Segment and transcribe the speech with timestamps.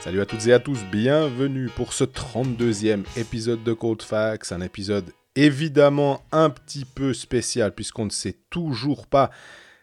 [0.00, 4.60] Salut à toutes et à tous, bienvenue pour ce 32e épisode de Cold Facts, un
[4.60, 9.30] épisode évidemment un petit peu spécial puisqu'on ne sait toujours pas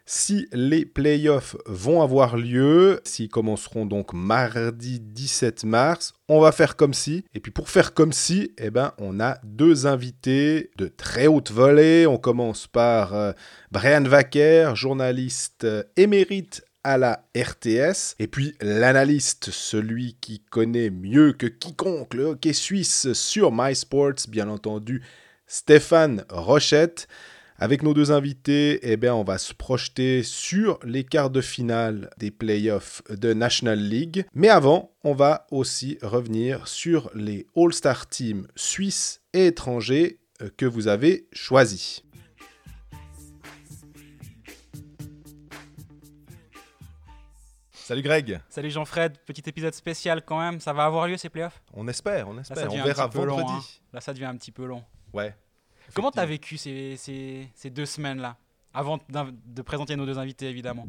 [0.08, 6.76] si les playoffs vont avoir lieu, s'ils commenceront donc mardi 17 mars, on va faire
[6.76, 7.24] comme si.
[7.34, 11.50] Et puis pour faire comme si, eh ben, on a deux invités de très haute
[11.50, 12.06] volée.
[12.06, 13.32] On commence par euh,
[13.72, 18.14] Brian Wacker, journaliste euh, émérite à la RTS.
[18.20, 24.48] Et puis l'analyste, celui qui connaît mieux que quiconque le hockey suisse sur MySports, bien
[24.48, 25.02] entendu,
[25.48, 27.08] Stéphane Rochette.
[27.58, 32.10] Avec nos deux invités, eh bien, on va se projeter sur les quarts de finale
[32.18, 34.26] des playoffs de National League.
[34.34, 40.66] Mais avant, on va aussi revenir sur les All-Star Teams suisses et étrangers euh, que
[40.66, 42.02] vous avez choisis.
[47.72, 48.40] Salut Greg.
[48.48, 50.58] Salut Jean-Fred, petit épisode spécial quand même.
[50.60, 51.62] Ça va avoir lieu ces playoffs?
[51.72, 52.70] On espère, on espère.
[52.72, 53.36] on verra long.
[53.36, 53.52] vendredi.
[53.52, 53.60] hein.
[53.92, 54.82] Là, ça devient un petit peu long.
[55.12, 55.34] Ouais.
[55.96, 58.36] Comment t'as vécu ces, ces- ces deux semaines-là
[58.74, 60.86] Avant de présenter nos deux invités, évidemment?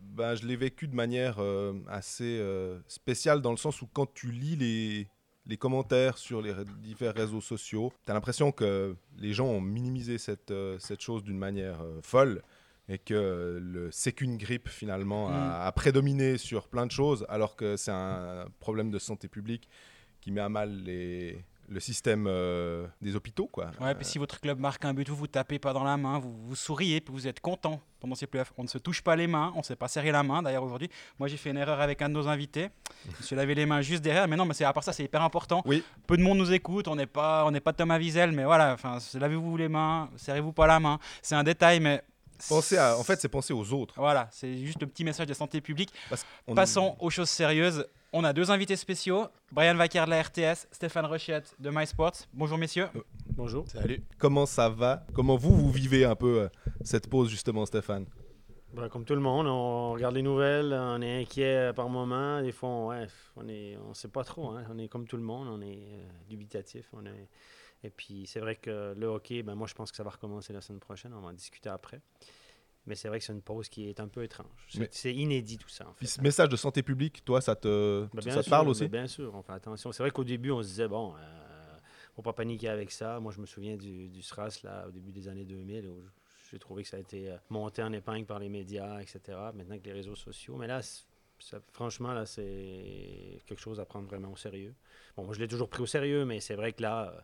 [0.00, 4.10] Ben, je l'ai vécu de manière euh, assez euh, spéciale dans le sens où quand
[4.14, 5.08] tu lis les,
[5.44, 10.16] les commentaires sur les divers réseaux sociaux, tu as l'impression que les gens ont minimisé
[10.16, 12.40] cette, euh, cette chose d'une manière euh, folle
[12.88, 17.54] et que le c'est qu'une grippe finalement a, a prédominé sur plein de choses alors
[17.56, 19.68] que c'est un problème de santé publique
[20.22, 23.46] qui met à mal les, le système euh, des hôpitaux.
[23.46, 23.70] Quoi.
[23.80, 26.18] Ouais, puis si votre club marque un but, vous vous tapez pas dans la main,
[26.18, 28.52] vous, vous souriez, puis vous êtes content pendant ces playoffs.
[28.56, 30.42] On ne se touche pas les mains, on ne s'est pas serré la main.
[30.42, 32.68] D'ailleurs, aujourd'hui, moi j'ai fait une erreur avec un de nos invités.
[33.04, 34.92] Je me suis lavé les mains juste derrière, mais non, mais c'est à part ça,
[34.92, 35.62] c'est hyper important.
[35.66, 35.82] Oui.
[36.06, 38.76] Peu de monde nous écoute, on n'est pas, on pas Thomas Wiesel, mais voilà,
[39.14, 40.98] lavez-vous les mains, serrez-vous pas la main.
[41.22, 42.02] C'est un détail, mais.
[42.50, 43.94] Pensez à, en fait, c'est penser aux autres.
[43.96, 45.90] Voilà, c'est juste le petit message de santé publique.
[46.10, 47.86] Parce Passons aux choses sérieuses.
[48.18, 52.14] On a deux invités spéciaux, Brian Vaquer de la RTS, Stéphane Rochette de MySports.
[52.32, 52.88] Bonjour messieurs.
[53.26, 53.68] Bonjour.
[53.68, 54.02] Salut.
[54.16, 55.04] Comment ça va?
[55.12, 56.48] Comment vous, vous vivez un peu euh,
[56.80, 58.06] cette pause justement, Stéphane?
[58.72, 62.40] Ben, comme tout le monde, on regarde les nouvelles, on est inquiet par moment.
[62.40, 63.06] Des fois, on, ouais,
[63.86, 64.48] on sait pas trop.
[64.52, 64.64] hein.
[64.70, 66.88] On est comme tout le monde, on est euh, dubitatif.
[66.94, 67.28] On est...
[67.84, 70.54] Et puis, c'est vrai que le hockey, ben, moi, je pense que ça va recommencer
[70.54, 71.12] la semaine prochaine.
[71.12, 72.00] On va en discuter après.
[72.86, 74.46] Mais c'est vrai que c'est une pause qui est un peu étrange.
[74.68, 75.84] C'est Mais- c'est inédit tout ça.
[75.88, 78.50] En fait, Puis ce message de santé publique, toi, ça te, Ben, ça te sûr,
[78.50, 79.90] parle ben, aussi Bien sûr, on fait attention.
[79.92, 81.76] C'est vrai qu'au début, on se disait, bon, euh,
[82.14, 83.18] faut pas paniquer avec ça.
[83.20, 86.04] Moi, je me souviens du, du SRAS, là, au début des années 2000, où
[86.50, 89.20] j'ai trouvé que ça a été euh, monté en épingle par les médias, etc.
[89.52, 90.56] Maintenant avec les réseaux sociaux.
[90.56, 94.74] Mais là, ça- franchement, là, c'est quelque chose à prendre vraiment au sérieux.
[95.16, 97.20] Bon, moi, je l'ai toujours pris au sérieux, mais c'est vrai que là, euh,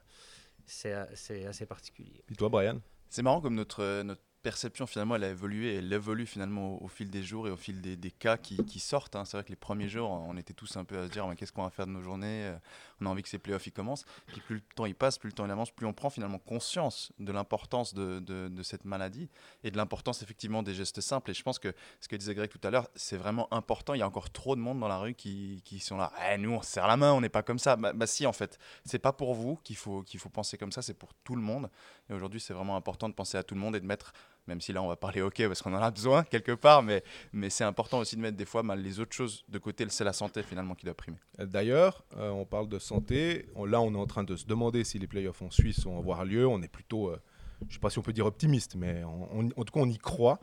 [0.66, 2.22] c'est a- c'est assez particulier.
[2.26, 2.80] Puis toi, Brian?
[3.08, 6.88] C'est marrant comme notre, euh, notre perception finalement elle a évolué, elle évolue finalement au,
[6.88, 9.16] fil des jours et au fil des, cas qui, sortent.
[9.16, 9.24] hein.
[9.24, 11.36] C'est vrai que les premiers jours, on était tous un peu à se dire Mais
[11.36, 12.56] qu'est-ce qu'on va faire de nos journées Euh,
[13.00, 14.04] On a envie que ces playoffs ils commencent.
[14.26, 16.38] Puis plus le temps il passe, plus le temps il avance, plus on prend finalement
[16.38, 19.28] conscience de l'importance de, cette maladie
[19.64, 21.30] et de l'importance effectivement des gestes simples.
[21.30, 23.94] Et je pense que ce que disait Greg tout à l'heure, c'est vraiment important.
[23.94, 26.12] Il y a encore trop de monde dans la rue qui, sont là.
[26.30, 27.76] Eh, nous on se serre la main, on n'est pas comme ça.
[27.76, 30.72] Bah, bah si en fait, c'est pas pour vous qu'il faut, qu'il faut penser comme
[30.72, 31.70] ça, c'est pour tout le monde.
[32.10, 34.12] Et aujourd'hui, c'est vraiment important de penser à tout le monde et de mettre,
[34.46, 37.02] même si là on va parler hockey parce qu'on en a besoin quelque part, mais,
[37.32, 39.86] mais c'est important aussi de mettre des fois mal les autres choses de côté.
[39.88, 41.18] C'est la santé finalement qui doit primer.
[41.38, 43.46] D'ailleurs, euh, on parle de santé.
[43.54, 45.98] On- là, on est en train de se demander si les playoffs en Suisse vont
[45.98, 46.46] avoir lieu.
[46.46, 47.20] On est plutôt, euh,
[47.62, 49.88] je ne sais pas si on peut dire optimiste, mais on- en tout cas, on
[49.88, 50.40] y croit.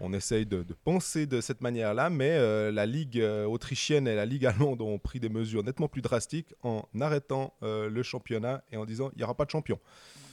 [0.00, 4.26] On essaye de, penser de cette manière-là, mais euh, la Ligue euh, autrichienne et la
[4.26, 8.76] Ligue allemande ont pris des mesures nettement plus drastiques en arrêtant euh, le championnat et
[8.76, 9.80] en disant il n'y aura pas de champion.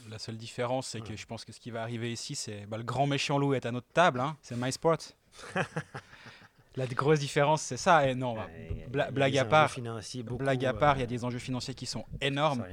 [0.08, 2.76] La seule différence, c'est que je pense que ce qui va arriver ici, c'est bah,
[2.76, 4.98] le grand méchant loup est à notre table, hein, c'est MySports.
[6.76, 8.06] La grosse différence, c'est ça.
[8.06, 9.68] Et non, Euh, bla- blague à enjeux part,
[10.22, 12.64] beaucoup, blague à part, il y a euh, des enjeux financiers qui sont énormes.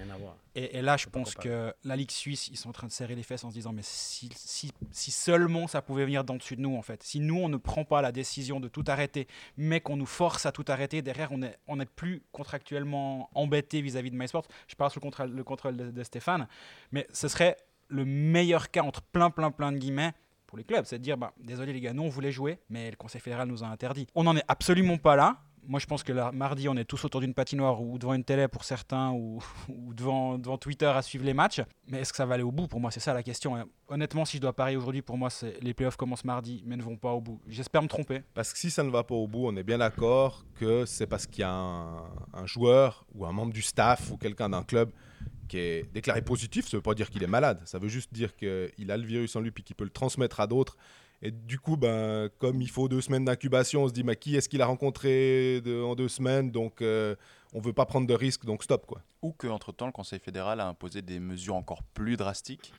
[0.55, 3.15] Et, et là, je pense que la Ligue suisse, ils sont en train de serrer
[3.15, 6.55] les fesses en se disant, mais si, si, si seulement ça pouvait venir d'en dessus
[6.57, 7.01] de nous, en fait.
[7.01, 10.45] Si nous, on ne prend pas la décision de tout arrêter, mais qu'on nous force
[10.45, 14.47] à tout arrêter, derrière, on n'est on est plus contractuellement embêté vis-à-vis de MySports.
[14.67, 16.47] Je parle sous le contrôle, le contrôle de, de Stéphane,
[16.91, 17.57] mais ce serait
[17.87, 20.13] le meilleur cas entre plein, plein, plein de guillemets
[20.53, 20.85] pour les clubs.
[20.85, 23.47] C'est de dire, bah, désolé les gars, nous, on voulait jouer, mais le Conseil fédéral
[23.47, 24.05] nous a interdit.
[24.13, 25.39] On n'en est absolument pas là.
[25.65, 28.23] Moi, je pense que là, mardi, on est tous autour d'une patinoire ou devant une
[28.23, 29.41] télé pour certains ou,
[29.95, 31.61] devant, devant Twitter à suivre les matchs.
[31.87, 32.67] Mais est-ce que ça va aller au bout?
[32.67, 33.67] Pour moi, c'est ça la question.
[33.87, 36.83] Honnêtement, si je dois parier aujourd'hui, pour moi, c'est les playoffs commencent mardi, mais ne
[36.83, 37.41] vont pas au bout.
[37.47, 38.21] J'espère me tromper.
[38.35, 41.07] Parce que si ça ne va pas au bout, on est bien d'accord que c'est
[41.07, 42.03] parce qu'il y a un,
[42.33, 44.91] un joueur ou un membre du staff ou quelqu'un d'un club
[45.47, 47.61] qui est déclaré positif, ça veut pas dire qu'il est malade.
[47.65, 50.39] Ça veut juste dire qu'il a le virus en lui puis qu'il peut le transmettre
[50.39, 50.77] à d'autres.
[51.25, 54.35] Et du coup, ben, comme il faut deux semaines d'incubation, on se dit, mais qui
[54.35, 56.51] est-ce qu'il a rencontré en deux semaines?
[56.51, 57.15] Donc, euh,
[57.53, 58.85] on veut pas prendre de risques, donc stop.
[58.85, 59.01] quoi.
[59.21, 62.73] Ou qu'entre-temps, le Conseil fédéral a imposé des mesures encore plus drastiques.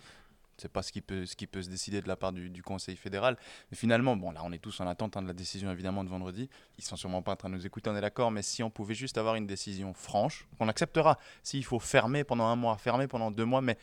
[0.56, 2.96] C'est pas ce qui, peut, ce qui peut se décider de la part du, Conseil
[2.96, 3.36] fédéral.
[3.70, 6.08] Mais finalement, bon, là, on est tous en attente hein, de la décision, évidemment, de
[6.08, 6.48] vendredi.
[6.78, 8.30] Ils sont sûrement pas en train de nous écouter, on est d'accord.
[8.30, 11.18] Mais si on pouvait juste avoir une décision franche, qu'on acceptera.
[11.42, 13.76] S'il faut fermer pendant un mois, fermer pendant deux mois, mais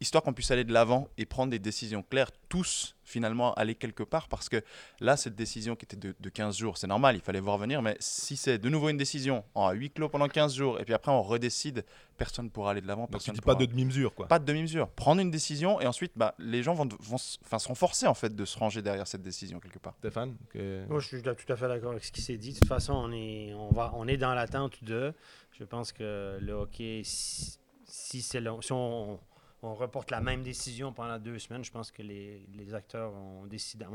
[0.00, 4.02] histoire qu'on puisse aller de l'avant et prendre des décisions claires, tous finalement aller quelque
[4.02, 4.62] part, parce que
[5.00, 7.80] là, cette décision qui était de, de 15 jours, c'est normal, il fallait voir venir,
[7.82, 10.94] mais si c'est de nouveau une décision en huis clos pendant 15 jours, et puis
[10.94, 11.84] après on redécide,
[12.16, 13.54] personne ne pourra aller de l'avant, Donc, tu personne dis pourra...
[13.56, 14.14] pas de demi-mesure.
[14.14, 14.26] quoi.
[14.26, 14.88] Pas de demi-mesure.
[14.90, 18.34] Prendre une décision, et ensuite, bah, les gens vont, vont, enfin, seront forcés en fait
[18.34, 19.94] de se ranger derrière cette décision quelque part.
[19.98, 22.52] Stéphane que- Moi, je suis tout à fait d'accord avec ce qui s'est dit.
[22.52, 25.12] De toute façon, on est, on va, on est dans l'attente de.
[25.58, 29.20] Je pense que le hockey, si, si, c'est long- si on,
[29.64, 33.86] on reporte la même décision pendant deux semaines, je pense que les, acteurs ont décidé.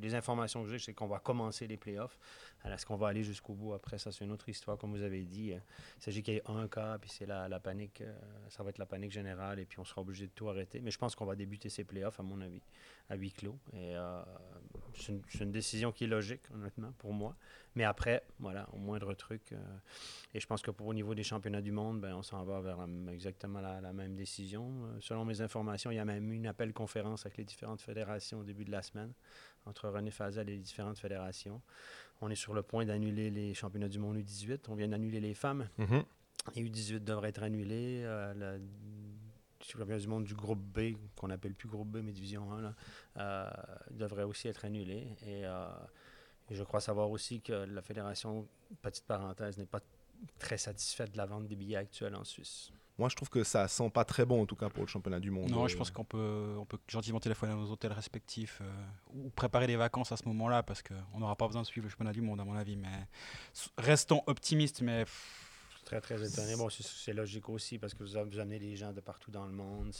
[0.00, 2.18] les informations que j'ai, c'est qu'on va commencer les playoffs.
[2.66, 5.02] Alors, Est-ce qu'on va aller jusqu'au bout après Ça, c'est une autre histoire, comme vous
[5.02, 5.52] avez dit.
[5.52, 5.58] Euh,
[5.98, 8.00] Il s'agit qu'il y ait un cas, puis c'est la, panique.
[8.00, 8.12] euh,
[8.48, 10.80] ça va être la panique générale, et puis on sera obligé de tout arrêter.
[10.80, 12.62] Mais je pense qu'on va débuter ces playoffs, à mon avis,
[13.08, 13.56] à huis clos.
[13.74, 14.24] Euh,
[14.94, 17.36] c'est une, décision qui est logique, honnêtement, pour moi.
[17.76, 19.52] Mais après, voilà, au moindre truc.
[19.52, 19.56] euh,
[20.34, 22.60] et je pense que pour au niveau des championnats du monde, ben, on s'en va
[22.60, 24.88] vers exactement la, même décision.
[25.00, 28.40] Selon mes informations, il y a même eu une appel conférence avec les différentes fédérations
[28.40, 29.12] au début de la semaine,
[29.66, 31.62] entre René Fazel et les différentes fédérations.
[32.20, 34.60] On est sur le point d'annuler les championnats du monde U18.
[34.68, 35.68] On vient d'annuler les femmes.
[35.78, 36.04] Mhm.
[36.54, 38.02] Les U18 devraient être annulés.
[38.04, 38.60] Euh, le
[39.60, 42.74] championnat du monde du groupe B, qu'on appelle plus groupe B, mais division 1, là,
[43.18, 43.50] euh,
[43.90, 45.08] devrait aussi être annulé.
[45.22, 45.68] Et, euh,
[46.48, 48.46] et je crois savoir aussi que la fédération,
[48.82, 49.80] petite parenthèse, n'est pas
[50.38, 52.70] très satisfaite de la vente des billets actuels en Suisse.
[52.98, 55.20] Moi, je trouve que ça sent pas très bon, en tout cas, pour le championnat
[55.20, 55.50] du monde.
[55.50, 58.72] Non, Euh, je pense qu'on peut, on peut gentiment téléphoner à nos hôtels respectifs euh,
[59.14, 61.90] ou préparer des vacances à ce moment-là parce qu'on n'aura pas besoin de suivre le
[61.90, 62.76] championnat du monde, à mon avis.
[62.76, 63.06] Mais
[63.76, 64.80] restons optimistes.
[64.80, 65.04] Mais
[65.84, 66.56] Très, très étonné.
[66.56, 69.52] Bon, c'est- logique aussi parce que vous, vous amenez des gens de partout dans le
[69.52, 69.92] monde.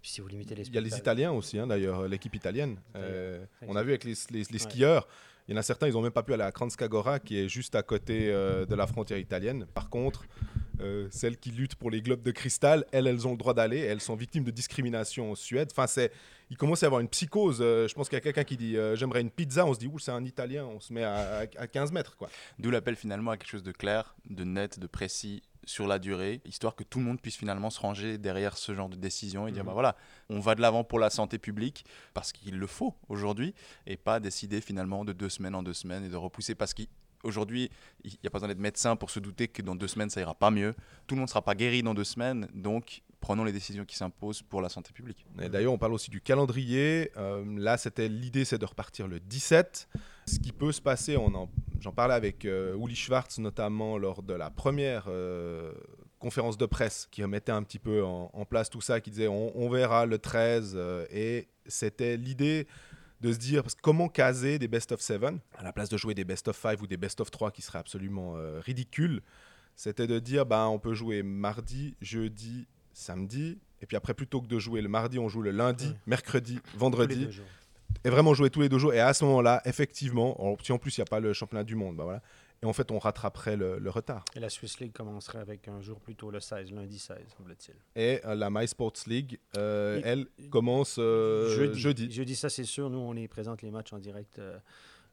[0.00, 2.78] Puis si vous limitez les Il y a les Italiens aussi, hein, d'ailleurs, l'équipe italienne.
[2.96, 4.58] Euh, on a vu avec les, les- les Ouais.
[4.58, 5.06] skieurs,
[5.48, 7.38] il y en a certains, ils n'ont même pas pu aller à Kranjska Gora, qui
[7.38, 9.66] est juste à côté euh, de la frontière italienne.
[9.74, 10.24] Par contre,
[10.80, 13.78] euh, celles qui luttent pour les globes de cristal, elles, elles ont le droit d'aller.
[13.78, 15.68] Elles sont victimes de discrimination en Suède.
[15.70, 16.10] Enfin, c'est,
[16.50, 17.58] il commence à y avoir une psychose.
[17.60, 19.66] Euh, je pense qu'il y a quelqu'un qui dit j'aimerais une pizza.
[19.66, 20.64] On se dit ouh, c'est un Italien.
[20.64, 22.28] On se met à, à- à 15 mètres, quoi.
[22.58, 26.40] D'où l'appel finalement à quelque chose de clair, de net, de précis sur la durée,
[26.44, 29.52] histoire que tout le monde puisse finalement se ranger derrière ce genre de décision et
[29.52, 29.66] dire Mhm.
[29.68, 29.96] bah voilà,
[30.30, 33.54] on va de l'avant pour la santé publique parce qu'il le faut aujourd'hui
[33.86, 37.70] et pas décider finalement de deux semaines en deux semaines et de repousser parce qu'aujourd'hui
[38.04, 40.20] il n'y a pas besoin d'être médecin pour se douter que dans deux semaines ça
[40.20, 40.74] ira pas mieux.
[41.06, 43.96] Tout le monde ne sera pas guéri dans deux semaines, donc prenons les décisions qui
[43.96, 45.24] s'imposent pour la santé publique.
[45.34, 47.10] D'ailleurs, on parle aussi du calendrier.
[47.16, 49.88] Euh, là, c'était l'idée, c'est de repartir le 17.
[50.26, 51.48] Ce qui peut se passer, on en-
[51.80, 55.72] j'en parlais avec euh, Uli Schwartz notamment lors de la première euh,
[56.18, 59.70] conférence de presse qui remettait un petit peu en, place tout ça, qui disait on,
[59.70, 60.74] verra le 13.
[60.76, 62.66] euh, et c'était l'idée
[63.22, 65.22] de se dire comment caser des best of 7
[65.56, 67.62] à la place de jouer des best of 5 ou des best of 3 qui
[67.62, 69.22] seraient absolument euh, ridicules.
[69.76, 73.58] C'était de dire ben, on peut jouer mardi, jeudi, samedi.
[73.82, 75.96] Et puis après, plutôt que de jouer le mardi, on joue le lundi, Ouais.
[76.06, 77.28] mercredi, vendredi.
[78.04, 78.92] Et vraiment jouer tous les deux jours.
[78.94, 81.64] Et à ce moment-là, effectivement, en- si en plus il n'y a pas le championnat
[81.64, 82.22] du monde, bah voilà.
[82.62, 84.24] Et en fait, on rattraperait le, le retard.
[84.34, 87.74] Et la Swiss League commencerait avec un jour plus tôt, le 16, lundi 16, semble-t-il.
[88.02, 92.10] Et euh, la My Sports League, euh, elle commence euh, jeudi.
[92.10, 92.88] Jeudi, ça c'est sûr.
[92.88, 94.38] Nous, on les présente les matchs en direct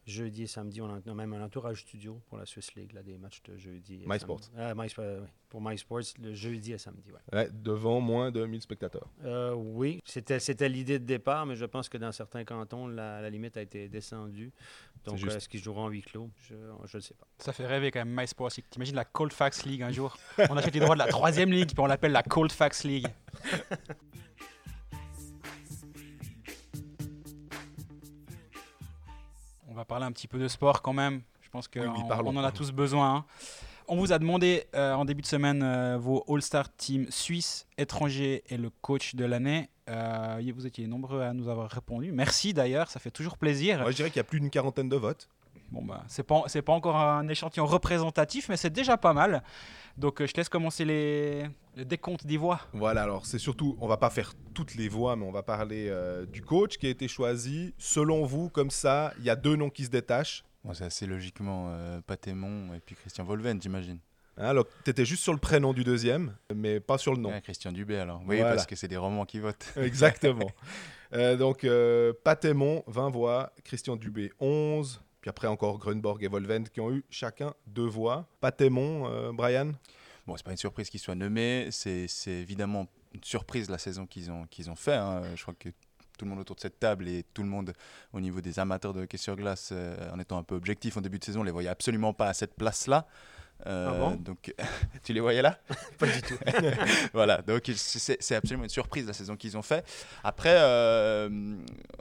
[0.05, 0.81] jeudi et samedi.
[0.81, 3.41] On a, on a même un entourage studio pour la Swiss League, là, des matchs
[3.43, 4.03] de jeudi.
[4.03, 4.19] et My samedi.
[4.19, 4.41] Sports.
[4.57, 5.27] Ah, My euh, oui.
[5.49, 7.19] Pour My Sports, le jeudi et samedi, ouais.
[7.37, 9.09] Ouais, devant moins de 1000 spectateurs.
[9.25, 13.29] Euh, oui, c'était, l'idée de départ, mais je pense que dans certains cantons, la, la
[13.29, 14.53] limite a été descendue.
[15.03, 16.29] Donc, euh, est-ce qu'ils joueront en huis clos?
[16.47, 17.27] Je ne sais pas.
[17.39, 18.51] ça fait rêver quand même MySports.
[18.69, 20.17] T'imagines la Coldfax League un jour?
[20.49, 23.07] On achète les droits de la troisième ligue, puis on l'appelle la Coldfax League.
[29.81, 31.21] va parler un petit peu de sport quand même.
[31.41, 31.87] Je pense qu'on Oui,
[32.23, 33.15] on en a tous besoin.
[33.15, 33.25] hein.
[33.87, 38.43] On vous a demandé euh, en début de semaine euh, vos All-Star Team suisses, étrangers
[38.47, 39.69] et le coach de l'année.
[39.89, 42.11] Euh, vous étiez nombreux à nous avoir répondu.
[42.11, 43.79] Merci d'ailleurs, ça fait toujours plaisir.
[43.81, 45.27] Moi, je dirais qu'il y a plus d'une quarantaine de votes.
[45.71, 49.41] Bon bah c'est pas c'est pas encore un échantillon représentatif, mais c'est déjà pas mal.
[49.97, 51.43] Donc euh, je te laisse commencer les,
[51.77, 52.59] les décomptes des voix.
[52.73, 55.87] Voilà, alors c'est surtout, on va pas faire toutes les voix, mais on va parler
[55.89, 57.73] euh, du coach qui a été choisi.
[57.77, 60.43] Selon vous, comme ça, il y a deux noms qui se détachent.
[60.63, 63.99] Bon, c'est assez logiquement euh, Patémon et puis Christian Volven, j'imagine.
[64.37, 67.31] Hein, alors, tu étais juste sur le prénom du deuxième, mais pas sur le nom.
[67.41, 68.21] Christian Dubé alors.
[68.27, 68.55] Oui, Voilà.
[68.55, 69.73] parce que c'est des romans qui votent.
[69.77, 70.49] Exactement.
[71.13, 73.51] Euh, donc, euh, Patémon, 20 voix.
[73.65, 75.01] Christian Dubé, 11.
[75.21, 78.27] Puis après, encore Grunborg et Volvend qui ont eu chacun deux voix.
[78.39, 79.71] Patémon, euh, Brian?
[80.27, 81.69] Bon, c'est pas une surprise qu'il soit nommé.
[81.71, 84.95] C'est c'est évidemment une surprise la saison qu'ils ont, qu'ils ont fait.
[84.95, 85.21] hein.
[85.35, 85.69] Je crois que
[86.17, 87.73] tout le monde autour de cette table et tout le monde
[88.13, 91.01] au niveau des amateurs de hockey sur glace, euh, en étant un peu objectif en
[91.01, 93.07] début de saison, les voyait absolument pas à cette place-là.
[93.67, 94.53] Euh, Ah bon donc,
[95.03, 95.59] tu les voyais là?
[95.99, 96.35] Pas du tout.
[97.13, 99.85] voilà, donc c'est- absolument une surprise la saison qu'ils ont fait.
[100.23, 101.29] Après, euh,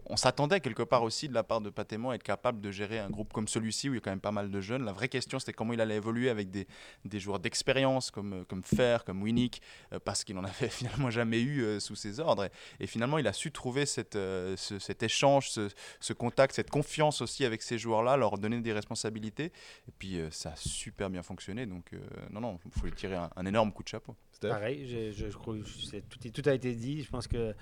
[0.07, 2.99] on s'attendait quelque part aussi de la part de Patémon à être capable de gérer
[2.99, 4.85] un groupe comme celui-ci où il y a quand même pas mal de jeunes.
[4.85, 6.67] La vraie question, c'était comment il allait évoluer avec des,
[7.05, 9.61] des joueurs d'expérience comme, comme Fer, comme Winnick,
[9.93, 12.45] euh, parce qu'il n'en avait finalement jamais eu sous ses ordres.
[12.45, 15.69] Et, et finalement, il a su trouver cette, ce- cet échange, ce,
[16.01, 19.47] ce contact, cette confiance aussi avec ces joueurs-là, leur donner des responsabilités.
[19.89, 21.50] Et puis, ça a super bien fonctionné.
[21.55, 21.99] Donc, euh,
[22.31, 24.17] non, non, il faut lui tirer un, un énorme coup de chapeau.
[24.33, 27.03] Steph Pareil, je, je, je crois que tout, a été dit.
[27.03, 27.55] Je pense que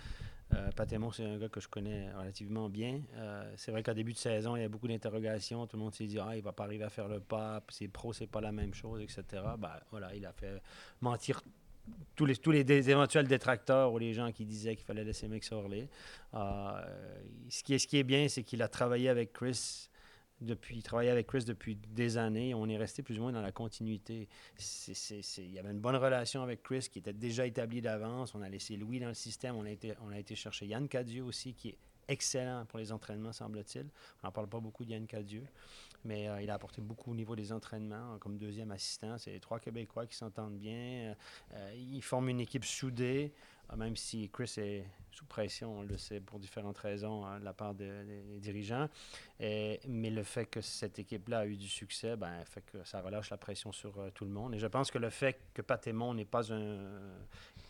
[0.54, 3.02] euh, Patémon, c'est un gars que je connais relativement bien.
[3.16, 5.66] Euh, c'est vrai qu'en début de saison, il y a beaucoup d'interrogations.
[5.66, 7.88] Tout le monde s'est dit ah, il va pas arriver à faire le pas, c'est
[7.88, 9.25] pro, c'est pas la même chose, etc.
[9.59, 10.62] Ben, voilà, il a fait
[11.00, 11.42] mentir
[12.16, 15.52] tous les, tous les éventuels détracteurs ou les gens qui disaient qu'il fallait laisser Mix
[15.52, 15.88] Orley.
[16.35, 16.83] Euh,
[17.49, 19.88] ce, qui est, ce qui est bien, c'est qu'il a travaillé avec Chris
[20.40, 22.54] depuis, il travaillait avec Chris depuis des années.
[22.54, 24.28] On est resté plus ou moins dans la continuité.
[24.57, 27.80] C'est- c'est- c'est- il y avait une bonne relation avec Chris qui était déjà établie
[27.80, 28.35] d'avance.
[28.35, 29.57] On a laissé Louis dans le système.
[29.57, 31.78] On a été, on a été chercher Yann Cadieux aussi, qui est
[32.11, 33.87] excellent pour les entraînements, semble-t-il.
[34.23, 35.45] On n'en parle pas beaucoup de Yann Cadieux,
[36.05, 39.19] mais euh, il a apporté beaucoup au niveau des entraînements euh, comme deuxième assistant.
[39.19, 41.14] C'est les trois Québécois qui s'entendent bien.
[41.55, 43.33] Euh, ils forment une équipe soudée,
[43.73, 47.45] euh, même si Chris est sous pression, on le sait, pour différentes raisons hein, de
[47.45, 48.88] la part de- des- dirigeants.
[49.40, 53.31] Mais le fait que cette équipe-là a eu du succès, ben, fait que ça relâche
[53.31, 54.55] la pression sur euh, tout le monde.
[54.55, 57.11] Et je pense que le fait que Patémon n'est pas un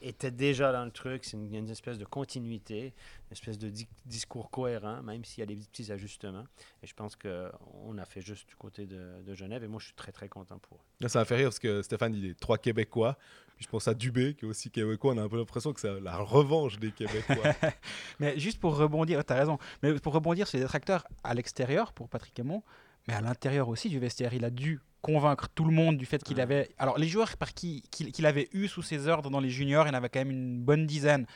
[0.00, 4.50] était déjà dans le truc, c'est une, espèce de continuité, une espèce de di- discours
[4.50, 6.45] cohérent, même s'il y a des petits ajustements.
[6.83, 9.64] Et je pense qu'on a fait juste du côté de, de Genève.
[9.64, 10.85] Et moi, je suis très, très content pour eux.
[11.00, 13.17] Là, ça m'a fait rire parce que Stéphane, il est trois Québécois.
[13.57, 15.14] Puis je pense à Dubé, qui est aussi Québécois.
[15.14, 17.55] On a un peu l'impression que c'est la revanche des Québécois.
[18.21, 21.93] Mais juste pour rebondir, tu as raison, mais pour rebondir sur les détracteurs à l'extérieur
[21.93, 22.62] pour Patrick Aymon,
[23.09, 26.23] mais à l'intérieur aussi du vestiaire, il a dû convaincre tout le monde du fait
[26.23, 26.43] qu'il Ouais.
[26.43, 26.71] avait.
[26.78, 29.88] Alors, les joueurs par qui qu'il avait eu sous ses ordres dans les juniors, il
[29.88, 31.26] y en avait quand même une bonne dizaine.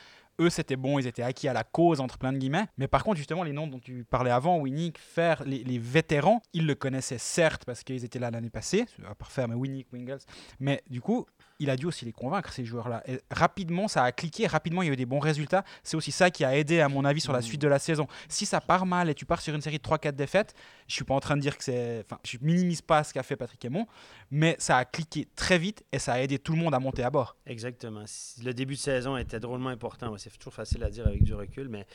[0.41, 2.65] Eux, c'était bon, ils étaient acquis à la cause, entre plein de guillemets.
[2.79, 6.41] Mais par contre, justement, les noms dont tu parlais avant, Winnick, Fer, les, les vétérans,
[6.53, 9.93] ils le connaissaient certes parce qu'ils étaient là l'année passée, à part Fer, mais Winnick,
[9.93, 10.21] Wingles.
[10.59, 11.27] Mais du coup,
[11.59, 13.03] il a dû aussi les convaincre, ces joueurs-là.
[13.31, 15.63] Rapidement, ça a cliqué, rapidement, il y a eu des bons résultats.
[15.83, 18.07] C'est aussi ça qui a aidé, à mon avis, sur la suite de la saison.
[18.27, 20.53] Si ça part mal et tu pars sur une série de 3-4 défaites,
[20.87, 22.03] je suis pas en train de dire que c'est.
[22.05, 23.87] Enfin, je minimise pas ce qu'a fait Patrick Aymon,
[24.31, 27.03] mais ça a cliqué très vite et ça a aidé tout le monde à monter
[27.03, 27.37] à bord.
[27.45, 28.03] Exactement.
[28.43, 30.15] Le début de saison était drôlement important.
[30.17, 31.85] C'est toujours facile à dire avec du recul, mais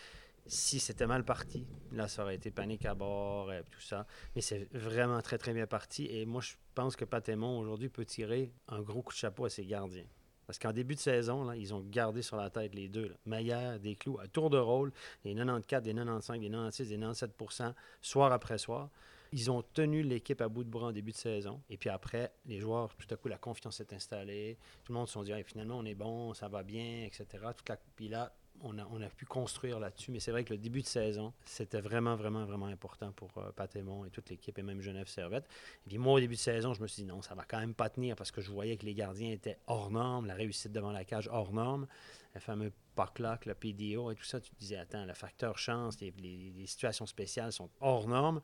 [0.49, 4.07] si c'était mal parti, là, ça aurait été panique à bord et tout ça.
[4.35, 6.07] Mais c'est vraiment très, très bien parti.
[6.11, 9.51] Et moi, je pense que Patémon, aujourd'hui, peut tirer un gros coup de chapeau à
[9.51, 10.07] ses gardiens.
[10.47, 13.15] Parce qu'en début de saison, là, ils ont gardé sur la tête les deux.
[13.27, 17.75] Maillard, des clous, à tour de rôle, des 94, des 95, des 96, des 97%
[18.01, 18.89] soir après soir.
[19.33, 21.61] Ils ont tenu l'équipe à bout de bras en début de saison.
[21.69, 24.57] Et puis après, les joueurs, tout à coup, la confiance s'est installée.
[24.85, 27.27] Tout le monde se dit, finalement, on est bon, ça va bien, etc.
[27.55, 27.77] Toute la...
[27.95, 30.11] Puis là, on a, pu construire là-dessus.
[30.11, 33.51] Mais c'est vrai que le début de saison, c'était vraiment, vraiment, vraiment important pour euh,
[33.53, 35.45] Patémon et toute l'équipe, et même Genève Servette.
[35.87, 37.59] Et puis moi, au début de saison, je me suis dit, non, ça va quand
[37.59, 40.73] même pas tenir parce que je voyais que les gardiens étaient hors norme, la réussite
[40.73, 41.87] devant la cage hors norme,
[42.35, 44.41] le fameux puck-lock, le PDO et tout ça.
[44.41, 48.41] Tu te disais, attends, le facteur chance, les situations spéciales sont hors normes.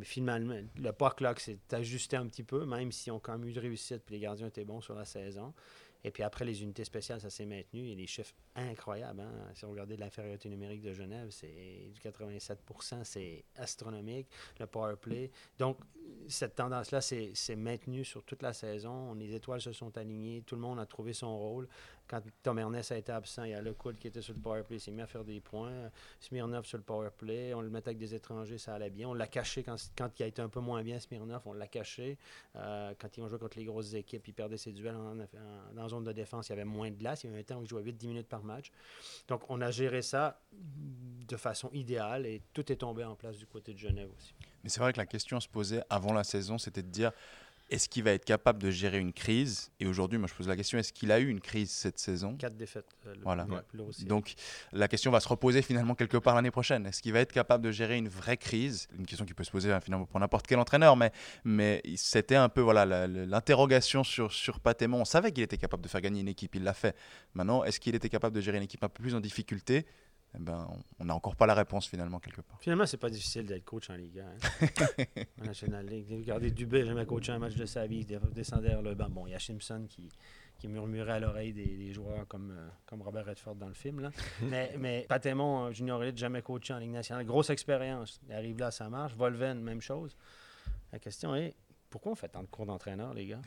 [0.00, 3.46] Mais finalement, le puck-lock s'est ajusté un petit peu, même si on a quand même
[3.46, 5.52] eu de réussite, puis les gardiens étaient bons sur la saison.
[6.04, 7.88] Et puis après, les unités spéciales, ça s'est maintenu.
[7.88, 9.20] Et les chiffres incroyables.
[9.20, 9.32] hein.
[9.54, 14.26] Si on regardait l'infériorité numérique de Genève, c'est du 87% c'est astronomique.
[14.58, 15.30] Le power play.
[15.58, 15.78] Donc,
[16.28, 19.14] cette tendance-là s'est maintenue sur toute la saison.
[19.14, 20.42] Les étoiles se sont alignées.
[20.42, 21.68] Tout le monde a trouvé son rôle.
[22.10, 24.64] Quand Tom Ernest a été absent, il y a le qui était sur le power
[24.64, 24.78] play.
[24.78, 25.90] Il s'est mis à faire des points.
[26.18, 27.54] Smirnov sur le power play.
[27.54, 29.08] On le mettait avec des étrangers, ça allait bien.
[29.08, 29.76] On l'a caché quand,
[30.18, 31.42] il a été un peu moins bien, Smirnov.
[31.44, 32.18] On l'a caché.
[32.56, 35.26] Euh, quand ils ont joué contre les grosses équipes, il perdait ses duels en, en-
[35.72, 36.48] dans zone de défense.
[36.48, 37.22] Il y avait moins de glace.
[37.22, 38.72] Il y avait un temps où il jouait 8-10 minutes par match.
[39.28, 43.46] Donc, on a géré ça de façon idéale et tout est tombé en place du
[43.46, 44.34] côté de Genève aussi.
[44.64, 47.12] Mais c'est vrai que la question se posait avant la saison, c'était de dire
[47.70, 49.70] Est-ce qu'il va être capable de gérer une crise?
[49.78, 52.36] Et aujourd'hui, moi je pose la question, est-ce qu'il a eu une crise cette saison?
[52.36, 52.84] Quatre défaites.
[53.06, 53.44] euh, le- Voilà.
[53.46, 53.60] Ouais.
[54.06, 54.34] Donc
[54.72, 56.84] la question va se reposer finalement quelque part l'année prochaine.
[56.86, 58.88] Est-ce qu'il va être capable de gérer une vraie crise?
[58.98, 61.12] Une question qui peut se poser hein, finalement pour n'importe quel entraîneur, mais,
[61.44, 65.02] mais c'était un peu voilà l'interrogation sur, sur Patémon.
[65.02, 66.96] On savait qu'il était capable de faire gagner une équipe, il l'a fait.
[67.34, 69.86] Maintenant, est-ce qu'il était capable de gérer une équipe un peu plus en difficulté?
[70.34, 70.68] Eh ben,
[71.00, 72.58] on n'a encore pas la réponse finalement quelque part.
[72.60, 74.24] Finalement, c'est pas difficile d'être coach en Ligue 1.
[74.24, 75.24] Hein.
[75.40, 76.06] en National League.
[76.10, 78.06] Regardez Dubé, jamais coaché un match de sa vie.
[78.08, 79.08] Il descendait vers le banc.
[79.10, 80.08] Bon, il y a Simpson qui,
[80.58, 84.00] qui murmurait à l'oreille des, des joueurs comme, euh, comme Robert Redford dans le film.
[84.00, 84.10] Là.
[84.42, 87.24] mais, mais Patémon, euh, Junior Elite, jamais coaché en Ligue nationale.
[87.24, 88.20] Grosse expérience.
[88.28, 89.14] Il arrive là, ça marche.
[89.16, 90.16] Volven, même chose.
[90.92, 91.56] La question est
[91.90, 93.42] pourquoi on fait tant de cours d'entraîneur, les gars?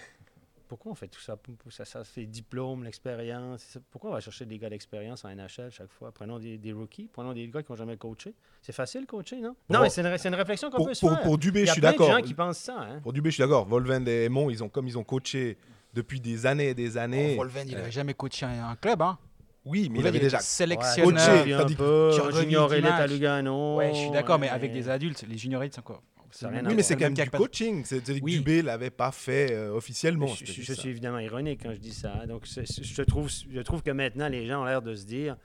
[0.74, 1.38] Pourquoi on fait tout ça?
[1.70, 3.64] Ça, ça fait diplôme, l'expérience.
[3.70, 3.84] c'est.
[3.92, 6.12] Pourquoi on va chercher des gars d'expérience en NHL chaque fois?
[6.12, 8.34] Prenons des, des rookies, prenons des gars qui n'ont jamais coaché.
[8.60, 9.50] C'est facile de coacher, non?
[9.70, 11.22] Bon, non, mais c'est une, c'est une réflexion qu'on Pour, peut se pour, faire.
[11.22, 12.18] pour Dubé, Il y je a suis plein de d'accord.
[12.18, 12.76] gens qui pensent ça.
[12.80, 13.02] Hein?
[13.04, 13.66] Pour Dubé, je suis d'accord.
[13.68, 15.60] Volven et Aymon, ils ont, comme ils ont coaché
[15.94, 17.36] depuis des années et des années.
[17.36, 19.00] Volven, il euh, n'avait jamais coaché un, club.
[19.04, 19.20] Hein.
[19.66, 20.40] Oui, mais il avait déjà.
[20.40, 21.46] sélectionneur.
[21.46, 21.76] coaché.
[21.76, 23.06] Coaché, dit junior 10 élite à.
[23.06, 23.76] Lugano.
[23.76, 26.02] Ouais, je suis d'accord, mais ouais, avec des adultes, les juniorites, c'est encore.
[26.36, 27.86] Ça rien Oui, mais c'est quand même du pas- coaching.
[27.86, 28.38] C'est-à-dire que Oui.
[28.40, 30.28] Dubé l'avait pas fait euh, officiellement.
[30.28, 32.26] Je, suis évidemment ironique quand je dis ça.
[32.26, 35.38] Donc, je, trouve, je trouve que maintenant, les gens ont l'air de se dire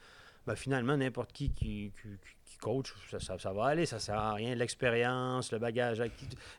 [0.46, 2.08] ben, finalement, n'importe qui qui, qui,
[2.46, 4.54] qui coach, ça, ça- ça va aller, ça sert à rien.
[4.54, 6.02] L'expérience, le bagage,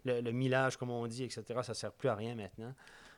[0.06, 2.74] le, le millage, comme on dit, etc., ça sert plus à rien maintenant.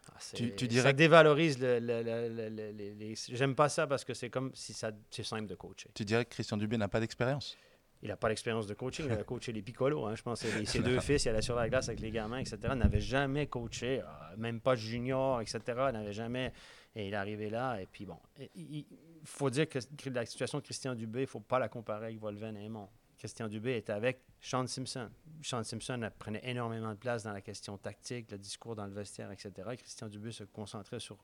[0.07, 1.79] Ah, Tu- tu Ça dirais- dévalorise le.
[1.79, 4.91] le- le- le- le- les- les- J'aime pas ça parce que c'est comme si ça,
[5.11, 5.89] c'est simple de coacher.
[5.93, 7.57] Tu dirais que Christian Dubé n'a pas d'expérience?
[8.03, 9.05] Il n'a pas l'expérience de coaching.
[9.05, 10.05] Il a coaché les Piccolo.
[10.05, 10.15] Hein.
[10.15, 12.58] Je pense que ses deux fils, il allait sur la glace avec les gamins, etc.
[12.72, 14.05] Il n'avait jamais coaché, euh,
[14.38, 15.62] même pas junior, etc.
[15.67, 16.51] Il n'avait jamais.
[16.96, 17.79] Et il est arrivé là.
[17.81, 18.17] Et puis bon,
[18.55, 18.86] il
[19.22, 19.79] il faut dire que
[20.10, 22.89] la situation de Christian Dubé, il ne faut pas la comparer avec Volven et Aymon.
[23.21, 25.07] Christian Dubé était avec Sean Simpson.
[25.43, 29.31] Sean Simpson prenait énormément de place dans la question tactique, le discours dans le vestiaire,
[29.31, 29.51] etc.
[29.77, 31.23] Christian Dubé se concentrait sur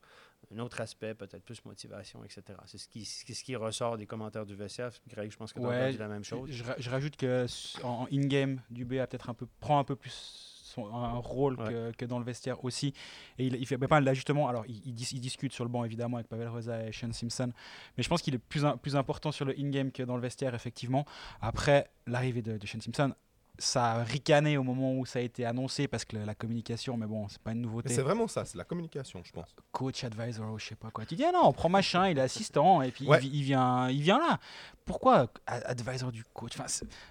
[0.53, 2.43] un autre aspect, peut-être plus motivation, etc.
[2.67, 4.91] C'est ce qui, c'est ce qui ressort des commentaires du vestiaire.
[5.07, 6.47] Greg, je pense que tu as Ouais, dit la même chose.
[6.51, 7.47] Je, je rajoute que
[7.81, 11.69] en in-game, Dubé a peut-être un peu prend un peu plus son- un rôle Ouais.
[11.69, 12.93] que, que dans le vestiaire aussi.
[13.39, 14.47] Et il, il fait pas mal d'ajustements.
[14.47, 17.11] Alors, il, il dis- il discute sur le banc évidemment avec Pavel Rosa et Sean
[17.11, 17.51] Simpson,
[17.97, 20.21] mais je pense qu'il est plus, un- plus important sur le in-game que dans le
[20.21, 21.05] vestiaire effectivement.
[21.41, 23.13] Après l'arrivée de, de Sean Simpson.
[23.59, 26.95] Ça a ricané au moment où ça a été annoncé parce que la, la communication,
[26.95, 27.89] mais bon, c'est pas une nouveauté.
[27.93, 29.55] c'est vraiment ça, c'est la communication, je pense.
[29.71, 31.05] coach advisor ou je sais pas quoi.
[31.05, 33.19] Tu dis ah non, on prend machin, il est assistant et puis il Ouais.
[33.19, 34.39] vi- il, vient, il vient là.
[34.85, 36.51] Pourquoi advisor du coach?
[36.59, 36.67] Enfin,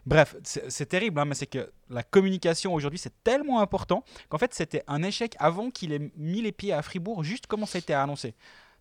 [0.06, 4.38] Bref, c'est c'est terrible, hein, mais c'est que la communication aujourd'hui c'est tellement important qu'en
[4.38, 7.78] fait c'était un échec avant qu'il ait mis les pieds à Fribourg, juste comment ça
[7.78, 8.34] a été annoncé.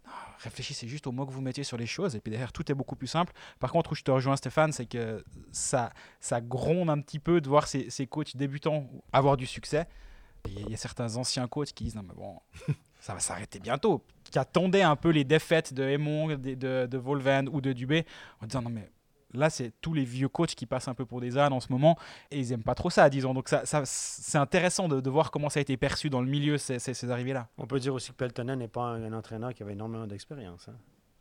[0.05, 2.69] Non, Réfléchissez juste au mot que vous mettez sur les choses et puis derrière tout
[2.71, 3.33] est beaucoup plus simple.
[3.59, 7.41] Par contre, où je te rejoins Stéphane, c'est que ça, ça gronde un petit peu
[7.41, 9.87] de voir ces, coachs débutants avoir du succès.
[10.47, 12.39] Il y a certains anciens coachs qui disent non mais bon,
[12.99, 14.03] ça va s'arrêter bientôt.
[14.23, 18.05] Qui attendaient un peu les défaites de Aymon, de, de, de Volven ou de Dubé
[18.41, 18.91] en disant non mais
[19.35, 21.71] là c'est tous les vieux coachs qui passent un peu pour des ânes en ce
[21.71, 21.97] moment
[22.31, 23.33] et ils aiment pas trop ça disons.
[23.33, 26.27] Donc ça, ça c'est intéressant de, de voir comment ça a été perçu dans le
[26.27, 27.47] milieu ces, ces, ces arrivées là.
[27.57, 30.67] On peut dire aussi que Peltonen n'est pas un, un entraîneur qui avait énormément d'expérience.
[30.69, 30.75] Hein.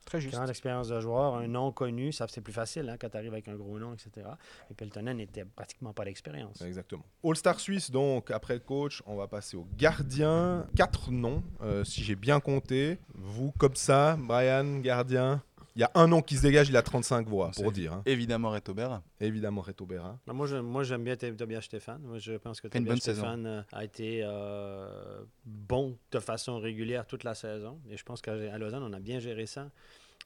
[0.04, 0.34] Très juste.
[0.34, 3.32] Grande expérience de joueur, un nom connu, ça c'est plus facile hein, quand tu arrives
[3.32, 4.26] avec un gros nom, etc.
[4.70, 6.60] Et Peltonen n'était pratiquement pas d'expérience.
[6.60, 7.04] Exactement.
[7.24, 10.66] All-Star Suisse, donc, après le coach, on va passer au gardien.
[10.76, 12.98] Quatre noms, euh, si j'ai bien compté.
[13.14, 15.42] Vous, comme ça, Brian, gardien.
[15.76, 17.94] Il y a un nom qui se dégage, il a 35 voix, pour dire.
[17.94, 18.02] hein.
[18.06, 19.02] Évidemment, Reto Berra.
[19.20, 20.18] Évidemment, Reto Berra.
[20.28, 22.00] Non, moi, j'aime bien Tobias Stéphane.
[22.02, 23.22] Moi, je pense que Tobias saison.
[23.22, 27.80] Stéphane euh, a été euh, bon de façon régulière toute la saison.
[27.90, 29.70] Et je pense qu'à Lausanne, on a bien géré ça.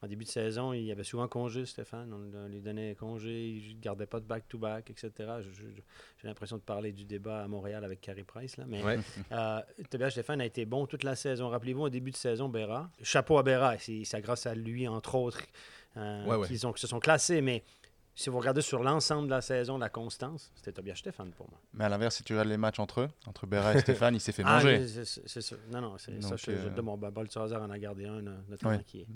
[0.00, 2.12] En début de saison, il y avait souvent congé, Stéphane.
[2.12, 5.10] On, on lui donnait congé, il ne gardait pas de back-to-back, etc.
[5.40, 5.64] Je- je-
[6.22, 8.56] J'ai l'impression de parler du débat à Montréal avec Carey Price.
[8.58, 8.98] Là, mais Ouais.
[9.32, 11.48] euh, Tobias Stéphane a été bon toute la saison.
[11.48, 12.90] Rappelez-vous, au début de saison, Berra.
[13.02, 13.76] Chapeau à Berra.
[13.78, 15.42] C'est grâce à lui, entre autres,
[15.96, 16.46] euh, Ouais, ouais.
[16.46, 17.40] qu'ils se sont classés.
[17.40, 17.64] Mais
[18.14, 21.58] si vous regardez sur l'ensemble de la saison, la constance, c'était Tobias Stéphane pour moi.
[21.74, 24.20] Mais à l'inverse, si tu regardes les matchs entre eux, entre Berra et Stéphane, il
[24.20, 24.86] s'est fait Ah, manger.
[25.04, 25.56] c'est- ça.
[25.72, 26.36] Non, non, c'est ça.
[26.36, 29.06] Je, je euh, te mon Bol Hazard en a gardé un, euh, notamment, qui, est,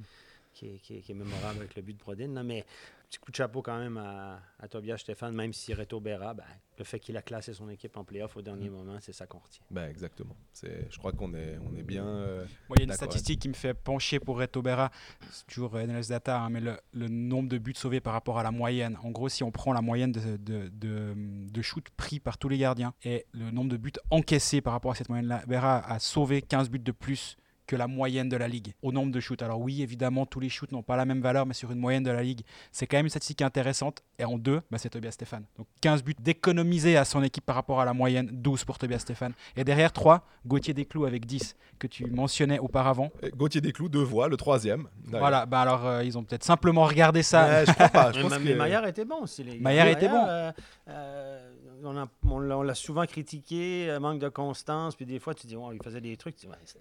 [0.53, 2.29] qui, est, qui, est, qui est mémorable avec le but de Brodin.
[2.35, 2.43] là.
[2.43, 2.65] mais
[3.09, 6.45] petit coup de chapeau quand même à, à Tobias Stéphane, même si Reto Berra, ben,
[6.79, 9.39] le fait qu'il a classé son équipe en playoff au dernier moment, c'est ça qu'on
[9.39, 9.63] retient.
[9.71, 10.35] Ben, exactement.
[10.55, 12.07] C'est, je crois qu'on est, on est bien.
[12.07, 14.91] euh, Moi, il y a une statistique qui me fait pencher pour Reto Berra.
[15.31, 18.39] C'est toujours euh, NLS Data, hein, mais le, le nombre de buts sauvés par rapport
[18.39, 18.97] à la moyenne.
[19.03, 21.15] En gros, si on prend la moyenne de, de, de,
[21.51, 24.93] de shoots pris par tous les gardiens et le nombre de buts encaissés par rapport
[24.93, 27.37] à cette moyenne-là, Berra a sauvé 15 buts de plus
[27.73, 29.41] que la moyenne de la ligue au nombre de shoots.
[29.41, 32.03] Alors oui, évidemment, tous les shoots n'ont pas la même valeur, mais sur une moyenne
[32.03, 34.03] de la ligue, c'est quand même une statistique intéressante.
[34.19, 35.45] Et en deux, bah, c'est Tobias Stéphane.
[35.57, 38.99] Donc 15 buts d'économiser à son équipe par rapport à la moyenne, 12 pour Tobias
[38.99, 39.33] Stéphane.
[39.57, 43.11] Et derrière 3, Gauthier Desclous avec 10, que tu mentionnais auparavant.
[43.23, 44.87] Et Gauthier Desclous, deux voix, le troisième.
[45.07, 47.47] Voilà, bah alors euh, ils ont peut-être simplement regardé ça.
[47.47, 48.13] Ouais, je crois pas.
[48.13, 49.59] Je Mais, pense mais que- Maillard était bon aussi, les.
[49.59, 50.27] Maillard était bon.
[50.29, 50.53] euh,
[50.89, 51.51] euh,
[51.85, 55.57] on a- on l'a souvent critiqué, euh, manque de constance, puis des fois tu dis,
[55.57, 56.37] ouais, il faisait des trucs.
[56.37, 56.79] tu dis, ouais, c'est-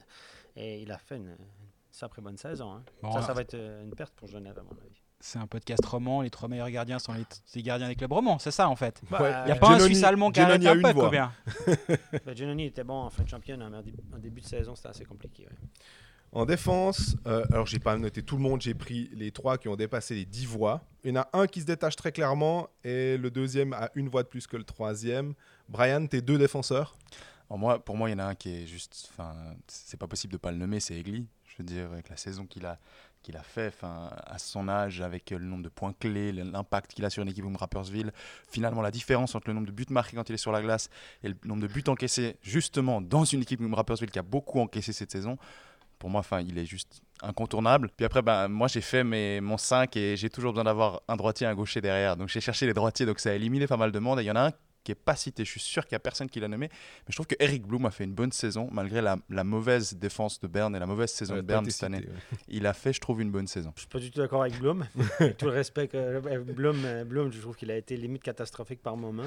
[0.56, 1.38] et il a fait une, une
[1.92, 2.72] sacrée bonne saison.
[2.72, 2.84] hein.
[3.02, 5.02] Bon, ça, ça va être euh, une perte pour Genève, à mon avis.
[5.24, 8.40] C'est un podcast roman, les trois meilleurs gardiens sont les, les gardiens des clubs romans,
[8.40, 9.02] c'est ça en fait.
[9.12, 9.20] Ouais.
[9.20, 10.94] Bah, Il n'y a pas un Suisse allemand qui a arrêté a un une puck
[10.96, 11.08] voix.
[11.10, 11.32] ou bien
[12.26, 14.74] Ben, Giannoni était bon en fin de championne, mais en dé- en début de saison,
[14.76, 15.44] c'était assez compliqué.
[15.44, 15.56] ouais.
[16.34, 19.68] En défense, euh, alors j'ai pas noté tout le monde, j'ai pris les trois qui
[19.68, 20.82] ont dépassé les 10 voix.
[21.04, 24.08] Il y en a un qui se détache très clairement et le deuxième a une
[24.08, 25.34] voix de plus que le troisième.
[25.70, 26.98] Brian, tes deux défenseurs?
[27.58, 29.12] Moi, pour moi, il y en a un qui est juste.
[29.68, 31.28] C'est pas possible de pas le nommer, c'est Egli.
[31.46, 32.80] Je veux dire, avec la saison qu'il a,
[33.22, 37.10] qu'il a fait, à son âge, avec le nombre de points clés, l'impact qu'il a
[37.10, 38.14] sur une équipe comme Rappersville,
[38.50, 40.90] finalement, la différence entre le nombre de buts marqués quand il est sur la glace
[41.24, 44.60] et le nombre de buts encaissés, justement, dans une équipe comme Rappersville qui a beaucoup
[44.60, 45.38] encaissé cette saison,
[46.00, 47.92] pour moi, enfin, il est juste incontournable.
[47.96, 51.16] Puis après, ben, moi, j'ai fait mes, mon 5 et j'ai toujours besoin d'avoir un
[51.16, 52.18] droitier un gaucher derrière.
[52.18, 54.20] Donc, j'ai cherché les droitiers, donc ça a éliminé pas mal de monde.
[54.20, 54.52] Et il y en a un
[54.84, 55.46] qui est pas cité.
[55.46, 56.68] Je suis sûr qu'il n'y a personne qui l'a nommé.
[56.70, 59.94] Mais je trouve que Eric Bloom a fait une bonne saison, malgré la, la mauvaise
[59.96, 62.00] défense de Berne et la mauvaise saison Ouais, de Berne cette année.
[62.00, 62.38] ouais.
[62.48, 63.72] Il a fait, je trouve, une bonne saison.
[63.76, 64.86] Je suis pas du tout d'accord avec Bloom.
[65.20, 68.24] Avec tout le respect que euh, Bloom, euh, Bloom, je trouve qu'il a été limite
[68.24, 69.24] catastrophique par moment.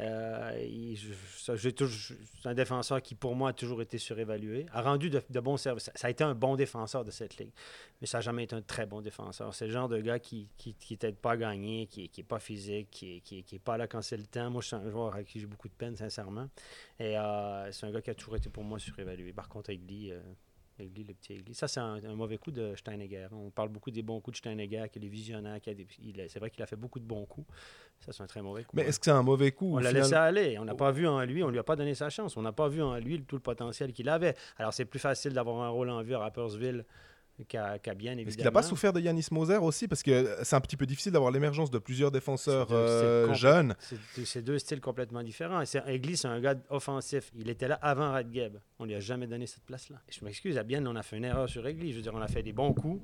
[0.00, 4.66] Euh, c'est un défenseur qui, pour moi, a toujours été surévalué.
[4.72, 5.90] A rendu de, de bons services.
[5.94, 7.50] Ça, a été un bon défenseur de cette ligue.
[8.00, 9.54] Mais ça n'a jamais été un très bon défenseur.
[9.54, 12.22] C'est le genre de gars qui qui, qui t'aide pas à gagner, qui n'est qui
[12.22, 14.50] pas physique, qui n'est qui, est- qui est pas là quand c'est le temps.
[14.50, 16.48] Moi, je suis un joueur avec qui j'ai beaucoup de peine, sincèrement.
[16.98, 19.32] Et euh, c'est un gars qui a toujours été, pour moi, surévalué.
[19.32, 20.10] Par contre, Egli...
[20.10, 20.20] euh,
[20.80, 21.54] Egli, le petit Egli.
[21.54, 23.26] Ça, c'est un, un mauvais coup de Steinegger.
[23.32, 25.84] On parle beaucoup des bons coups de Steinegger, qu'il est visionnaire, qu'il
[26.28, 27.48] c'est vrai qu'il a fait beaucoup de bons coups.
[27.98, 28.76] Ça, c'est un très mauvais coup.
[28.76, 30.02] Mais est-ce que c'est un mauvais coup on l'a final?
[30.02, 30.56] laissé aller.
[30.56, 32.36] On n'a pas vu en lui, on lui a pas donné sa chance.
[32.36, 34.36] On n'a pas vu en lui tout le potentiel qu'il avait.
[34.56, 36.84] Alors, c'est plus facile d'avoir un rôle en vue à Rappersville
[37.46, 38.28] qu'à bien, évidemment.
[38.28, 40.86] Est-ce qu'il n'a pas souffert de Yanis Moser aussi Parce que c'est un petit peu
[40.86, 43.74] difficile d'avoir l'émergence de plusieurs défenseurs C'est deux- c'est euh, jeunes.
[44.24, 45.60] C'est deux styles complètement différents.
[45.60, 47.30] Et c'est- Egli, c'est un gars offensif.
[47.36, 48.56] Il était là avant Radgeb.
[48.78, 49.96] On lui a jamais donné cette place-là.
[50.10, 51.92] Je m'excuse, à Bienne, on a fait une erreur sur Egli.
[51.92, 53.02] Je veux dire, on a fait des bons coups.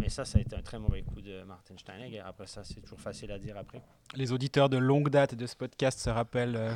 [0.00, 2.20] Mais ça, ça a été un très mauvais coup de Martin Steinegger.
[2.20, 3.80] Après ça, c'est toujours facile à dire après.
[4.14, 6.74] Les auditeurs de longue date de ce podcast se rappellent euh,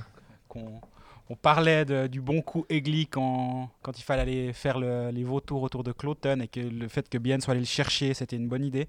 [0.49, 0.81] qu'on
[1.31, 5.63] on parlait de- du bon coup Egli quand, il fallait aller faire le- les vautours
[5.63, 8.49] autour de Cloton et que le fait que Bien soit allé le chercher, c'était une
[8.49, 8.89] bonne idée.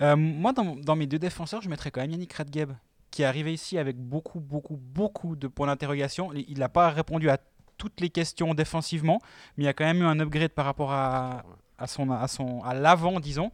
[0.00, 2.70] Euh, moi, dans, mes deux défenseurs, je mettrais quand même Yannick Radgeb,
[3.10, 6.32] qui est arrivé ici avec beaucoup, beaucoup, beaucoup de points d'interrogation.
[6.34, 7.38] Il n'a pas répondu à
[7.78, 9.20] toutes les questions défensivement,
[9.56, 11.44] mais il y a quand même eu un upgrade par rapport à,
[11.78, 13.52] à son à son à l'avant disons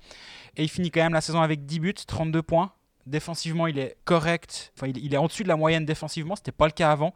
[0.56, 2.72] et il finit quand même la saison avec 10 buts 32 points
[3.06, 6.52] défensivement il est correct enfin il, il est en dessus de la moyenne défensivement c'était
[6.52, 7.12] pas le cas avant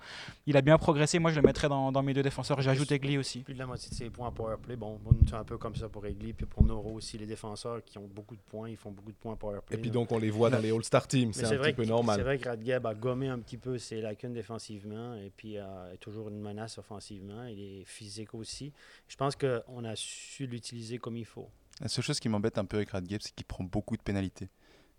[0.47, 3.17] il a bien progressé moi je le mettrais dans, dans mes deux défenseurs j'ajoute Egli
[3.19, 4.77] aussi Plus de la moitié de ses points en powerplay.
[4.77, 6.33] Bon, bon, c'est un peu comme ça pour Egli.
[6.33, 9.17] Puis pour Noro aussi, les défenseurs qui ont beaucoup de points, ils font beaucoup de
[9.17, 9.77] points en powerplay.
[9.77, 11.83] Et puis donc on les voit dans les All-Star Teams, c'est un vrai petit peu
[11.83, 12.21] que- C'est normal.
[12.23, 15.97] vrai que Radgeb a gommé un petit peu ses lacunes défensivement et puis euh, est
[15.99, 17.45] toujours une menace offensivement.
[17.45, 18.73] Il est physique aussi.
[19.09, 21.49] Je pense qu'on a su l'utiliser comme il faut.
[21.81, 24.49] La seule chose qui m'embête un peu avec Radgeb, c'est qu'il prend beaucoup de pénalités.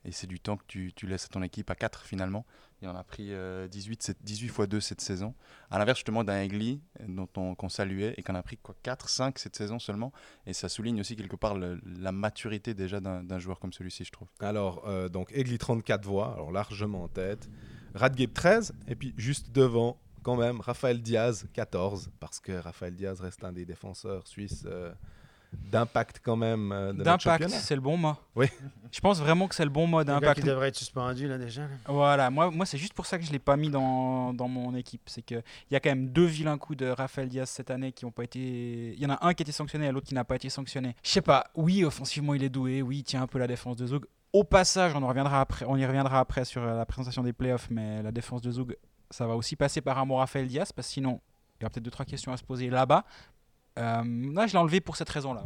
[0.05, 2.45] Et c'est du temps que tu, tu laisses à ton équipe à 4 finalement.
[2.81, 5.35] Il en a pris euh, 18, cette- 18 fois 2 cette saison.
[5.69, 8.75] À l'inverse justement d'un Egli euh, dont on, qu'on saluait et qu'on a pris quoi,
[8.83, 10.13] 4, 5 cette saison seulement.
[10.45, 14.12] Et ça souligne aussi quelque part la maturité déjà d'un, d'un joueur comme celui-ci, je
[14.12, 14.29] trouve.
[14.39, 17.49] Alors, euh, donc Egli 34 voix, alors largement en tête.
[17.93, 23.19] Radgeb 13, et puis juste devant, quand même, Raphaël Diaz 14, parce que Raphaël Diaz
[23.19, 24.93] reste un des défenseurs suisses euh,
[25.53, 28.47] d'impact quand même euh, de d'impact c'est le bon mot Oui.
[28.91, 31.62] je pense vraiment que c'est le bon mot d'impact qui devrait être suspendu là déjà.
[31.63, 31.67] là.
[31.88, 34.47] Voilà, moi, moi c'est juste pour ça que je ne l'ai pas mis dans, dans
[34.47, 35.01] mon équipe.
[35.07, 38.05] C'est qu'il y a quand même deux vilains coups de Raphaël Diaz cette année qui
[38.05, 38.93] n'ont pas été.
[38.93, 40.49] Il y en a un qui a été sanctionné et l'autre qui n'a pas été
[40.49, 40.95] sanctionné.
[41.03, 43.75] Je sais pas, oui, offensivement il est doué, oui, il tient un peu la défense
[43.77, 44.05] de Zug.
[44.33, 47.33] Au passage, on, en reviendra après, on y reviendra après sur euh, la présentation des
[47.33, 48.77] playoffs, mais la défense de Zug,
[49.09, 51.19] ça va aussi passer par un mot Raphaël Diaz, parce que sinon,
[51.59, 53.05] il y aura peut-être deux, trois questions à se poser là-bas.
[53.77, 55.45] Euh, là, je l'ai enlevé pour cette raison-là.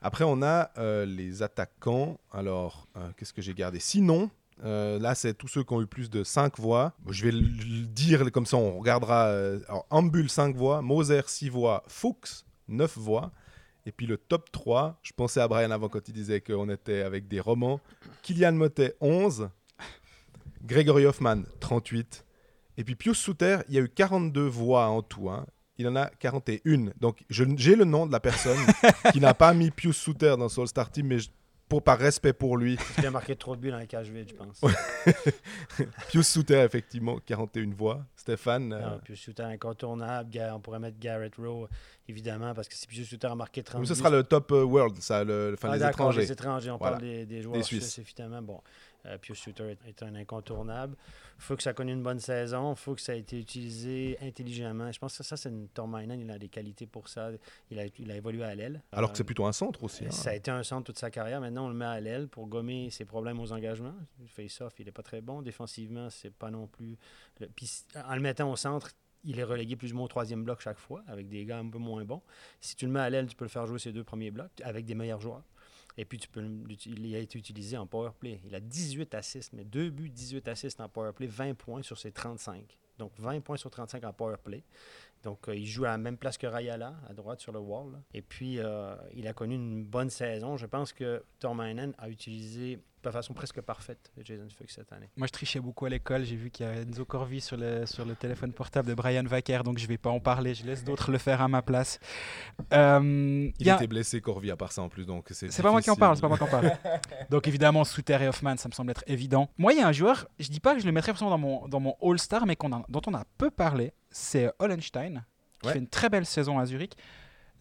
[0.00, 2.18] Après, on a euh, les attaquants.
[2.32, 3.80] Alors, euh, qu'est-ce que j'ai gardé?
[3.80, 4.30] Sinon,
[4.62, 6.92] là, c'est tous ceux qui ont eu plus de 5 voix.
[7.08, 9.32] Je vais le dire comme ça, on regardera.
[9.90, 13.32] Ambul 5 voix, Moser 6 voix, Fuchs 9 voix.
[13.86, 17.02] Et puis le top 3, je pensais à Brian avant quand il disait qu'on était
[17.02, 17.80] avec des romans.
[18.22, 19.48] Kylian Motet 11,
[20.62, 22.24] Gregory Hoffman 38.
[22.76, 25.30] Et puis Pius Souter, il y a eu 42 voix en tout.
[25.30, 25.46] hein.
[25.78, 26.90] Il en a 41.
[27.00, 28.58] Donc, j'ai le nom de la personne
[29.12, 31.30] qui n'a pas mis Pius Souter dans son All-Star Team, mais je-
[31.68, 34.30] pour, par respect pour lui, Il a marqué trop de buts dans les cages vides,
[34.30, 34.58] je pense.
[36.08, 38.00] Pius Souter, effectivement, 41 voix.
[38.16, 40.30] Stéphane, euh, Ah, puis Shooter incontournable.
[40.30, 41.68] Ga- On pourrait mettre Garrett Rowe,
[42.08, 44.62] évidemment, parce que si Pius Shooter a marqué 30 ce buts, sera le top euh,
[44.64, 46.20] world, ça, le, enfin, Ah, les d'accord, étrangers.
[46.22, 46.96] Les étrangers, on Voilà.
[46.96, 47.98] parle des, des joueurs Des suisses.
[47.98, 48.40] Évidemment.
[48.42, 48.60] Bon, euh,
[49.20, 50.96] Pius Shooter est, est un incontournable.
[51.36, 52.72] Il faut que ça connaisse une bonne saison.
[52.72, 54.90] Il faut que ça ait été utilisé intelligemment.
[54.92, 56.20] Je pense que ça, c'est une Tormainen.
[56.20, 57.30] Il a des qualités pour ça.
[57.70, 58.82] Il a, il a évolué à l'aile.
[58.92, 60.04] Alors que c'est Euh, plutôt un centre aussi.
[60.06, 60.10] hein.
[60.10, 61.40] Ça a été un centre toute sa carrière.
[61.40, 63.94] Maintenant, on le met à l'aile pour gommer ses problèmes aux engagements.
[64.20, 65.42] Le face-off, il n'est pas très bon.
[65.42, 66.96] Défensivement, c'est pas non plus.
[67.40, 67.70] le- Puis,
[68.06, 68.90] en le mettant au centre,
[69.24, 71.68] il est relégué plus ou moins au troisième bloc chaque fois, avec des gars un
[71.68, 72.22] peu moins bons.
[72.60, 74.60] Si tu le mets à l'aile, tu peux le faire jouer ses deux premiers blocs
[74.62, 75.42] avec des meilleurs joueurs.
[76.00, 76.42] Et puis, tu peux,
[76.86, 78.40] il a été utilisé en power play.
[78.46, 81.98] Il a 18 assists, mais deux buts, 18 assists en power play, 20 points sur
[81.98, 82.78] ses 35.
[82.98, 84.62] Donc, 20 points sur 35 en power play.
[85.24, 88.00] Donc, euh, il joue à la même place que Rayala, à droite sur le wall.
[88.14, 90.56] Et puis, euh, il a connu une bonne saison.
[90.56, 95.08] Je pense que Tormainen a utilisé de façon presque parfaite Jason Fuchs cette année.
[95.16, 96.24] Moi, je trichais beaucoup à l'école.
[96.24, 99.22] J'ai vu qu'il y a Enzo Corvi sur le, sur le téléphone portable de Brian
[99.24, 100.54] Vaquer, donc je vais pas en parler.
[100.54, 102.00] Je laisse d'autres le faire à ma place.
[102.72, 105.06] Euh, Il a- était blessé, Corvi, à part ça en plus.
[105.06, 106.72] donc C'est C'est pas moi qui en parle, c'est pas moi qui en parle.
[107.30, 109.48] Donc évidemment, Souter et Hoffman, ça me semble être évident.
[109.58, 111.38] Moi, il y a un joueur, je dis pas que je le mettrais forcément dans
[111.38, 115.24] mon, dans mon All-Star, mais qu'on a- dont on a peu parlé, c'est Hollenstein,
[115.62, 115.72] qui Ouais.
[115.74, 116.94] fait une très belle saison à Zurich.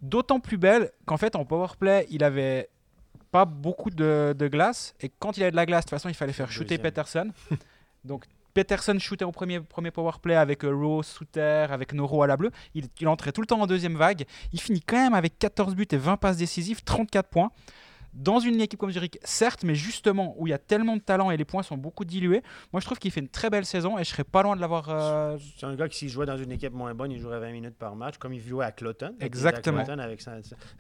[0.01, 2.69] D'autant plus belle qu'en fait, en powerplay, il avait
[3.31, 6.09] pas beaucoup de, de glace, et quand il avait de la glace, de toute façon,
[6.09, 6.91] il fallait faire shooter Deuxième.
[6.91, 7.31] Peterson.
[8.03, 12.37] Donc Peterson shootait au premier, premier powerplay avec euh, Rose, Souter, avec Noro à la
[12.37, 12.51] bleue.
[12.73, 14.25] Il, il entrait tout le temps en deuxième vague.
[14.51, 17.51] Il finit quand même avec 14 buts et 20 passes décisives, 34 points.
[18.17, 21.29] Dans une équipe comme Zurich, certes, mais justement où il y a tellement de talent
[21.31, 22.41] et les points sont beaucoup dilués,
[22.73, 24.61] moi je trouve qu'il fait une très belle saison et je serais pas loin de
[24.61, 24.89] l'avoir.
[24.89, 27.51] euh, C'est un gars qui, s'il jouait dans une équipe moins bonne, il jouerait 20
[27.51, 29.15] minutes par match, comme il jouait à Cloton.
[29.19, 29.79] Exactement.
[29.79, 30.21] À Cloton avec,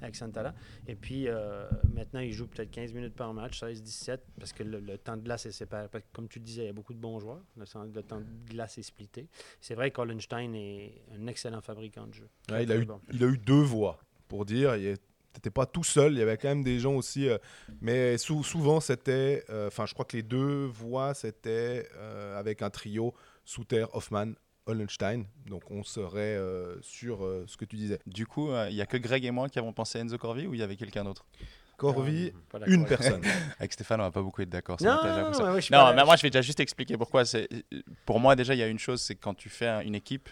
[0.01, 0.53] avec Santala.
[0.87, 4.79] Et puis, euh, maintenant, il joue peut-être 15 minutes par match, 16-17, parce que le,
[4.79, 5.87] le temps de glace est séparé.
[5.91, 7.41] Parce que, Comme tu le disais, il y a beaucoup de bons joueurs.
[7.55, 9.27] Le, temps- le temps de glace est splitté.
[9.61, 12.27] C'est vrai qu'Hollenstein est un excellent fabricant de jeu.
[12.51, 12.99] Ouais, il, a eu, bon.
[13.13, 14.75] il a eu deux voix, pour dire.
[14.75, 14.95] Il
[15.37, 17.27] n'était pas tout seul, il y avait quand même des gens aussi.
[17.29, 17.37] euh,
[17.81, 19.43] mais sou- souvent, c'était.
[19.49, 23.13] euh, Enfin, je crois que les deux voix, c'était euh, avec un trio
[23.45, 24.33] Souter, Hoffman,
[24.65, 25.25] Hollenstein.
[25.45, 27.99] Donc, on serait euh, sur euh, ce que tu disais.
[28.05, 30.45] Du coup, il n'y a que Greg et moi qui avons pensé à Enzo Corvi
[30.47, 31.25] ou il y avait quelqu'un d'autre?
[31.77, 32.31] Corvi,
[32.67, 33.21] une personne.
[33.59, 34.77] Avec Stéphane, on va pas beaucoup être d'accord.
[34.81, 35.31] Non, ouais,
[35.71, 37.23] Non, mais moi je vais déjà juste expliquer pourquoi.
[37.23, 37.47] C'est
[38.05, 39.93] pour moi déjà il y a une chose, c'est que quand tu fais un- une
[39.93, 40.27] équipe,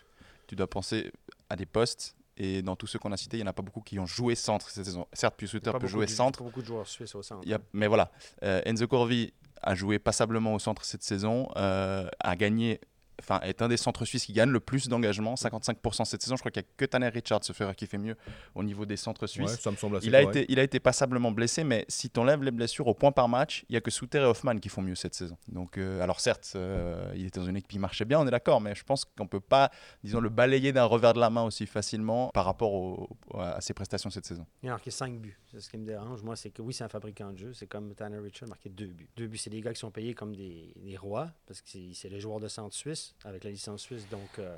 [0.47, 1.11] tu dois penser
[1.49, 2.15] à des postes.
[2.37, 4.05] Et dans tous ceux qu'on a cités, il n'y en a pas beaucoup qui ont
[4.05, 5.07] joué centre cette saison.
[5.13, 7.15] Certes, Pius il y a Suter pas peut jouer centre, pas beaucoup de joueurs suisses
[7.15, 7.41] au centre.
[7.45, 8.11] il y a- mais voilà.
[8.43, 12.81] Euh, Enzo Corvi a joué passablement au centre cette saison, euh, a gagné,
[13.21, 16.35] enfin est un des centres suisses qui gagne le plus d'engagement, 55% cette saison.
[16.35, 18.15] Je crois qu'il n'y a que Tanner Richards ce fera qui fait mieux
[18.55, 19.59] au niveau des centres Ouais, suisses.
[19.59, 20.35] ça me semble assez Il a, correct.
[20.37, 23.27] été, il a été passablement blessé, mais si tu enlèves les blessures au point par
[23.29, 25.37] match, il n'y a que Souter et Hoffman qui font mieux cette saison.
[25.47, 28.31] Donc, euh, alors certes, euh, il était dans une équipe qui marchait bien, on est
[28.31, 29.71] d'accord, mais je pense qu'on ne peut pas,
[30.03, 33.73] disons, le balayer d'un revers de la main aussi facilement par rapport au- à ses
[33.73, 34.45] prestations cette saison.
[34.63, 35.37] Il a marqué 5 buts.
[35.59, 36.21] Ce qui me dérange.
[36.23, 37.53] Moi, c'est que oui, c'est un fabricant de jeu.
[37.53, 39.09] C'est comme Tanner Richard, marqué 2 buts.
[39.15, 42.19] 2 buts, c'est des gars qui sont payés comme des, rois, parce que c'est les
[42.19, 44.07] joueurs de centre suisse, avec la licence suisse.
[44.09, 44.57] Donc, euh,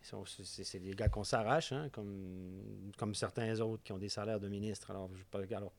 [0.00, 4.48] c'est des gars qu'on s'arrache, hein, comme, comme certains autres qui ont des salaires de
[4.48, 4.90] ministres.
[4.90, 5.10] Alors,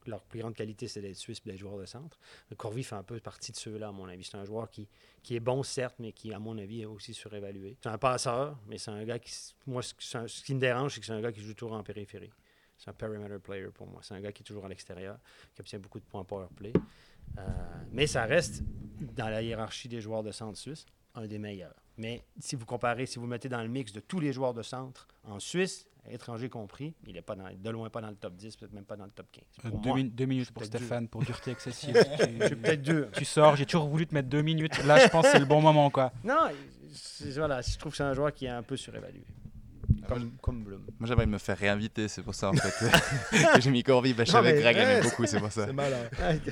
[0.06, 2.20] leur plus grande qualité, c'est d'être suisse et d'être joueur de centre.
[2.58, 4.24] Corvi fait un peu partie de ceux-là, à mon avis.
[4.24, 4.88] C'est un joueur qui,
[5.24, 7.78] qui est bon, certes, mais qui, à mon avis, est aussi surévalué.
[7.82, 9.34] C'est un passeur, mais c'est un gars qui.
[9.66, 12.32] Moi, ce qui me dérange, c'est que c'est un gars qui joue toujours en périphérie.
[12.80, 14.00] C'est un perimeter player pour moi.
[14.02, 15.18] C'est un gars qui est toujours à l'extérieur,
[15.54, 16.74] qui obtient beaucoup de points power play.
[17.38, 17.42] Euh,
[17.92, 18.64] mais ça reste,
[19.16, 21.76] dans la hiérarchie des joueurs de centre suisse, un des meilleurs.
[21.98, 24.64] Mais si vous comparez, si vous mettez dans le mix de tous les joueurs de
[24.64, 28.36] centre en Suisse, étrangers compris, il n'est pas dans, de loin pas dans le top
[28.36, 29.44] 10, peut-être même pas dans le top 15.
[29.66, 30.68] euh, Pour deux, moi, min- deux minutes pour deux.
[30.70, 31.94] Stéphane, pour dureté excessive.
[32.48, 33.10] tu, peut-être deux.
[33.14, 34.82] tu sors, j'ai toujours voulu te mettre deux minutes.
[34.86, 36.14] Là, je pense que c'est le bon moment, quoi.
[36.24, 36.48] Non,
[37.36, 39.24] voilà, je trouve que c'est un joueur qui est un peu surévalué.
[40.10, 40.82] Comme, comme Blum.
[41.00, 42.92] Moi, j'aimerais me faire réinviter, c'est pour ça en fait
[43.56, 44.14] que j'ai mis Corvi.
[44.14, 45.68] Bah, je savais que mais Greg aimait beaucoup, c'est pour ça.
[45.68, 45.98] C'est malin.
[46.46, 46.52] il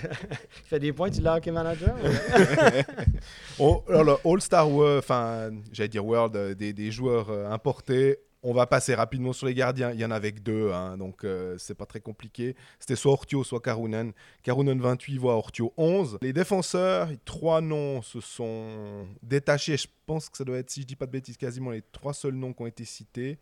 [0.66, 1.96] fait des points, tu l'as hockey manager
[3.60, 8.18] Oh, alors, le All-Star World, enfin, j'allais dire World, euh, des, des joueurs euh, importés.
[8.44, 9.92] On va passer rapidement sur les gardiens.
[9.92, 12.56] Il y en avait que deux, hein, donc euh, c'est pas très compliqué.
[12.80, 14.14] C'était soit Ortio, soit Karunen.
[14.44, 16.20] Karunen 28 voix, Ortio 11.
[16.22, 19.76] Les défenseurs, trois noms se sont détachés.
[19.78, 22.14] Je pense que ça doit être, si je dis pas de bêtises, quasiment les trois
[22.14, 23.40] seuls noms qui ont été cités.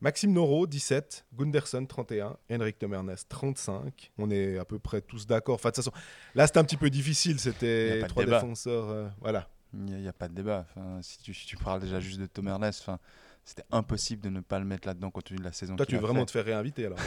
[0.00, 1.26] Maxime Noro, 17.
[1.36, 2.36] Gunderson, 31.
[2.50, 4.12] Henrik Temernes, 35.
[4.18, 5.54] On est à peu près tous d'accord.
[5.56, 5.96] Enfin, de toute façon,
[6.34, 7.40] là, c'était un petit peu difficile.
[7.40, 8.40] C'était trois débat.
[8.40, 8.90] défenseurs.
[8.90, 9.48] euh, voilà.
[9.78, 10.66] Il n'y a, pas de débat.
[10.70, 12.98] Enfin, si, tu, si tu parles déjà juste de Tom Ernest, enfin,
[13.44, 15.76] c'était impossible de ne pas le mettre là-dedans compte tenu de la saison.
[15.76, 16.26] Toi, tu veux vraiment fait.
[16.26, 16.98] te faire réinviter alors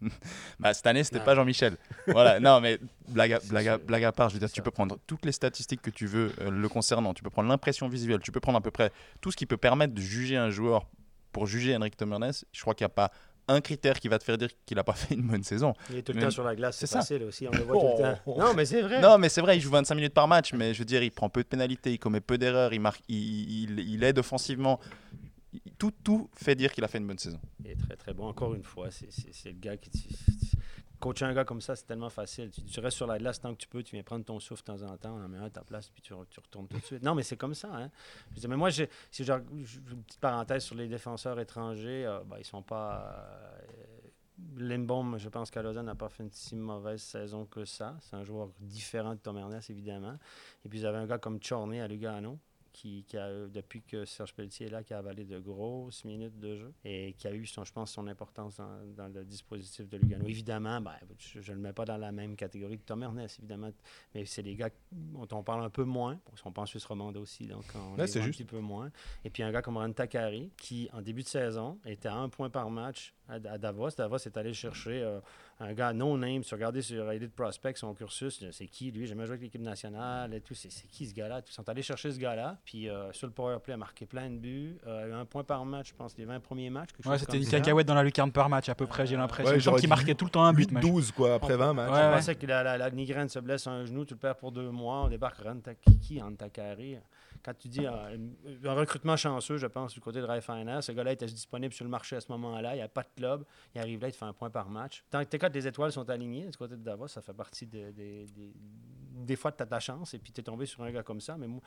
[0.60, 1.78] Bah, cette année, c'était pas Jean-Michel.
[2.06, 2.78] voilà, non, mais
[3.08, 3.86] blague à, C'est blague, à, sûr.
[3.86, 6.32] blague à part, je veux dire, tu peux prendre toutes les statistiques que tu veux
[6.40, 9.30] euh, le concernant, tu peux prendre l'impression visuelle, tu peux prendre à peu près tout
[9.30, 10.86] ce qui peut permettre de juger un joueur
[11.32, 12.32] pour juger Henrik Tommernes.
[12.52, 13.10] Je crois qu'il n'y a pas
[13.48, 15.72] un critère qui va te faire dire qu'il n'a pas fait une bonne saison.
[15.90, 17.00] Il est tout le Mais- temps sur la glace, c'est c'est ça.
[17.00, 17.46] facile aussi.
[17.48, 18.02] On le voit tout le
[18.34, 18.38] temps.
[18.38, 19.00] Non, mais c'est vrai.
[19.00, 21.10] Non, mais c'est vrai, il joue 25 minutes par match, mais je veux dire, il
[21.10, 23.16] prend peu de pénalités, il commet peu d'erreurs, il, marque, il,
[23.64, 24.78] il- il aide offensivement.
[25.78, 27.40] Tout, tout fait dire qu'il a fait une bonne saison.
[27.64, 28.26] Il est très très bon.
[28.26, 29.08] Encore une fois, c'est
[29.46, 29.90] le gars qui.
[31.00, 32.50] Coacher un gars comme ça, c'est tellement facile.
[32.50, 34.66] Tu, restes sur la glace tant que tu peux, tu viens prendre ton souffle de
[34.66, 36.66] temps en temps, on en met un à ta place, puis tu, re- tu retournes
[36.66, 37.02] tout de suite.
[37.02, 37.68] Non, mais c'est comme ça.
[37.72, 37.90] Hein.
[38.34, 39.32] Je dire, mais moi, j'ai- si je,
[39.64, 43.14] je- une petite parenthèse sur les défenseurs étrangers, euh, ben, ils sont pas.
[43.14, 43.58] euh,
[44.56, 47.96] Lindbaum, je pense qu'à n'a pas fait une si mauvaise saison que ça.
[48.00, 50.16] C'est un joueur différent de Tom Ernest, évidemment.
[50.64, 52.38] Et puis, vous avez un gars comme Chorney à Lugano,
[52.78, 56.38] qui, qui a, depuis que Serge Pelletier est là, qui a avalé de grosses minutes
[56.38, 59.88] de jeu et qui a eu, son, je pense, son importance dans, dans le dispositif
[59.88, 60.24] de Lugano.
[60.26, 63.70] Évidemment, ben, je ne le mets pas dans la même catégorie que Tom Ernest, évidemment,
[64.14, 66.20] mais c'est des gars dont on parle un peu moins.
[66.54, 68.90] Pas en Suisse romande aussi, donc on les un petit peu moins.
[69.24, 72.28] Et puis un gars comme Ran Takari, qui, en début de saison, était à un
[72.28, 73.90] point par match à, à Davos.
[73.96, 75.20] Davos est allé chercher euh,
[75.60, 76.42] un gars no-name.
[76.44, 79.42] Si vous regardez sur Elite Prospect, son cursus, c'est qui lui J'ai jamais joué avec
[79.42, 80.54] l'équipe nationale et tout.
[80.54, 82.58] C'est qui ce gars-là Ils sont allés chercher ce gars-là.
[82.64, 84.78] Puis euh, sur le powerplay, a marqué plein de buts.
[84.86, 86.90] Euh, un point par match, je pense, les 20 premiers matchs.
[86.92, 89.72] quelque Ouais, c'était une cacahuète dans la lucarne par match, à peu près, j'ai l'impression.
[89.72, 90.70] Ouais, qu'il marquait tout le temps un but.
[90.70, 91.90] mais je- 8-12 quoi, après 20 matchs.
[91.90, 92.14] Ouais, ouais.
[92.16, 94.70] pensais que la, la, la migraine se blesse un genou, tu le perds pour deux
[94.70, 95.04] mois.
[95.04, 96.98] On débarque Rantakiki, Antakari.
[97.42, 98.16] Quand tu dis euh,
[98.64, 101.84] un recrutement chanceux, je pense, du côté de Ray Finance, ce gars-là était disponible sur
[101.84, 102.74] le marché à ce moment-là.
[102.74, 103.44] Il n'y a pas de club.
[103.74, 105.04] Il arrive là, il te fait un point par match.
[105.10, 107.90] Tant que quand les étoiles sont alignées du côté de Davos, ça fait partie de-
[107.92, 108.52] des- des-
[109.24, 110.14] des fois de ta, ta chance.
[110.14, 111.36] Et puis tu es tombé sur un gars comme ça.
[111.36, 111.60] Mais moi,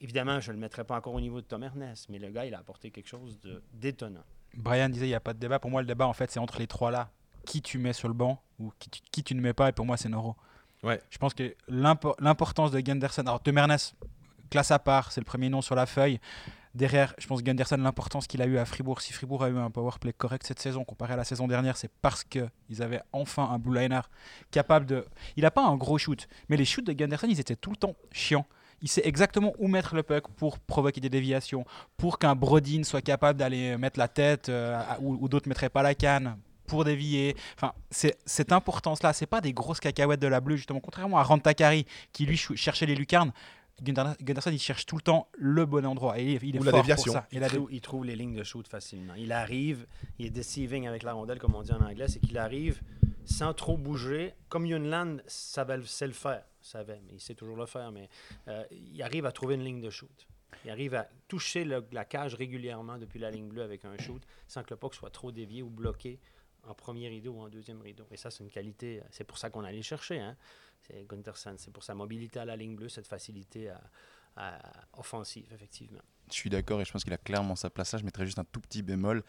[0.00, 2.08] évidemment, je ne le mettrais pas encore au niveau de Tom Ernest.
[2.08, 3.38] Mais le gars, il a apporté quelque chose
[3.72, 4.24] d'étonnant.
[4.54, 5.58] Brian disait il n'y a pas de débat.
[5.58, 7.10] Pour moi, le débat, en fait, c'est entre les trois là.
[7.44, 9.68] Qui tu mets sur le banc ou qui tu, qui tu ne mets pas.
[9.68, 10.36] Et pour moi, c'est Noro.
[10.82, 11.00] Ouais.
[11.10, 13.22] Je pense que l'impo- l'importance de Gunderson.
[13.22, 13.76] Alors, de Mernes,
[14.48, 16.18] classe à part, c'est le premier nom sur la feuille.
[16.74, 19.00] Derrière, je pense Gunderson, l'importance qu'il a eu à Fribourg.
[19.00, 21.76] Si Fribourg a eu un power play correct cette saison comparé à la saison dernière,
[21.76, 24.02] c'est parce qu'ils avaient enfin un blue liner
[24.50, 25.04] capable de.
[25.36, 27.76] Il n'a pas un gros shoot, mais les shoots de Gunderson, ils étaient tout le
[27.76, 28.46] temps chiants.
[28.80, 31.64] Il sait exactement où mettre le puck pour provoquer des déviations,
[31.96, 35.82] pour qu'un Brodin soit capable d'aller mettre la tête euh, où, d'autres ne mettraient pas
[35.82, 36.36] la canne
[36.68, 37.34] pour dévier.
[37.56, 40.78] Enfin, cette importance-là, c'est pas des grosses cacahuètes de la bleue, justement.
[40.78, 43.32] Contrairement à Rantakari, qui lui cherchait les lucarnes,
[43.82, 46.18] Gunderson, il cherche tout le temps le bon endroit.
[46.18, 47.12] Et il est, Ou la fort déviation.
[47.12, 47.28] pour ça.
[47.32, 49.14] Il, la trouve, il trouve les lignes de shoot facilement.
[49.14, 49.86] Il arrive,
[50.18, 52.80] il est deceiving avec la rondelle, comme on dit en anglais, c'est qu'il arrive
[53.24, 54.34] sans trop bouger.
[54.48, 58.08] Comme Yunland savait, sait le faire, savait, mais il sait toujours le faire, mais
[58.48, 60.26] euh, il arrive à trouver une ligne de shoot.
[60.64, 64.22] Il arrive à toucher le- la cage régulièrement depuis la ligne bleue avec un shoot
[64.48, 66.18] sans que le puck soit trop dévié ou bloqué
[66.66, 68.04] en premier rideau ou en deuxième rideau.
[68.10, 69.00] Et ça, c'est une qualité.
[69.10, 70.18] C'est pour ça qu'on allait le chercher.
[70.18, 70.36] Hein.
[70.82, 71.06] C'est.
[71.58, 73.70] C'est pour sa mobilité à la ligne bleue, cette facilité
[74.36, 74.60] à-
[74.94, 76.02] offensive, effectivement.
[76.30, 77.98] Je suis d'accord et je pense qu'il a clairement sa place là.
[77.98, 79.22] Je mettrais juste un tout petit bémol,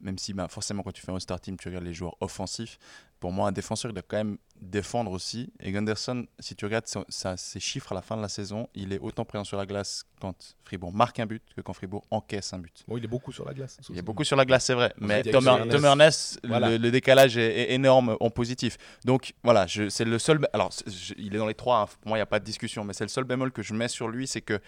[0.00, 2.78] même si bah, forcément quand tu fais un star team, tu regardes les joueurs offensifs.
[3.20, 5.52] Pour moi, un défenseur, il doit quand même défendre aussi.
[5.60, 8.66] Et Gunderson, si tu regardes son- sa- ses chiffres à la fin de la saison,
[8.74, 12.02] il est autant présent sur la glace quand Fribourg marque un but que quand Fribourg
[12.10, 12.82] encaisse un but.
[12.88, 13.76] Bon, il est beaucoup sur la glace.
[13.90, 14.94] Il a beaucoup sur la glace, c'est vrai.
[14.98, 16.40] Mais Tom, Tom Ernest.
[16.44, 16.70] Voilà.
[16.70, 18.78] le, le décalage est, est énorme en positif.
[19.04, 20.48] Donc voilà, c'est le seul.
[20.54, 21.80] Alors, je- il est dans les trois.
[21.82, 21.86] hein.
[22.00, 22.84] Pour moi, il n'y a pas de discussion.
[22.84, 24.58] Mais c'est le seul bémol que je mets sur lui, c'est que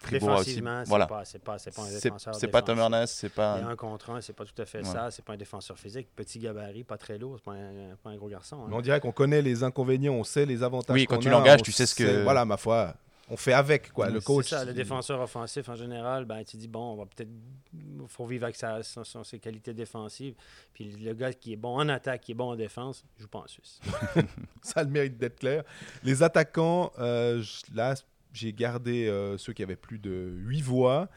[0.00, 0.28] Fribourg.
[0.30, 1.06] Défensivement, c'est Voilà.
[1.06, 2.34] pas, c'est pas, c'est pas un C'est défenseur.
[2.34, 2.78] c'est pas Tom.
[2.78, 3.56] Ernest, c'est pas.
[3.58, 4.84] Il y a un contre un, c'est pas tout à fait Ouais.
[4.84, 5.10] ça.
[5.10, 8.16] C'est pas un défenseur physique, petit gabarit, pas très lourd, c'est pas un, pas un
[8.16, 8.62] gros garçon.
[8.62, 8.66] hein.
[8.68, 10.94] Mais on dirait qu'on connaît les inconvénients, on sait les avantages.
[10.94, 12.94] Oui, quand tu l'engages, tu sais ce que- Voilà, ma foi,
[13.30, 14.08] on fait avec, quoi.
[14.08, 14.48] Le C'est coach.
[14.48, 17.28] ça, le défenseur offensif en général, ben, tu dis, bon, on va peut-être.
[17.74, 20.34] Il faut vivre avec sa, son- son- ses qualités défensives.
[20.72, 23.28] Puis le gars qui est bon en attaque, qui est bon en défense, il joue
[23.28, 23.80] pas en Suisse.
[24.62, 25.62] Ça a le mérite d'être clair.
[26.04, 27.42] Les attaquants, euh,
[27.74, 27.94] là,
[28.38, 31.08] j'ai gardé euh, ceux qui avaient plus de 8 voix.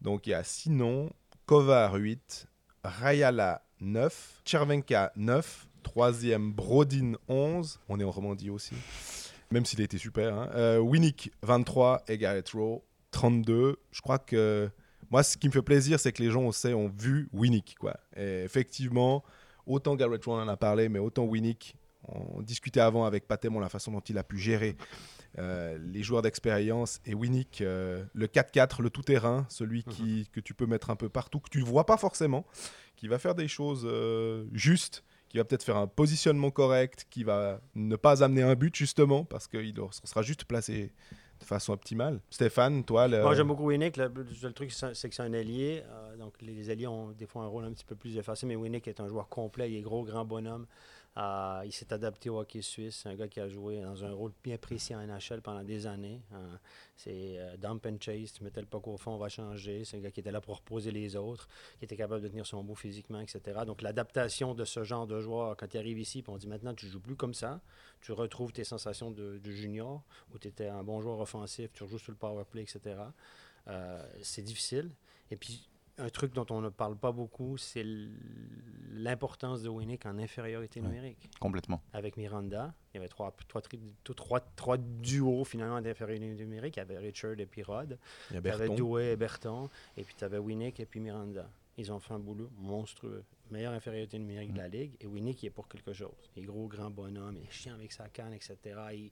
[0.00, 1.10] Donc il y a Sinon,
[1.46, 2.48] Kovar 8,
[2.82, 7.78] Rayala 9, Chervenka 9, troisième Brodin 11.
[7.88, 8.74] On est en Romandie aussi,
[9.50, 10.34] même s'il a été super.
[10.34, 10.50] Hein.
[10.54, 12.82] Euh, Winnick 23 et Garrett Rowe
[13.12, 13.76] 32.
[13.92, 14.68] Je crois que
[15.10, 17.76] moi, ce qui me fait plaisir, c'est que les gens on sait, ont vu Winnick.
[17.78, 17.96] Quoi.
[18.16, 19.22] Effectivement,
[19.64, 21.76] autant Garrett Rowe en a parlé, mais autant Winnick,
[22.08, 24.76] on discutait avant avec Patemon la façon dont il a pu gérer
[25.38, 30.54] euh, les joueurs d'expérience et Winnick, euh, le 4-4, le tout-terrain, celui qui, que tu
[30.54, 32.46] peux mettre un peu partout, que tu ne vois pas forcément,
[32.94, 37.24] qui va faire des choses euh, justes, qui va peut-être faire un positionnement correct, qui
[37.24, 40.92] va ne pas amener un but justement, parce qu'il sera juste placé
[41.40, 42.20] de façon optimale.
[42.30, 43.20] Stéphane, toi, le...
[43.20, 43.96] Moi, j'aime beaucoup Winnick.
[43.96, 45.82] Le, le truc, c'est que c'est un allié.
[46.16, 48.46] donc, les, les alliés ont des fois un rôle un petit peu plus effacé.
[48.46, 49.68] Mais Winnick est un joueur complet.
[49.72, 50.66] Il est gros, grand bonhomme.
[51.16, 53.00] Euh, il s'est adapté au hockey suisse.
[53.02, 55.86] C'est un gars qui a joué dans un rôle bien précis en NHL pendant des
[55.86, 56.20] années.
[56.32, 56.56] Euh,
[56.96, 58.32] c'est euh, dump and chase.
[58.32, 59.84] Tu mettais le puck au fond, on va changer.
[59.84, 61.48] C'est un gars qui était là pour reposer les autres,
[61.78, 63.60] qui était capable de tenir son bout physiquement, etc.
[63.64, 66.74] Donc, l'adaptation de ce genre de joueur, quand il arrive ici, puis on dit maintenant,
[66.74, 67.60] tu joues plus comme ça.
[68.00, 70.02] Tu retrouves tes sensations de, junior,
[70.34, 72.96] où tu étais un bon joueur offensif, tu rejoues sur le power play, etc.
[74.20, 74.90] C'est difficile.
[75.30, 75.68] Et puis,
[75.98, 77.84] un truc dont on ne parle pas beaucoup, c'est
[78.92, 81.28] l'importance de Winnick en infériorité numérique.
[81.40, 81.82] Complètement.
[81.92, 83.62] Avec Miranda, il y avait trois, trois,
[84.14, 86.76] trois, trois duos finalement d'infériorité numérique.
[86.76, 87.98] Il y avait Richard et puis Rod.
[88.30, 88.74] il y a Tu avais Berton.
[88.74, 89.68] Douai et Berton.
[89.96, 91.48] Et puis tu avais Winnick et puis Miranda.
[91.76, 93.24] Ils ont fait un boulot monstrueux.
[93.50, 94.92] Meilleure infériorité numérique de la ligue.
[95.00, 96.12] Et Winnick, il est pour quelque chose.
[96.36, 97.36] Il est gros, grand bonhomme.
[97.36, 98.56] Il est chiant avec sa canne, etc.
[98.92, 99.10] Il,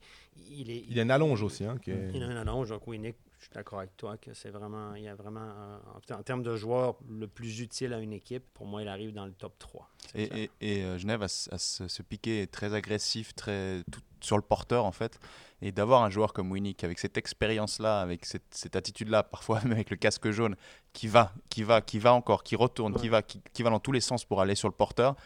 [0.49, 1.64] il est, Il a une allonge aussi.
[1.64, 4.32] Hein, qui est- il a un allonge, donc Winnick, je suis d'accord avec toi que
[4.34, 5.78] c'est vraiment, il y a vraiment, euh,
[6.11, 8.45] en, en termes de joueur, le plus utile à une équipe.
[8.55, 9.90] Pour moi, il arrive dans le top 3.
[10.12, 10.49] C'est Et, clair.
[10.61, 14.93] et- et, euh, Genève a, ce- piqué très agressif, très tout sur le porteur en
[14.93, 15.18] fait.
[15.61, 19.72] Et d'avoir un joueur comme Winnick avec cette expérience-là, avec cette, cette attitude-là, parfois même
[19.72, 20.55] avec le casque jaune,
[20.93, 23.80] qui va, qui va, qui va encore, qui retourne, qui va, qui, qui va dans
[23.80, 25.16] tous les sens pour aller sur le porteur,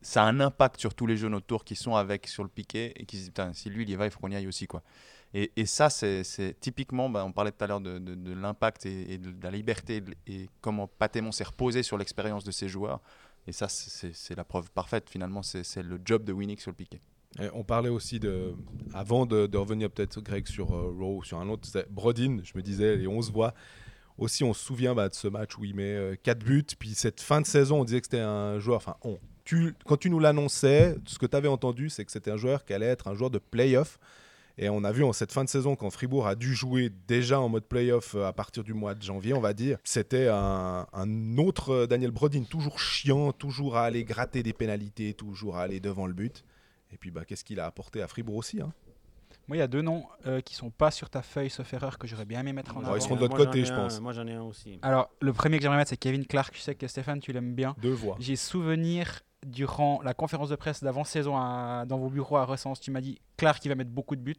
[0.00, 2.92] ça a un impact sur tous les jeunes autour qui sont avec sur le piqué
[3.00, 4.66] et qui se disent si lui il y va, il faut qu'on y aille aussi
[4.66, 4.82] quoi.
[5.34, 9.18] Et, et ça, c'est typiquement, bah, on parlait tout à l'heure de, l'impact et, et
[9.18, 13.00] de la liberté et et comment Patémon s'est reposé sur l'expérience de ses joueurs.
[13.46, 15.08] Et ça, c'est- la preuve parfaite.
[15.10, 17.00] Finalement, c'est le job de Winnick sur le piqué.
[17.40, 18.54] Et on parlait aussi de.
[18.92, 22.96] Avant de, revenir peut-être, Greg, sur euh, ou sur un autre, Brodin, je me disais,
[22.96, 23.54] les 11 voix.
[24.18, 26.62] Aussi, on se souvient bah, de ce match où il met 4 buts.
[26.78, 28.76] Puis cette fin de saison, on disait que c'était un joueur.
[28.76, 29.18] Enfin, on.
[29.86, 32.74] Quand tu nous l'annonçais, ce que tu avais entendu, c'est que c'était un joueur qui
[32.74, 33.98] allait être un joueur de playoff.
[34.58, 37.40] Et on a vu en cette fin de saison, quand Fribourg a dû jouer déjà
[37.40, 40.86] en mode playoff euh, à partir du mois de janvier, on va dire, c'était un,
[41.38, 45.80] autre euh, Daniel Brodin, toujours chiant, toujours à aller gratter des pénalités, toujours à aller
[45.80, 46.44] devant le but.
[46.92, 48.72] Et puis, bah, qu'est-ce qu'il a apporté à Fribourg aussi hein?
[49.52, 51.98] Moi, il y a deux noms euh, qui sont pas sur ta feuille, sauf erreur,
[51.98, 52.96] que j'aurais bien aimé mettre en Ouais, avant.
[52.96, 54.00] ils seront de l'autre côté, je un- pense.
[54.00, 54.78] Moi, j'en ai un aussi.
[54.80, 56.56] Alors, le premier que j'aimerais mettre, c'est Kevin Clark.
[56.56, 57.74] Je sais que Stéphane, tu l'aimes bien.
[57.82, 58.16] Deux voix.
[58.18, 61.32] J'ai souvenir durant la conférence de presse d'avant-saison
[61.84, 64.34] dans vos bureaux à Recense, tu m'as dit Clark il va mettre beaucoup de buts.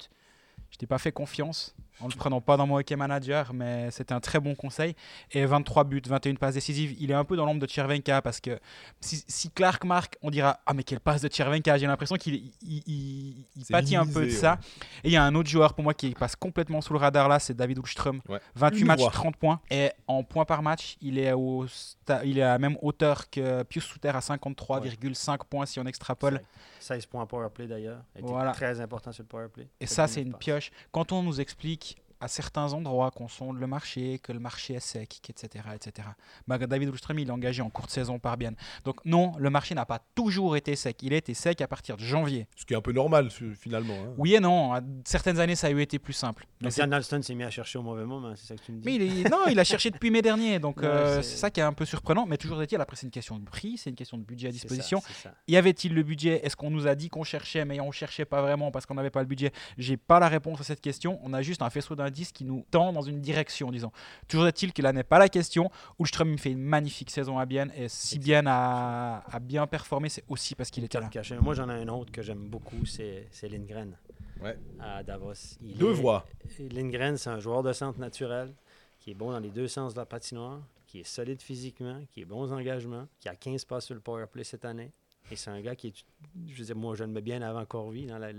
[0.71, 4.13] Je t'ai pas fait confiance en le prenant pas dans mon hockey manager, mais c'était
[4.13, 4.95] un très bon conseil.
[5.31, 6.95] Et 23 buts, 21 passes décisives.
[6.99, 8.59] Il est un peu dans l'ombre de Chervenka parce que
[8.99, 12.35] si, si Clark marque, on dira Ah, mais quelle passe de Chervenka J'ai l'impression qu'il
[12.35, 14.59] il, il- il C'est pâtit un peu de ça.
[15.03, 17.27] Et il y a un autre joueur pour moi qui passe complètement sous le radar
[17.29, 18.21] là, c'est David Ulström.
[18.27, 18.39] Ouais.
[18.55, 19.11] 28 Une matchs, voix.
[19.11, 19.61] 30 points.
[19.69, 23.29] Et en points par match, il est, au sta- il est à la même hauteur
[23.29, 26.41] que Pius Souter à 53,5 points si on extrapole.
[26.79, 28.01] 16 points powerplay d'ailleurs.
[28.19, 28.51] Voilà.
[28.51, 29.67] Très important sur le powerplay.
[29.79, 30.71] Et ça, 19 c'est une pioche.
[30.91, 31.92] Quand on nous explique
[32.23, 35.65] à certains endroits qu'on sonde le marché, que le marché est sec, etc.
[35.75, 36.07] etc.
[36.47, 38.55] Bah, David Ulström, il est engagé en courte saison par Bienne.
[38.85, 40.97] Donc non, le marché n'a pas toujours été sec.
[41.03, 42.47] Il a été sec à partir de janvier.
[42.55, 43.93] Ce qui est un peu normal fi- finalement.
[43.93, 44.13] hein.
[44.17, 44.73] Oui et non.
[44.73, 46.45] À certaines années, ça a eu été plus simple.
[46.61, 48.61] Mais Donc, c'est- Jan Alston s'est mis à chercher au mauvais moment, c'est ça que
[48.61, 50.85] tu me dis Mais il est- non, il a cherché depuis mai dernier, donc Ouais,
[50.85, 52.25] euh, c'est- ça qui est un peu surprenant.
[52.25, 54.51] Mais toujours est-il, après c'est une question de prix, c'est une question de budget à
[54.51, 55.01] disposition.
[55.21, 55.33] ça.
[55.49, 56.39] Y avait-il le budget?
[56.45, 59.09] Est-ce qu'on nous a dit qu'on cherchait, mais on cherchait pas vraiment parce qu'on n'avait
[59.09, 59.51] pas le budget?
[59.77, 61.19] J'ai pas la réponse à cette question.
[61.23, 63.91] On a juste un faisceau d'indices qui nous tend dans une direction, disons.
[64.27, 65.69] Toujours est-il que là n'est pas la question.
[65.99, 70.09] Ulström il fait une magnifique saison à Bienne et si Bienne a, a bien performé,
[70.09, 71.07] c'est aussi parce qu'il était là.
[71.09, 71.37] Caché.
[71.41, 73.97] Moi, j'en ai un autre que j'aime beaucoup, c'est c'est Lindgren
[74.41, 74.57] Ouais.
[74.79, 75.33] à Davos.
[75.61, 76.25] Il Deux est- voix.
[76.71, 78.53] Lindgren, c'est un joueur de centre naturel
[78.99, 82.21] qui est bon dans les deux sens de la patinoire, qui est solide physiquement, qui
[82.21, 84.91] est bon aux engagements, qui a 15 passes sur le powerplay cette année.
[85.31, 86.05] Et c'est un gars qui est,
[86.47, 88.31] je veux moi, je le mets bien avant Corvi, dans la,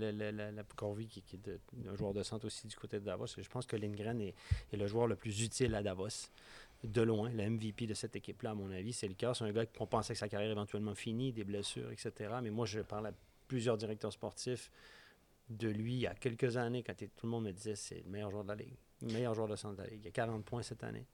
[0.75, 3.25] Corvi qui, est un joueur de centre aussi du côté de Davos.
[3.37, 4.35] Et je pense que Lindgren est,
[4.71, 6.29] est le joueur le plus utile à Davos.
[6.83, 9.33] De loin, le MVP de cette équipe-là, à mon avis, c'est le cas.
[9.33, 12.35] C'est un gars qu'on pensait que sa carrière éventuellement finie, des blessures, etc.
[12.43, 13.13] Mais moi, je parle à
[13.47, 14.69] plusieurs directeurs sportifs
[15.49, 18.09] de lui il y a quelques années, quand tout le monde me disait c'est le
[18.09, 20.01] meilleur joueur de la Ligue, le meilleur joueur de centre de la Ligue.
[20.03, 21.05] Il a 40 points cette année.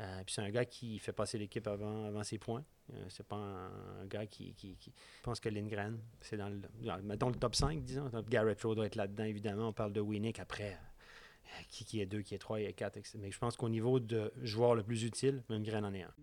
[0.00, 2.64] Euh, puis c'est un gars qui fait passer l'équipe avant, avant ses points.
[2.92, 4.76] Euh, c'est pas un, gars qui, qui,
[5.24, 6.60] pense que Lindgren, c'est dans le,
[7.16, 8.08] dans- le top 5, disons.
[8.28, 9.68] Garrett Rowe doit être là-dedans, évidemment.
[9.68, 10.72] On parle de Winnick après.
[10.74, 12.98] euh, Qui, qui est 2, qui est 3, qui est 4.
[13.18, 16.14] Mais je pense qu'au niveau de joueur le plus utile, Lindgren en est un.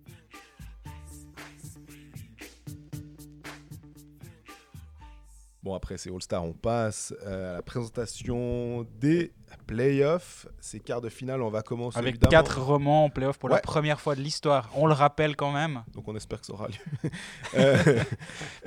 [5.65, 9.33] Bon, après ces All-Stars, on passe euh, à la présentation des
[9.65, 12.29] playoffs, ces quarts de finale, on va commencer Avec évidemment.
[12.29, 13.55] quatre romans en playoff pour Ouais.
[13.55, 14.69] la première fois de l'histoire.
[14.75, 15.81] On le rappelle quand même.
[15.93, 17.09] Donc on espère que ça aura lieu.
[17.57, 18.03] Euh,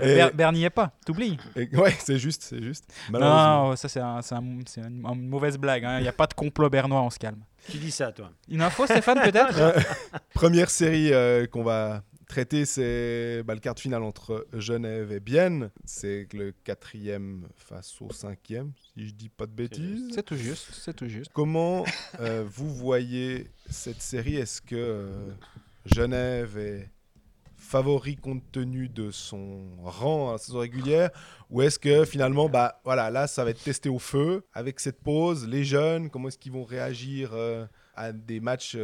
[0.01, 1.39] et- Ber- est pas, t'oublies.
[1.55, 2.85] et- ouais, c'est juste, c'est juste.
[3.13, 5.85] Non, non, ça c'est un- c'est un- c'est une, une mauvaise blague.
[5.85, 5.99] hein.
[5.99, 7.45] Il n'y a pas de complot bernois, on se calme.
[7.71, 8.31] Tu dis ça, toi.
[8.49, 9.55] Une info, Stéphane, peut-être
[10.35, 15.21] Première série euh, qu'on va traiter, c'est bah, le quart de finale entre Genève et
[15.21, 15.71] Bienne.
[15.85, 20.11] C'est le quatrième face au cinquième, si je dis pas de bêtises.
[20.15, 21.33] C'est tout juste, c'est tout juste.
[21.33, 21.85] Comment
[22.21, 24.37] euh, vous voyez cette série?
[24.37, 25.31] Est-ce que euh,
[25.87, 26.91] Genève est
[27.57, 31.11] favori compte tenu de son rang à la saison régulière?
[31.51, 35.01] Ou est-ce que finalement bah voilà là ça va être testé au feu avec cette
[35.01, 35.49] pause?
[35.49, 37.67] Les jeunes comment est-ce qu'ils vont réagir euh,
[37.97, 38.77] à des matchs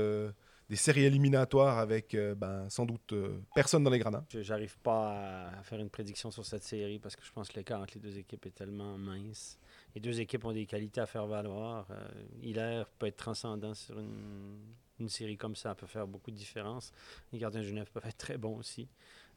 [0.74, 4.76] des séries éliminatoires avec euh, ben, sans doute euh, personne dans les gradins Je n'arrive
[4.78, 7.94] pas à- faire une prédiction sur cette série parce que je pense que l'écart entre
[7.94, 9.56] les deux équipes est tellement mince.
[9.94, 11.86] Les deux équipes ont des qualités à faire valoir.
[11.92, 12.08] Euh,
[12.42, 14.58] Hilaire peut être transcendant sur une,
[14.98, 16.90] une série comme ça, peut faire beaucoup de différence.
[17.32, 18.88] Les gardiens de Genève peuvent être très bons aussi.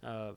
[0.06, 0.34] Euh,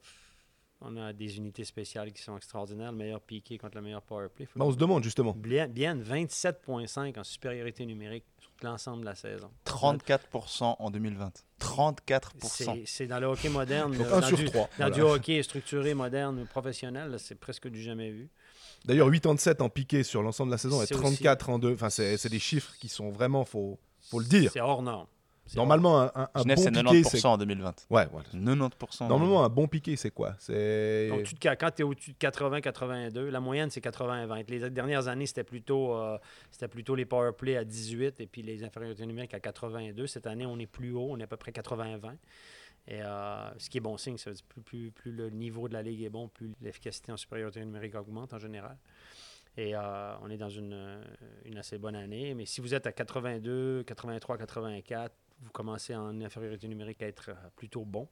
[0.82, 2.92] on a des unités spéciales qui sont extraordinaires.
[2.92, 4.46] Le meilleur piqué contre le meilleur power play.
[4.54, 8.24] Ben, on se demande justement Bien, bien 27,5 en supériorité numérique
[8.62, 9.50] l'ensemble de la saison.
[9.66, 11.32] 34% en 2020.
[11.60, 12.76] 34%.
[12.86, 13.96] C'est- dans le hockey moderne.
[13.96, 14.94] Donc dans sur du- trois, Dans voilà.
[14.94, 18.28] du hockey structuré, moderne, professionnel, c'est presque du jamais vu.
[18.84, 21.50] d'ailleurs 8 ans de 7 en piqué sur l'ensemble de la saison et C'est 34
[21.50, 23.78] en 2 enfin c'est c'est des chiffres qui sont vraiment faut
[24.10, 25.06] faut le dire C'est hors norme.
[25.56, 27.86] Normalement un, un- un Genève, bon c'est piqué 90% c'est en 2020.
[27.90, 29.08] ouais voilà 90%.
[29.08, 30.34] Normalement, un bon piqué, c'est quoi?
[30.38, 31.08] C'est.
[31.08, 34.44] Donc, tu te ca- quand tu es au-dessus de 80-82, la moyenne, c'est 80-20.
[34.48, 36.18] Les dernières années, c'était plutôt, euh,
[36.50, 40.06] c'était plutôt les power play à 18 et puis les infériorités numériques à 82.
[40.06, 42.12] Cette année, on est plus haut, on est à peu près 80-20.
[42.88, 45.68] Et euh, ce qui est bon signe, ça veut dire plus, plus, plus le niveau
[45.68, 48.76] de la ligue est bon, plus l'efficacité en supériorité numérique augmente en général.
[49.56, 51.00] Et euh, on est dans une,
[51.44, 52.34] une assez bonne année.
[52.34, 57.30] Mais si vous êtes à 82, 83, 84, vous commencez en infériorité numérique à être
[57.30, 58.08] euh, plutôt bon.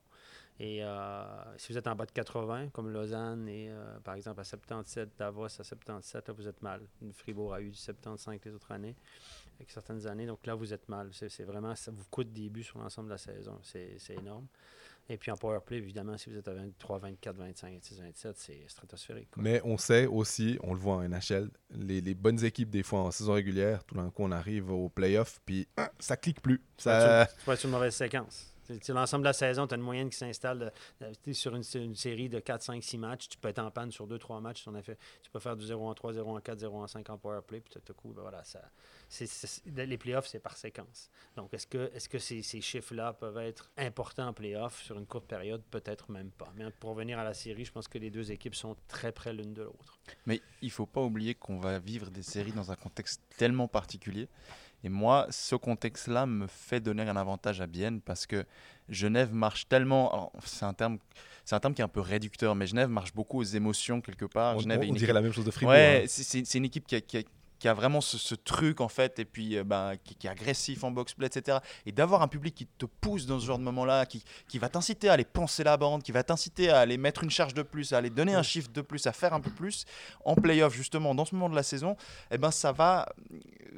[0.61, 1.25] Et euh,
[1.57, 5.11] si vous êtes en bas de 80, comme Lausanne et euh, par exemple à 77,
[5.17, 6.81] Davos à 77, là, vous êtes mal.
[7.13, 8.97] Fribourg a eu du 75 les autres années,
[9.57, 10.27] avec certaines années.
[10.27, 11.11] Donc là, vous êtes mal.
[11.13, 13.61] C'est vraiment, ça vous coûte des buts sur l'ensemble de la saison.
[13.63, 14.49] C'est énorme.
[15.11, 18.37] Et puis en power play, évidemment, si vous êtes à 23, 24, 25, 26, 27,
[18.39, 19.31] c'est stratosphérique.
[19.31, 19.43] quoi.
[19.43, 23.01] Mais on sait aussi, on le voit en NHL, les, les bonnes équipes, des fois
[23.01, 26.63] en saison régulière, tout d'un coup, on arrive au playoff, puis ah, ça clique plus.
[26.77, 27.27] Ça...
[27.45, 28.53] Tu être une mauvaise séquence.
[28.89, 30.73] L'ensemble de la saison, tu as une moyenne qui s'installe
[31.33, 33.29] sur une, série de 4, 5, 6 matchs.
[33.29, 34.65] Tu peux être en panne sur 2, 3 matchs.
[34.83, 37.19] Fait- tu peux faire du 0 en 3, 0 en 4, 0 en 5 en
[37.19, 37.61] power play.
[37.61, 37.75] Puis
[39.67, 41.11] ben les playoffs, c'est par séquence.
[41.37, 45.27] Donc, est-ce que, que ces, ces chiffres-là peuvent être importants en playoffs sur une courte
[45.27, 45.63] période?
[45.71, 46.53] Peut-être même pas.
[46.57, 49.33] Mais pour revenir à la série, je pense que les deux équipes sont très près
[49.33, 49.99] l'une de l'autre.
[50.27, 54.29] Mais il faut pas oublier qu'on va vivre des séries dans un contexte tellement particulier.
[54.85, 58.45] Et moi, ce contexte-là me fait donner un avantage à Bienne parce que
[58.89, 60.33] Genève marche tellement.
[60.45, 60.99] C'est un terme,
[61.45, 64.25] c'est un terme qui est un peu réducteur, mais Genève marche beaucoup aux émotions quelque
[64.25, 64.57] part.
[64.57, 65.73] on, Genève on- est on une dirait équipe- la même chose de Fribourg.
[65.75, 66.07] Ouais, hein.
[66.09, 67.23] c'est- une équipe qui a, qui a-
[67.59, 70.31] qui a vraiment ce, ce truc en fait, et puis euh, ben, qui, qui est
[70.31, 71.59] agressif en box-play, etc.
[71.87, 74.69] Et d'avoir un public qui te pousse dans ce genre de moment-là, qui, qui va
[74.69, 77.63] t'inciter à aller penser la bande, qui va t'inciter à aller mettre une charge de
[77.63, 79.85] plus, à aller donner un chiffre de plus, à faire un peu plus
[80.25, 81.97] en playoff justement dans ce moment de la saison,
[82.31, 83.07] eh ben ça va,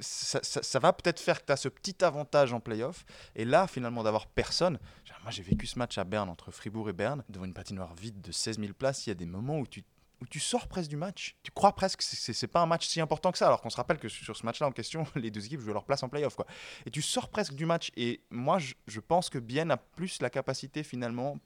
[0.01, 3.05] ça, ça- ça va peut-être faire que tu as ce petit avantage en playoff.
[3.35, 4.79] Et là, finalement, d'avoir personne.
[5.23, 8.21] Moi, j'ai vécu ce match à Berne entre Fribourg et Berne devant une patinoire vide
[8.23, 9.07] de 16 000 places.
[9.07, 9.85] Il y a des moments où tu
[10.21, 11.37] où tu sors presque du match.
[11.43, 13.77] Tu crois presque que c'est- pas un match si important que ça, alors qu'on se
[13.77, 16.35] rappelle que sur ce match-là en question, les deux équipes jouent leur place en playoff.
[16.35, 16.47] Quoi.
[16.85, 17.91] Et tu sors presque du match.
[17.97, 21.39] Et moi, je, pense que Bienne a plus la capacité finalement,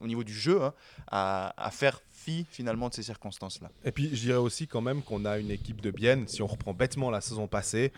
[0.00, 0.74] au niveau du jeu, hein,
[1.08, 3.70] à, à faire fi finalement de ces circonstances-là.
[3.84, 6.46] Et puis, je dirais aussi quand même qu'on a une équipe de Bienne, si on
[6.46, 7.92] reprend bêtement la saison passée,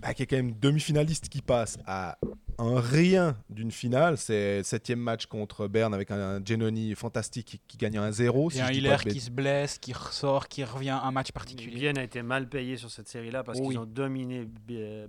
[0.00, 2.18] bah, qui est quand même demi-finaliste qui passe à
[2.58, 4.16] un rien d'une finale.
[4.18, 8.10] C'est le septième match contre Berne avec un, un Genoni fantastique qui, qui gagne un
[8.12, 8.50] 0.
[8.52, 11.74] Et un Hiller qui se blesse, qui ressort, qui revient un match particulier.
[11.76, 13.68] Bienne a été mal payé sur cette série-là parce Oui.
[13.68, 14.46] qu'ils ont dominé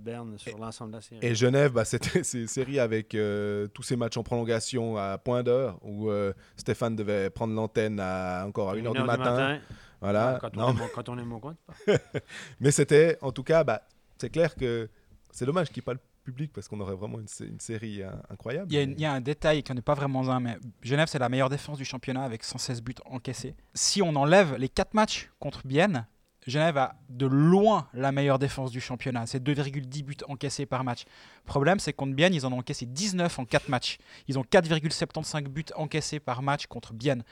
[0.00, 1.20] Berne sur l'ensemble de la série.
[1.26, 5.42] Et Genève, bah, c'était ces séries avec euh, tous ces matchs en prolongation à point
[5.42, 9.58] d'heure où euh, Stéphane devait prendre l'antenne à encore à 1h du matin.
[10.00, 10.38] Voilà.
[10.40, 11.56] Quand, on Non, est mon- quand on est mon compte.
[12.60, 13.82] mais c'était, en tout cas, bah,
[14.18, 14.88] c'est clair que
[15.30, 17.60] c'est dommage qu'il n'y ait pas le public parce qu'on aurait vraiment une, sé- une
[17.60, 18.70] série hein, incroyable.
[18.70, 20.58] Il y, a une- il y a un détail qui n'est pas vraiment un, mais
[20.82, 23.54] Genève, c'est la meilleure défense du championnat avec 116 buts encaissés.
[23.74, 26.06] Si on enlève les 4 matchs contre Bienne,
[26.48, 29.26] Genève a de loin la meilleure défense du championnat.
[29.26, 31.04] C'est 2,10 buts encaissés par match.
[31.44, 33.98] Problème, c'est contre Bienne, ils en ont encaissé 19 en 4 matchs.
[34.28, 37.22] Ils ont 4,75 buts encaissés par match contre Bienne.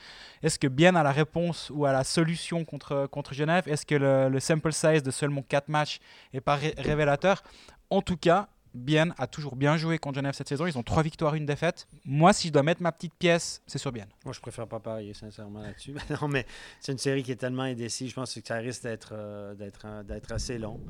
[0.42, 3.64] Est-ce que Bienne a la réponse ou a la solution contre, contre Genève?
[3.68, 5.98] Est-ce que le, le sample size de seulement 4 matchs
[6.32, 7.42] est pas ré- révélateur?
[7.88, 10.66] En tout cas, Bienne a toujours bien joué contre Genève cette saison.
[10.66, 11.88] Ils ont 3 victoires, une défaite.
[12.04, 14.08] Moi, si je dois mettre ma petite pièce, c'est sur Bienne.
[14.24, 15.94] Moi, je préfère pas parier, sincèrement, là-dessus.
[16.22, 16.46] non, mais
[16.80, 18.10] c'est une série qui est tellement indécise.
[18.10, 20.80] Je pense que ça risque d'être euh, d'être euh, d'être assez long.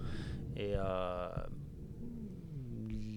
[0.56, 1.28] Et euh,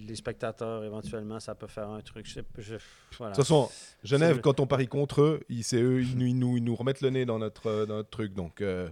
[0.06, 2.26] les spectateurs, éventuellement, ça peut faire un truc.
[2.26, 2.74] Je je-
[3.18, 3.32] voilà.
[3.32, 3.70] De toute façon,
[4.02, 6.74] Genève, quand on parie contre eux, ils, c'est eux, ils nous, ils nous- ils nous
[6.74, 8.34] remettent le nez dans notre, euh, dans notre truc.
[8.34, 8.88] Donc, euh,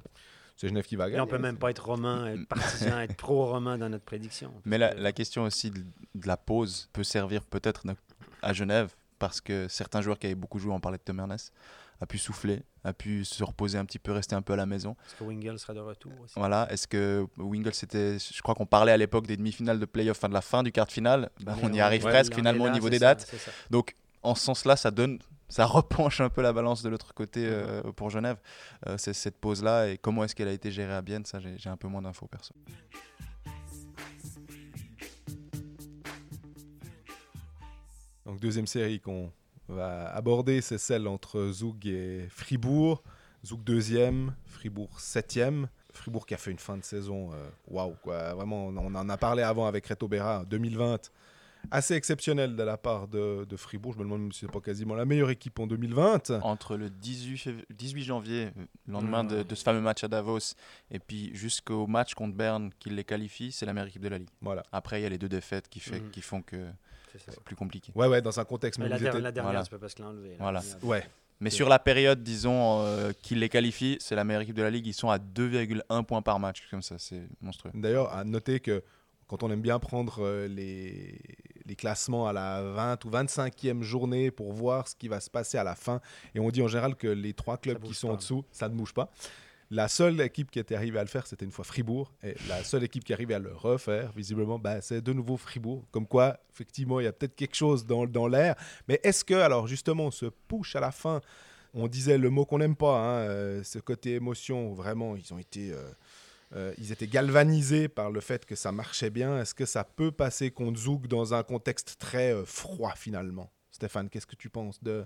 [0.58, 1.22] c'est Genève qui va Et gagner.
[1.22, 4.52] on peut même pas être roman, être partisan, être pro-roman dans notre prédiction.
[4.66, 5.78] Mais la, Parce que- la question aussi de,
[6.14, 7.84] de la pause peut servir peut-être
[8.42, 11.52] à Genève parce que certains joueurs qui avaient beaucoup joué, on parlait de Tom Ernest,
[12.00, 14.66] a pu souffler, a pu se reposer un petit peu, rester un peu à la
[14.66, 14.94] maison.
[14.94, 16.34] Parce que Wingle sera de retour aussi.
[16.36, 20.16] Voilà, est-ce que Wingle c'était je crois qu'on parlait à l'époque des demi-finales de playoff,
[20.18, 22.66] enfin de la fin du quart de finale, Ben, on y arrive ouais, presque finalement
[22.66, 23.26] là, au niveau des ça, dates.
[23.28, 23.50] c'est ça.
[23.70, 27.46] Donc en ce sens-là, ça donne ça repenche un peu la balance de l'autre côté
[27.46, 28.36] euh, pour Genève.
[28.86, 31.70] Euh, c'est cette pause-là et comment est-ce qu'elle a été gérée à Bienne, ça j'ai
[31.70, 32.54] un peu moins d'infos perso.
[38.26, 39.32] Donc, deuxième série qu'on
[39.68, 43.02] va aborder, c'est celle entre Zoug et Fribourg.
[43.46, 45.68] Zoug deuxième, Fribourg septième.
[45.94, 48.34] Fribourg qui a fait une fin de saison, euh, waouh, quoi.
[48.34, 51.10] Vraiment, on on en a parlé avant avec Reto Berra, 2020.
[51.70, 53.92] Assez exceptionnel de la part de, de Fribourg.
[53.92, 56.30] Je me demande si c'est pas quasiment la meilleure équipe en 2020.
[56.42, 58.48] Entre le 18, fév- 18 janvier,
[58.86, 60.38] le lendemain de, de ce fameux match à Davos,
[60.90, 64.18] et puis jusqu'au match contre Berne qui les qualifie, c'est la meilleure équipe de la
[64.18, 64.28] Ligue.
[64.40, 64.62] Voilà.
[64.72, 66.56] Après, il y a les deux défaites qui, fait, qui font que
[67.12, 67.92] C'est c'est plus compliqué.
[67.94, 68.78] Ouais, ouais, dans un contexte.
[68.78, 69.66] Mais même la, der- étaient- la dernière, Voilà.
[69.68, 70.30] peux pas se l'enlever.
[70.30, 70.60] la Voilà.
[70.60, 70.84] dernière.
[70.84, 71.06] Ouais.
[71.40, 74.62] Mais C'est- sur la période, disons, euh, qui les qualifie, c'est la meilleure équipe de
[74.62, 74.86] la Ligue.
[74.86, 77.70] Ils sont à 2,1 points par match, comme ça, c'est monstrueux.
[77.74, 78.82] D'ailleurs, à noter que
[79.28, 81.18] quand on aime bien prendre euh, les,
[81.66, 85.58] les classements à la 20 ou 25e journée pour voir ce qui va se passer
[85.58, 86.00] à la fin,
[86.34, 88.14] et on dit en général que les trois clubs qui sont pas.
[88.14, 89.10] en dessous, ça ne bouge pas.
[89.70, 92.10] La seule équipe qui était arrivée à le faire, c'était une fois Fribourg.
[92.22, 95.84] Et la seule équipe qui arrivait à le refaire, visiblement, bah, c'est de nouveau Fribourg.
[95.90, 98.54] Comme quoi, effectivement, il y a peut-être quelque chose dans, dans l'air.
[98.88, 101.20] Mais est-ce que, alors justement, on se push à la fin
[101.74, 104.72] On disait le mot qu'on n'aime pas, hein, euh, ce côté émotion.
[104.72, 105.70] Vraiment, ils ont été...
[105.70, 105.90] euh,
[106.54, 109.40] euh, ils étaient galvanisés par le fait que ça marchait bien.
[109.40, 113.50] Est-ce que ça peut passer contre Zouk dans un contexte très euh, froid finalement?
[113.70, 115.04] Stéphane, qu'est-ce que tu penses de...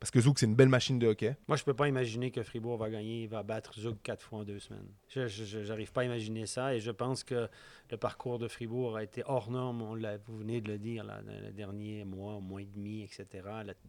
[0.00, 1.36] Parce que Zouk, c'est une belle machine de hockey.
[1.46, 4.42] Moi, je peux pas imaginer que Fribourg va gagner, va battre Zug quatre fois en
[4.42, 4.88] deux semaines.
[5.08, 7.48] Je n'arrive pas à imaginer ça et je pense que
[7.92, 9.82] le parcours de Fribourg a été hors norme.
[10.26, 13.26] Vous venez de le dire, là, dans les derniers mois, mois et demi, etc.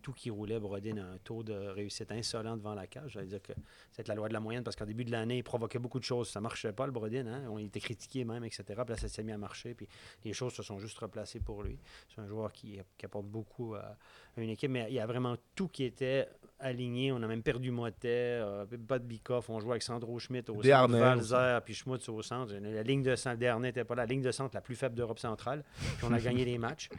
[0.01, 3.11] Tout qui roulait, Brodin a un taux de réussite insolent devant la cage.
[3.13, 3.53] J'allais dire que
[3.93, 6.03] c'est la loi de la moyenne parce qu'en début de l'année, il provoquait beaucoup de
[6.03, 6.27] choses.
[6.27, 7.25] Ça marchait pas, le Brodin.
[7.27, 7.47] Hein?
[7.49, 8.63] On était critiqué même, etc.
[8.67, 9.73] Puis là, ça s'est mis à marcher.
[9.73, 9.87] Puis
[10.25, 11.79] les choses se sont juste replacées pour lui.
[12.13, 13.95] C'est un joueur qui, qui apporte beaucoup à
[14.35, 16.27] une équipe, mais il y a vraiment tout qui était
[16.63, 17.11] aligné.
[17.11, 19.49] On a même perdu Motet, euh, pas de Bikoff.
[19.49, 22.53] On jouait avec Sandro Schmidt au centre, Valzer, puis Schmutz au centre.
[22.53, 24.03] La ligne de centre, Desharnais n'était pas là.
[24.03, 25.63] La ligne de centre la plus faible d'Europe centrale.
[25.97, 26.89] Puis on a gagné les matchs.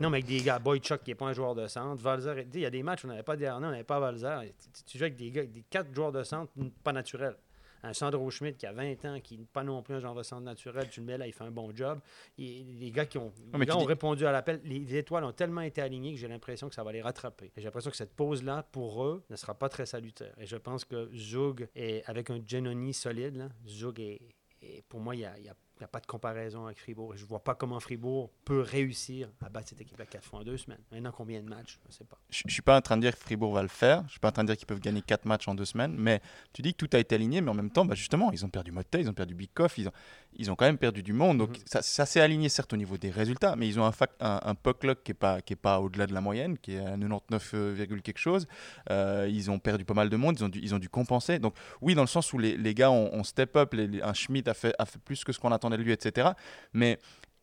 [0.00, 2.60] Non, mais avec des gars, Boychuk qui n'est pas un joueur de centre, Valzer, il
[2.60, 4.52] y a des matchs où on n'avait pas Desharnais, on n'avait pas Valzer.
[4.74, 6.52] Tu, tu joues avec des gars, des quatre joueurs de centre
[6.82, 7.36] pas naturels.
[7.84, 10.22] Un Sandro Schmidt qui a 20 ans, qui n'est pas non plus un genre de
[10.22, 11.98] centre naturel, tu le mets là, il fait un bon job.
[12.38, 14.60] Et les gars qui ont, les gars ont répondu à l'appel.
[14.64, 17.46] Les étoiles ont tellement été alignées que j'ai l'impression que ça va les rattraper.
[17.46, 20.34] Et J'ai l'impression que cette pause-là, pour eux, ne sera pas très salutaire.
[20.38, 24.20] Et je pense que Zug, est, avec un Genoni solide, là, Zug est,
[24.62, 26.66] est- pour moi, il n'y a, il y a- il y a pas de comparaison
[26.66, 27.12] avec Fribourg.
[27.12, 30.24] Et je ne vois pas comment Fribourg peut réussir à battre cette équipe à 4
[30.24, 30.78] fois en deux semaines.
[30.92, 31.80] Maintenant, combien de matchs?
[31.82, 32.18] Je ne sais pas.
[32.30, 34.04] Je je suis pas en train de dire que Fribourg va le faire.
[34.06, 35.96] Je suis pas en train de dire qu'ils peuvent gagner 4 matchs en 2 semaines.
[35.98, 36.20] Mais
[36.52, 37.40] tu dis que tout a été aligné.
[37.40, 39.88] Mais en même temps, bah, justement, ils ont perdu Motet, ils ont perdu Bikoff, ils
[39.88, 39.92] ont,
[40.34, 41.38] ils ont quand même perdu du monde.
[41.38, 41.64] Donc Mhm.
[41.66, 43.56] ça, ça s'est aligné certes au niveau des résultats.
[43.56, 45.80] Mais ils ont un, fac- un, un puck luck qui n'est pas, qui est pas
[45.80, 48.46] au-delà de la moyenne, qui est à 99, euh, quelque chose.
[48.90, 50.36] Euh, ils ont perdu pas mal de monde.
[50.38, 51.40] Ils ont dû, ils ont dû compenser.
[51.40, 53.74] Donc oui, dans le sens où les, les gars ont, ont step up.
[53.74, 55.92] les- les- un Schmidt a fait, a fait plus que ce qu'on attendait de lui,
[55.92, 56.30] etc.
[56.72, 56.98] Mais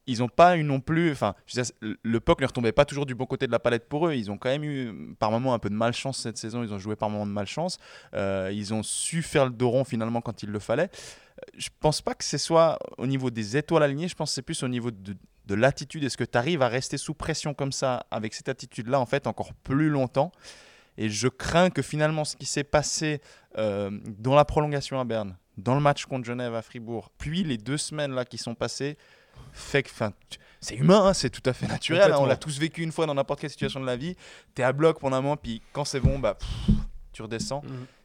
[0.07, 1.11] ils n'ont pas eu non plus.
[1.11, 1.35] Enfin,
[2.03, 4.13] le- puck ne retombait pas toujours du bon côté de la palette pour eux.
[4.15, 6.63] Ils ont quand même eu par moments un peu de malchance cette saison.
[6.63, 7.77] Ils ont joué par moments de malchance.
[8.15, 10.89] Euh, ils ont su faire le dos rond finalement quand il le fallait.
[10.89, 14.07] Euh, Je pense pas que ce soit au niveau des étoiles alignées.
[14.07, 15.15] Je pense que c'est plus au niveau de,
[15.45, 16.03] de l'attitude.
[16.03, 19.27] Est-ce que tu arrives à rester sous pression comme ça, avec cette attitude-là, en fait,
[19.27, 20.31] encore plus longtemps?
[20.97, 23.21] Et je crains que finalement, ce qui s'est passé
[23.57, 27.57] euh, dans la prolongation à Berne, dans le match contre Genève à Fribourg, puis les
[27.57, 28.97] deux semaines là qui sont passées,
[29.53, 29.89] fait que,
[30.61, 32.11] c'est humain, hein, c'est tout à fait naturel.
[32.11, 34.15] hein, on l'a tous vécu une fois dans n'importe quelle situation de la vie.
[34.55, 36.49] Tu es à bloc pendant un moment, puis quand c'est bon, bah, pff,
[37.13, 37.61] tu redescends.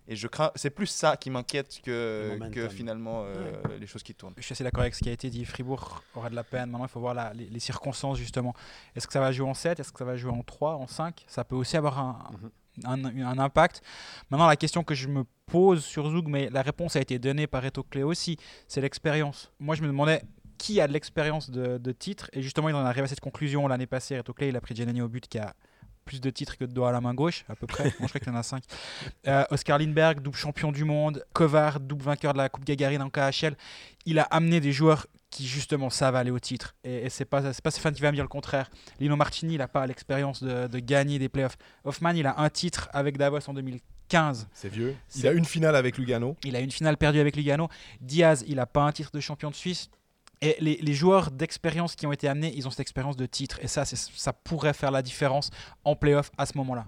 [0.06, 2.36] Et je crains, c'est plus ça qui m'inquiète que,
[2.68, 4.34] finalement euh, les choses qui tournent.
[4.36, 5.46] Je suis assez d'accord avec ce qui a été dit.
[5.46, 6.70] Fribourg aura de la peine.
[6.70, 8.54] Maintenant, il faut voir la- les, les circonstances, justement.
[8.94, 10.86] Est-ce que ça va jouer en 7 Est-ce que ça va jouer en 3 En
[10.86, 12.50] 5 Ça peut aussi avoir un, Mhm.
[12.84, 13.82] Un, impact.
[14.30, 17.46] Maintenant, la question que je me pose sur Zoug, mais la réponse a été donnée
[17.46, 19.52] par Eto Clé aussi, c'est l'expérience.
[19.60, 20.22] Moi, je me demandais
[20.58, 22.30] qui a de l'expérience de, de titre.
[22.32, 24.16] Et justement, il en arrive à cette conclusion l'année passée.
[24.16, 25.54] Eto Clé, il a pris Giannini au but qui a
[26.04, 27.90] plus de titres que de doigts à la main gauche, à peu près.
[27.90, 28.62] Je crois qu'il y en a 5.
[29.50, 31.24] Oscar Lindbergh, double champion du monde.
[31.32, 33.56] Kovar, double vainqueur de la Coupe Gagarine en KHL.
[34.06, 36.76] Il a amené des joueurs qui, justement, savent aller au titre.
[36.84, 38.70] Et, et c'est pas, c'est pas Stéphane qui va me dire le contraire.
[39.00, 41.56] Lino Martini, il n'a pas l'expérience de, de gagner des playoffs.
[41.84, 44.48] Hoffman, il a un titre avec Davos en 2015.
[44.52, 44.94] C'est vieux.
[45.16, 46.36] Il a une finale avec Lugano.
[46.44, 47.68] Il a une finale perdue avec Lugano.
[48.00, 49.90] Diaz, il n'a pas un titre de champion de Suisse.
[50.44, 53.58] Et les, joueurs d'expérience qui ont été amenés, ils ont cette expérience de titre.
[53.62, 55.50] Et ça, ça pourrait faire la différence
[55.84, 56.84] en playoff à ce moment-là.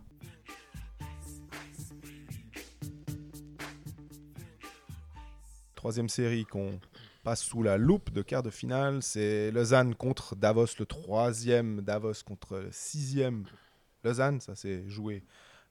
[5.75, 6.79] Troisième série qu'on
[7.25, 12.13] passe sous la loupe de quart de finale, c'est Lausanne contre Davos, le troisième Davos
[12.27, 13.45] contre le sixième
[14.05, 14.43] Lausanne.
[14.43, 15.25] Ça s'est joué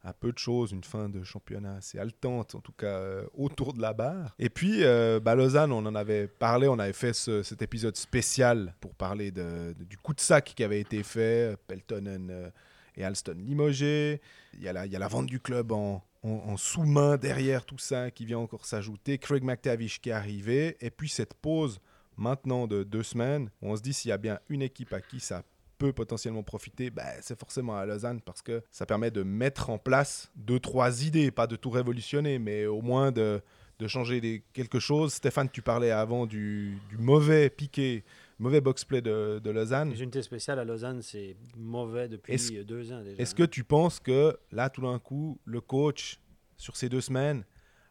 [0.05, 3.73] à peu de choses, une fin de championnat assez haletante, en tout cas euh, autour
[3.73, 4.35] de la barre.
[4.37, 8.75] Et puis, euh, bah, on en avait parlé, on avait fait ce- cet épisode spécial
[8.79, 12.49] pour parler de- du coup de sac qui avait été fait, Peltonen euh,
[12.95, 14.21] et Alston limogé.
[14.53, 18.39] Il y, a la, vente du club en, en- sous-main derrière tout ça qui vient
[18.39, 19.17] encore s'ajouter.
[19.17, 20.77] Craig McTavish qui est arrivé.
[20.81, 21.79] Et puis cette pause
[22.15, 25.19] maintenant de deux semaines, on se dit s'il y a bien une équipe à qui
[25.19, 25.43] ça
[25.77, 29.77] peut potentiellement profiter, bah, c'est forcément à Lausanne parce que ça permet de mettre en
[29.77, 33.41] place deux, trois idées, pas de tout révolutionner, mais au moins de,
[33.79, 35.13] de changer des- quelque chose.
[35.13, 38.03] Stéphane, tu parlais avant du, du mauvais piqué,
[38.39, 39.91] mauvais box-play de, de Lausanne.
[39.91, 43.21] Les unités spéciales à Lausanne, c'est mauvais depuis deux ans déjà.
[43.21, 46.19] Est-ce que tu penses que là, tout d'un coup, le coach,
[46.57, 47.43] sur ces deux semaines,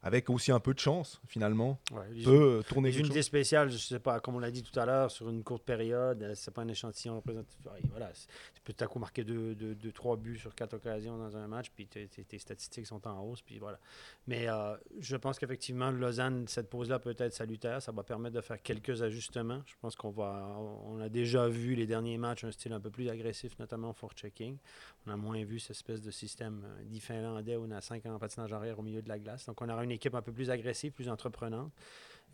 [0.04, 3.70] avec aussi un peu de chance, finalement, Ouais, peut tourner Les quelque unités chose spéciales,
[3.70, 6.34] je sais pas, comme on l'a dit tout à l'heure, sur une courte période, euh,
[6.36, 7.58] c'est pas un échantillon représentatif.
[7.90, 8.10] Voilà,
[8.54, 11.36] tu peux tout à coup marquer 2 deux, deux, trois buts sur quatre occasions dans
[11.36, 13.78] un match, puis tes- statistiques sont en hausse, puis voilà.
[14.26, 17.80] Mais euh, je pense qu'effectivement, Lausanne, cette pause-là peut être salutaire.
[17.80, 19.62] Ça va permettre de faire quelques ajustements.
[19.66, 22.90] Je pense qu'on va, on a déjà vu les derniers matchs un style un peu
[22.90, 24.58] plus agressif, notamment en checking
[25.06, 28.04] On a moins vu cette espèce de système euh, dit finlandais où on a 5
[28.06, 29.46] en patinage arrière au milieu de la glace.
[29.46, 31.72] Donc on aura une équipe un peu plus agressive, plus entreprenante.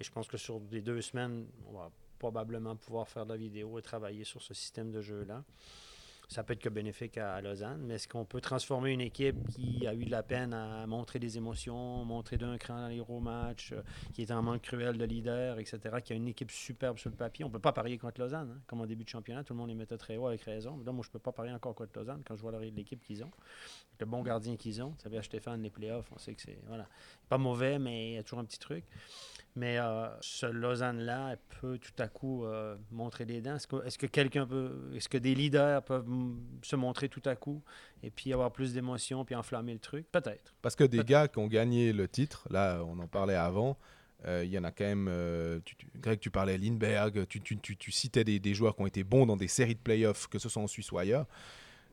[0.01, 3.37] Et je pense que sur les deux semaines, on va probablement pouvoir faire de la
[3.37, 5.45] vidéo et travailler sur ce système de jeu-là.
[6.31, 9.85] Ça peut être que bénéfique à, Lausanne, mais est-ce qu'on peut transformer une équipe qui
[9.89, 13.19] a eu de la peine à montrer des émotions, montrer d'un cran dans les gros
[13.19, 13.83] matchs, euh,
[14.15, 17.17] qui est en manque cruel de leader, etc., qui a une équipe superbe sur le
[17.17, 17.45] papier?
[17.45, 18.55] On ne peut pas parier contre Lausanne.
[18.57, 18.63] hein.
[18.69, 20.81] Comme en début de championnat, tout le monde les mettait très haut avec raison.
[20.87, 23.25] Là, moi, je ne peux pas parier encore contre Lausanne quand je vois l'équipe qu'ils
[23.25, 23.31] ont.
[23.99, 24.95] Le bon gardien qu'ils ont.
[24.99, 26.61] Savais, à Stéphane, les playoffs, on sait que c'est.
[26.69, 26.87] Voilà.
[27.29, 28.85] Pas mauvais, mais il y a toujours un petit truc.
[29.57, 33.57] Mais euh, ce Lausanne-là peut tout à coup euh, montrer des dents.
[33.57, 34.91] Est-ce que, quelqu'un peut.
[34.95, 36.07] Est-ce que des leaders peuvent
[36.63, 37.61] se montrer tout à coup
[38.03, 40.07] et puis avoir plus d'émotion puis enflammer le truc?
[40.13, 40.55] Peut-être.
[40.63, 43.77] Parce que des gars qui ont gagné le titre, là, on en parlait avant,
[44.25, 45.11] euh, il y en a quand même.
[45.65, 47.43] tu- tu- Greg, tu parlais Lindbergh, tu,
[47.93, 50.49] citais des, des joueurs qui ont été bons dans des séries de playoffs, que ce
[50.49, 51.27] soit en Suisse ou ailleurs.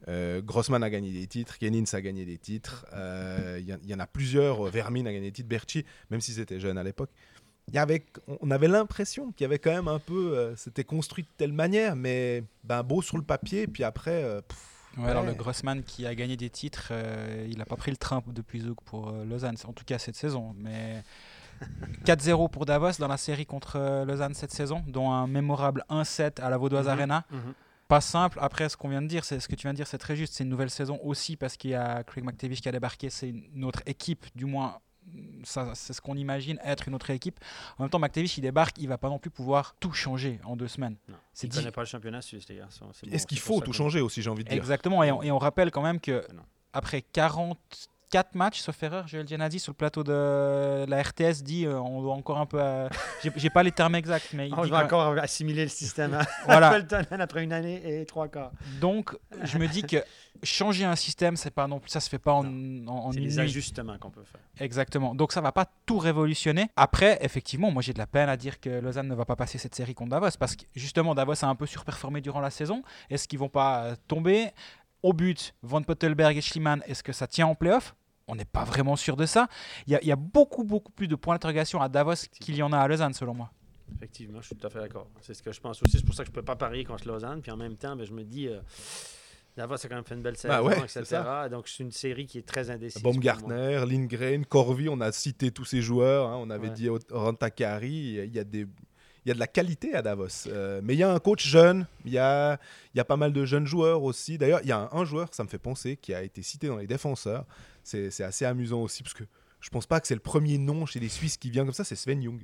[0.08, 3.80] Euh, Grossman a gagné des titres, Kenins a gagné des titres, euh, il y, en-
[3.82, 6.78] il y en a plusieurs, Vermin a gagné des titres, Berchi, même si c'était jeune
[6.78, 7.10] à l'époque.
[7.70, 8.06] Il y avait,
[8.42, 11.52] on avait l'impression qu'il y avait quand même un peu, euh, c'était construit de telle
[11.52, 15.84] manière, mais ben, beau sur le papier, puis après, euh, pff, Ouais, alors le Grossman
[15.84, 19.10] qui a gagné des titres, euh, il n'a pas pris le train depuis Zouk pour
[19.10, 20.56] euh, Lausanne, en tout cas cette saison.
[20.58, 21.04] Mais
[22.06, 26.42] 4-0 pour Davos dans la série contre euh, Lausanne cette saison, dont un mémorable 1-7
[26.42, 26.92] à la Vaudoise Mhm.
[26.92, 27.26] Arena.
[27.88, 28.40] Pas simple.
[28.42, 30.16] Après, ce qu'on vient de dire, c'est ce que tu viens de dire, c'est très
[30.16, 30.34] juste.
[30.34, 33.10] C'est une nouvelle saison aussi parce qu'il y a Craig McTavish qui a débarqué.
[33.10, 34.80] C'est une autre équipe, du moins.
[35.44, 37.40] Ça, c'est ce qu'on imagine être une autre équipe.
[37.78, 40.56] En même temps, McTavish, il débarque, il va pas non plus pouvoir tout changer en
[40.56, 40.98] deux semaines.
[41.08, 41.16] Non.
[41.34, 42.62] C'est Il ne dit- connaît pas le championnat suisse, les.
[42.70, 44.58] C'est bon, est-ce qu'il faut tout changer aussi, j'ai envie de dire?
[44.58, 46.44] Exactement, et on, et on rappelle quand même que Non.
[46.74, 47.02] après
[48.10, 52.02] 44 matchs, sauf erreur, Joël Gianazzi sur le plateau de la RTS dit euh, on
[52.02, 52.58] doit encore un peu.
[52.60, 52.88] euh,
[53.36, 56.26] J'ai pas les termes exacts, mais il On dit va encore assimiler le système à
[56.46, 56.80] Voilà.
[57.12, 58.52] Après une année et trois quarts.
[58.80, 59.98] Donc, je me dis que
[60.44, 63.20] changer un système, c'est pas non plus, ça se fait pas en, en, en C'est
[63.20, 64.40] des ajustements qu'on peut faire.
[64.60, 65.14] Exactement.
[65.16, 66.68] Donc ça va pas tout révolutionner.
[66.76, 69.58] Après, effectivement, moi j'ai de la peine à dire que Lausanne ne va pas passer
[69.58, 72.84] cette série contre Davos parce que justement Davos a un peu surperformé durant la saison.
[73.10, 74.52] Est-ce qu'ils vont pas tomber?
[75.04, 77.96] Au but Van Pottelberg et Schliemann Est-ce que ça tient en playoff?
[78.28, 79.48] On n'est pas vraiment sûr de ça.
[79.88, 82.56] Il y, a- il y a beaucoup beaucoup plus de points d'interrogation à Davos qu'il
[82.56, 83.52] y en a à Lausanne selon moi.
[83.96, 85.08] Effectivement, je suis tout à fait d'accord.
[85.22, 85.98] C'est ce que je pense aussi.
[85.98, 87.42] C'est pour ça que je ne peux pas parier contre Lausanne.
[87.42, 88.60] Puis en même temps, ben, je me dis, euh,
[89.56, 90.88] Davos a quand même fait une belle saison, Bah ouais, etc.
[90.94, 91.48] c'est ça.
[91.48, 93.02] Donc, c'est une série qui est très indécise.
[93.02, 96.28] Baumgartner, Lindgren, Corvi, on a cité tous ces joueurs.
[96.30, 96.36] hein.
[96.38, 96.74] On avait Ouais.
[96.74, 98.20] dit Rantakari.
[98.26, 98.68] Il y a des.
[99.28, 100.48] Il y a de la qualité à Davos.
[100.48, 102.58] Euh, mais il y a un coach jeune, il y a,
[102.96, 104.38] y a pas mal de jeunes joueurs aussi.
[104.38, 106.78] D'ailleurs, il y a un, joueur, ça me fait penser, qui a été cité dans
[106.78, 107.46] les défenseurs.
[107.84, 109.26] C'est assez amusant aussi, parce que
[109.60, 111.84] je pense pas que c'est le premier nom chez les Suisses qui vient comme ça,
[111.84, 112.40] c'est Sven Jung.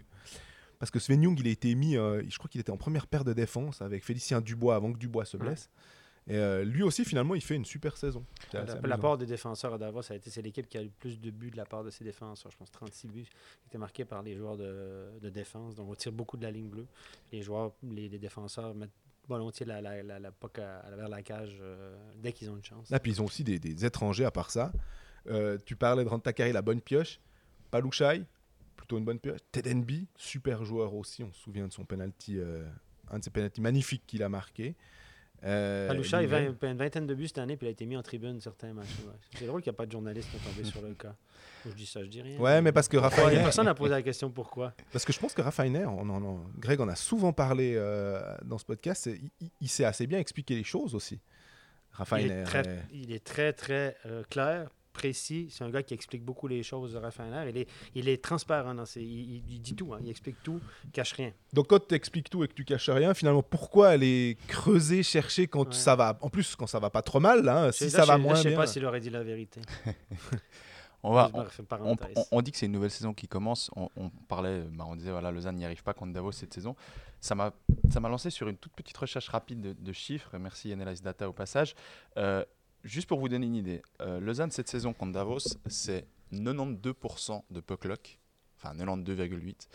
[0.77, 3.07] Parce que Sven Jung, il a été mis, euh, je crois qu'il était en première
[3.07, 5.55] paire de défense avec Félicien Dubois avant que Dubois se Ouais.
[6.28, 8.24] Et euh, lui aussi, finalement, il fait une super saison.
[8.53, 11.19] La, part des défenseurs à Davos a été c'est l'équipe qui a eu le plus
[11.19, 12.49] de buts de la part de ses défenseurs.
[12.51, 15.76] Je pense 36 buts qui étaient marqués par les joueurs de, de défense.
[15.76, 16.88] Donc on tire beaucoup de la ligne bleue.
[17.32, 18.91] Les joueurs, les, les défenseurs mettent
[19.28, 22.89] volontiers la, la, la, à- vers la cage euh, dès qu'ils ont une chance.
[22.89, 24.71] Là, puis ils ont aussi des, des étrangers à part ça.
[25.28, 27.19] Euh, tu parlais de Rantakari, la bonne pioche.
[27.69, 28.24] Palouchai,
[28.78, 29.39] plutôt une bonne pioche.
[29.51, 31.24] Tedenby, super joueur aussi.
[31.24, 32.39] On se souvient de son penalty,
[33.09, 34.76] un de ses penalties magnifiques qu'il a marqué.
[35.45, 37.97] Euh, Paloucha, il a une vingtaine de buts cette année, puis il a été mis
[37.97, 38.87] en tribune certains matchs.
[39.05, 39.13] ouais.
[39.37, 41.15] C'est drôle qu'il n'y a pas de journaliste qui est tombé sur le cas.
[41.65, 42.37] Je dis ça, je dis rien.
[42.39, 44.73] Ouais, mais parce que Raphaël, personne n'a posé la question pourquoi.
[44.91, 48.21] parce que je pense que Raphaël, on en, en- Greg en a souvent parlé euh,
[48.43, 49.05] dans ce podcast.
[49.07, 51.15] Il, il- il sait assez bien expliquer les choses aussi.
[51.15, 55.47] Il Raphaël, est très, il est très, très euh, clair, précis.
[55.49, 57.49] C'est un gars qui explique beaucoup les choses de Raphaël.
[57.49, 58.73] Il est, il est transparent.
[58.73, 59.93] Dans ses- il, dit tout.
[59.93, 59.99] hein.
[60.03, 61.33] Il explique tout, il cache rien.
[61.51, 65.47] Donc quand tu expliques tout et que tu caches rien, finalement, pourquoi aller creuser, chercher
[65.47, 65.73] quand Ouais.
[65.73, 68.07] ça va En plus, quand ça va pas trop mal, là, si Là, ça je-
[68.07, 68.57] va là, moins Je sais bien.
[68.57, 69.59] pas s'il aurait dit la vérité.
[71.05, 72.13] On va, On, parenthèse.
[72.15, 73.69] on- on dit que c'est une nouvelle saison qui commence.
[73.75, 76.77] On, on parlait, bah, on disait voilà, Lausanne n'y arrive pas contre Davos cette saison.
[77.19, 77.51] Ça m'a,
[77.91, 80.29] ça m'a lancé sur une toute petite recherche rapide de, de chiffres.
[80.37, 81.75] Merci Analyze Data au passage.
[82.17, 82.45] Euh,
[82.84, 87.59] juste pour vous donner une idée, euh, Lausanne cette saison contre Davos, c'est 92% de
[87.61, 88.19] puck luck,
[88.57, 89.67] enfin 92,8,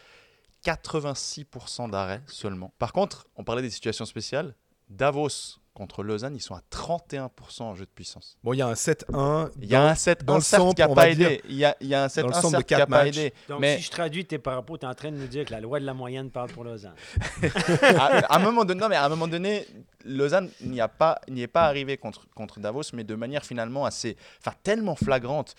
[0.65, 2.73] 86% d'arrêt seulement.
[2.79, 4.55] Par contre, on parlait des situations spéciales.
[4.89, 8.37] Davos contre Lausanne, ils sont à 31% en jeu de puissance.
[8.45, 9.51] Bon, il y a un 7-1.
[9.63, 11.41] Il y a un 7 dans le certes, qui n'a centre, pas aidé.
[11.49, 12.75] Il y a, il y a un 7 Dans le 1 centre de certes, qui
[12.75, 13.17] n'a quatre pas matchs.
[13.17, 13.33] aidé.
[13.49, 15.53] Donc, mais- si je traduis tes parapos, tu es en train de nous dire que
[15.53, 16.95] la loi de la moyenne parle pour Lausanne.
[17.83, 19.67] à, à un moment donné, non, mais à un moment donné,
[20.05, 23.85] Lausanne n'y a pas, n'y est pas arrivé contre, contre Davos, mais de manière finalement
[23.87, 25.55] assez, enfin tellement flagrante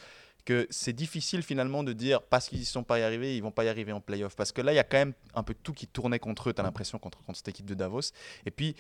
[0.46, 3.52] que c'est difficile finalement de dire parce qu'ils ne sont pas y arrivés, ils vont
[3.52, 4.36] pas y arriver en playoff.
[4.36, 6.54] Parce que là, il y a quand même un peu tout qui tournait contre eux,
[6.54, 8.02] tu as l'impression, contre, contre cette équipe de Davos.
[8.46, 8.76] Et puis,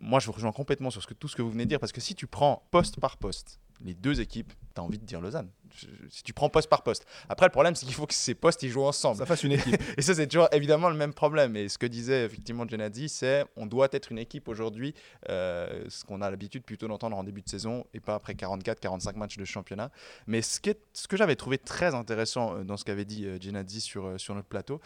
[0.00, 1.80] moi, je vous rejoins complètement sur ce que, tout ce que vous venez de dire,
[1.80, 5.04] parce que si tu prends poste par poste les deux équipes, tu as envie de
[5.04, 5.48] dire Lausanne.
[5.76, 7.06] Je- Si tu prends poste par poste.
[7.28, 9.18] Après, le problème, c'est qu'il faut que ces postes ils jouent ensemble.
[9.18, 9.76] Ça fasse une équipe.
[9.96, 11.54] Et ça, c'est toujours évidemment le même problème.
[11.54, 14.94] Et ce que disait effectivement Gennady, c'est on doit être une équipe aujourd'hui,
[15.28, 19.14] euh, ce qu'on a l'habitude plutôt d'entendre en début de saison et pas après 44-45
[19.16, 19.92] matchs de championnat.
[20.26, 23.26] Mais ce, qui est- ce que j'avais trouvé très intéressant euh, dans ce qu'avait dit
[23.26, 24.80] euh, Gennady sur, euh, sur notre plateau,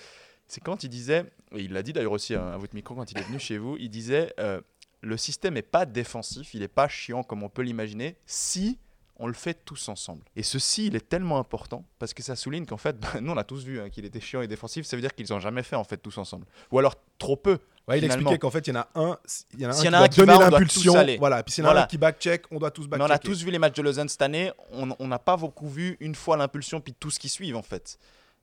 [0.49, 3.11] c'est quand il disait, et il l'a dit d'ailleurs aussi hein, à votre micro quand
[3.11, 4.61] il est venu chez vous, il disait euh,
[5.03, 8.79] le système n'est pas défensif, il n'est pas chiant comme on peut l'imaginer, si
[9.17, 10.25] on le fait tous ensemble.
[10.37, 13.37] Et ceci, il est tellement important parce que ça souligne qu'en fait, bah, nous on
[13.37, 15.63] a tous vu hein, qu'il était chiant et défensif, ça veut dire qu'ils n'ont jamais
[15.63, 16.47] fait en fait tous ensemble.
[16.71, 17.59] Ou alors trop peu.
[17.89, 19.19] Ouais, il expliquait qu'en fait, il y en a un,
[19.55, 20.95] il y en a un S'il y qui en a doit un qui donner l'impulsion.
[21.19, 21.43] Voilà.
[21.43, 21.85] Puis s'il y en a Voilà.
[21.85, 24.09] un qui back-check, on doit tous Mais on a tous vu les matchs de Lausanne
[24.09, 27.29] cette année, on on n'a pas beaucoup vu une fois l'impulsion puis tout ce qui
[27.29, 27.99] suit en fait.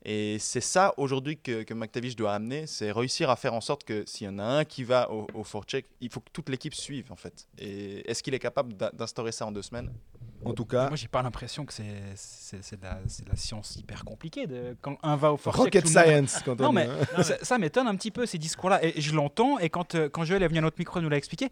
[0.06, 3.84] Et c'est ça aujourd'hui que, que McTavish doit amener, c'est réussir à faire en sorte
[3.84, 6.48] que s'il y en a un qui va au, au forecheck, il faut que toute
[6.48, 7.48] l'équipe suive en fait.
[7.58, 9.92] Et est-ce qu'il est capable d'in- d'instaurer ça en deux semaines?
[10.46, 13.76] En tout cas, Moi, j'ai pas l'impression que c'est de, la- c'est de la science
[13.76, 14.48] hyper compliquée.
[14.48, 16.44] De, quand un va au forecheck, rocket tout le monde- science.
[16.46, 17.24] Quand Non, on mais dit, hein.
[17.24, 18.80] ça, ça m'étonne un petit peu ces discours-là.
[18.86, 19.60] Et je l'entends.
[19.60, 21.50] Et quand, euh, quand Joël est venu à notre micro nous l'a expliqué,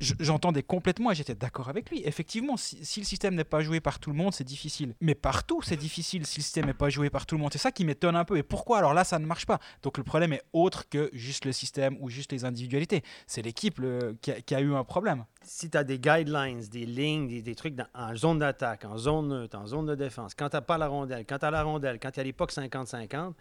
[0.00, 2.02] j'entendais complètement et j'étais d'accord avec lui.
[2.04, 4.94] Effectivement, si, le système n'est pas joué par tout le monde, c'est difficile.
[5.00, 7.52] Mais partout, c'est difficile si le système n'est pas joué par tout le monde.
[7.52, 8.36] C'est ça qui m'étonne un peu.
[8.36, 9.58] Et pourquoi alors là, ça ne marche pas?
[9.82, 13.02] Donc le problème est autre que juste le système ou juste les individualités.
[13.26, 13.80] C'est l'équipe
[14.20, 15.24] qui, a- eu un problème.
[15.42, 19.58] si tu as des guidelines, des lignes, des, trucs en zone d'attaque, en zone neutre,
[19.58, 21.98] en zone de défense, quand tu n'as pas la rondelle, quand tu as la rondelle,
[21.98, 23.32] quand il y a l'époque 50-50,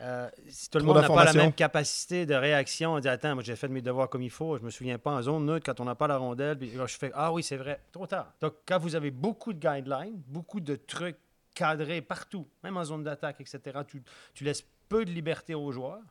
[0.00, 3.08] euh, si tout le Trop monde n'a pas la même capacité de réaction, on dit
[3.08, 5.46] Attends, moi j'ai fait mes devoirs comme il faut, je me souviens pas en zone
[5.46, 7.80] neutre quand on n'a pas la rondelle, puis là, je fais Ah oui, c'est vrai,
[7.92, 8.32] trop tard.
[8.40, 11.16] Donc, quand vous avez beaucoup de guidelines, beaucoup de trucs
[11.54, 14.02] cadrés partout, même en zone d'attaque, etc., tu,
[14.34, 16.02] tu laisses peu de liberté aux joueurs.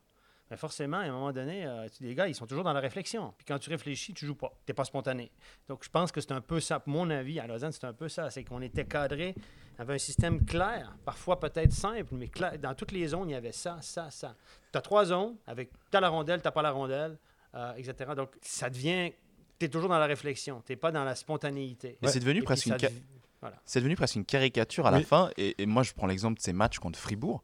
[0.52, 2.80] Mais forcément, à un moment donné, euh, tu- les gars, ils sont toujours dans la
[2.80, 3.34] réflexion.
[3.38, 4.50] Puis quand tu réfléchis, tu joues pas.
[4.66, 5.32] Tu n'es pas spontané.
[5.68, 6.80] Donc, je pense que c'est un peu ça.
[6.80, 8.30] Pour mon avis, à Lausanne, c'est un peu ça.
[8.30, 9.34] C'est qu'on était cadré,
[9.78, 12.60] on avait un système clair, parfois peut-être simple, mais clair.
[12.60, 14.36] Dans toutes les zones, il y avait ça, ça, ça.
[14.72, 17.18] Tu as trois zones avec tu as la rondelle, tu n'as pas la rondelle,
[17.56, 18.12] euh, etc.
[18.16, 19.14] Donc, ça devient.
[19.58, 20.62] Tu es toujours dans la réflexion.
[20.66, 21.98] Tu n'es pas dans la spontanéité.
[22.04, 23.02] Et c'est devenu Et presque une ca- dev-
[23.42, 23.56] Voilà.
[23.66, 25.30] C'est devenu presque une caricature à la fin.
[25.38, 27.42] Et, et moi, je prends l'exemple de ces matchs contre Fribourg,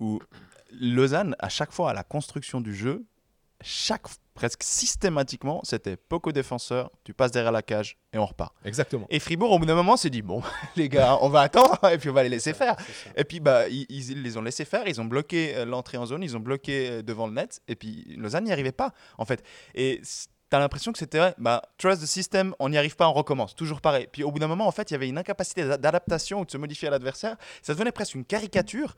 [0.00, 0.20] où
[0.72, 3.04] Lausanne, à chaque fois à la construction du jeu,
[3.62, 8.52] chaque presque systématiquement, c'était poco défenseur, tu passes derrière la cage et on repart.
[8.64, 9.06] Exactement.
[9.08, 10.42] Et Fribourg, au bout d'un moment, s'est dit bon,
[10.76, 12.76] les gars, on va attendre et puis on va les laisser faire.
[13.16, 16.06] Et puis bah, ils, ils les ont laissés faire, ils ont bloqué euh, l'entrée en
[16.06, 19.24] zone, ils ont bloqué euh, devant le net, et puis Lausanne n'y arrivait pas, en
[19.24, 19.42] fait.
[19.74, 20.02] Et
[20.50, 23.80] t'as l'impression que c'était, bah, trust the system, on n'y arrive pas, on recommence, toujours
[23.80, 24.08] pareil.
[24.10, 26.44] Puis au bout d'un moment, en fait, il y avait une incapacité d'a- d'adaptation ou
[26.44, 28.96] de se modifier à l'adversaire, ça devenait presque une caricature.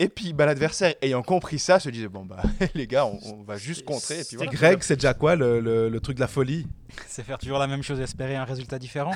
[0.00, 2.42] Et puis bah, l'adversaire, ayant compris ça, se disait bon, bah,
[2.74, 4.50] les gars, on, on va juste contrer, et puis voilà.
[4.50, 6.66] Greg, c'est déjà quoi le, le- le truc de la folie?
[7.08, 9.14] C'est faire toujours la même chose et espérer un résultat différent.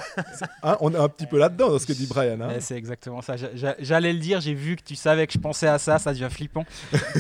[0.65, 2.41] Hein, On est un petit peu là-dedans dans ce que dit Brian.
[2.41, 2.57] hein.
[2.61, 3.37] C'est exactement ça.
[3.37, 5.99] J'a- j'a- J'allais le dire, j'ai vu que tu savais que je pensais à ça,
[5.99, 6.65] ça devient flippant.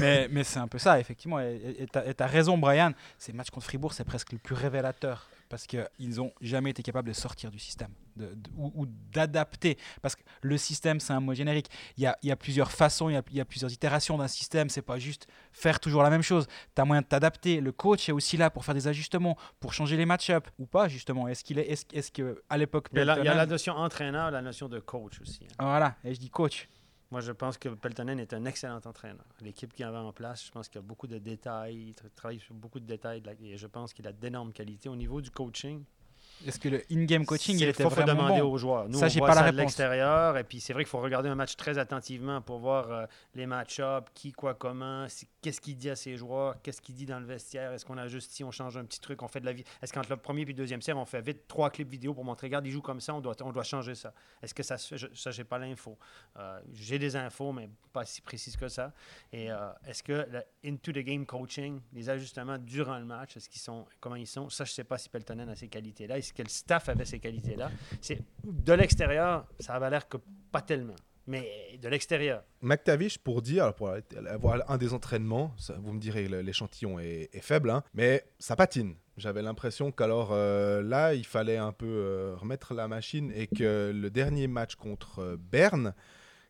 [0.00, 1.38] mais mais c'est un peu ça, effectivement.
[1.40, 2.92] Et tu as raison, Brian.
[3.18, 5.28] Ces matchs contre Fribourg, c'est presque le plus révélateur.
[5.48, 9.78] Parce qu'ils n'ont jamais été capables de sortir du système de- de- ou, ou d'adapter.
[10.02, 11.68] Parce que le système, c'est un mot générique.
[11.96, 13.72] Il y a, il y a plusieurs façons, il y a, il y a plusieurs
[13.72, 14.68] itérations d'un système.
[14.68, 16.46] C'est pas juste faire toujours la même chose.
[16.74, 17.60] Tu as moyen de t'adapter.
[17.60, 20.88] Le coach est aussi là pour faire des ajustements, pour changer les match-up ou pas,
[20.88, 21.28] justement.
[21.28, 24.42] Est-ce qu'il est, est-ce, est-ce que à l'époque, Il y, a la, notion entraîneur, la
[24.42, 25.44] notion de coach aussi.
[25.58, 25.64] hein.
[25.66, 26.68] Voilà, et je dis coach.
[27.10, 29.24] Moi, je pense que Peltonen est un excellent entraîneur.
[29.40, 32.10] L'équipe qu'il avait en place, je pense qu'il y a beaucoup de détails, il tra-
[32.14, 34.90] travaille sur beaucoup de détails, et je pense qu'il a d'énormes qualités.
[34.90, 35.84] Au niveau du coaching,
[36.46, 38.88] Est-ce que le in-game coaching, il était faut, faut vraiment demander bon aux joueurs.
[38.88, 39.58] Nous, Ça, on voit pas la ça de réponse.
[39.58, 43.06] l'extérieur, et puis c'est vrai qu'il faut regarder un match très attentivement pour voir euh,
[43.34, 45.06] les match-ups, qui, quoi, comment,
[45.42, 48.30] qu'est-ce qu'il dit à ses joueurs, qu'est-ce qu'il dit dans le vestiaire, est-ce qu'on ajuste
[48.32, 49.64] si on change un petit truc, on fait de la vie.
[49.82, 52.24] Est-ce qu'entre le premier et le deuxième tiers, on fait vite trois clips vidéo pour
[52.24, 54.12] montrer, regarde, il joue comme ça, on doit, on doit changer ça.
[54.42, 54.98] Est-ce que ça se fait?
[54.98, 55.98] Je- Ça, j'ai pas l'info.
[56.38, 58.92] Euh, j'ai des infos, mais pas si précises que ça.
[59.32, 63.48] Et euh, est-ce que le into the game coaching, les ajustements durant le match, est-ce
[63.48, 66.18] qu'ils sont, comment ils sont, ça, je sais pas si Peltonen a ces qualités-là.
[66.36, 67.70] Est-ce staff avait ces qualités-là?
[68.00, 70.18] C'est de l'extérieur, ça avait l'air que
[70.50, 70.96] pas tellement.
[71.28, 73.92] Mais de l'extérieur, McTavish, pour dire, pour
[74.30, 78.94] avoir un des entraînements, vous me direz, l'échantillon est, faible, hein, mais ça patine.
[79.18, 83.92] J'avais l'impression qu'alors euh, là, il fallait un peu euh, remettre la machine et que
[83.94, 85.92] le dernier match contre euh, Berne,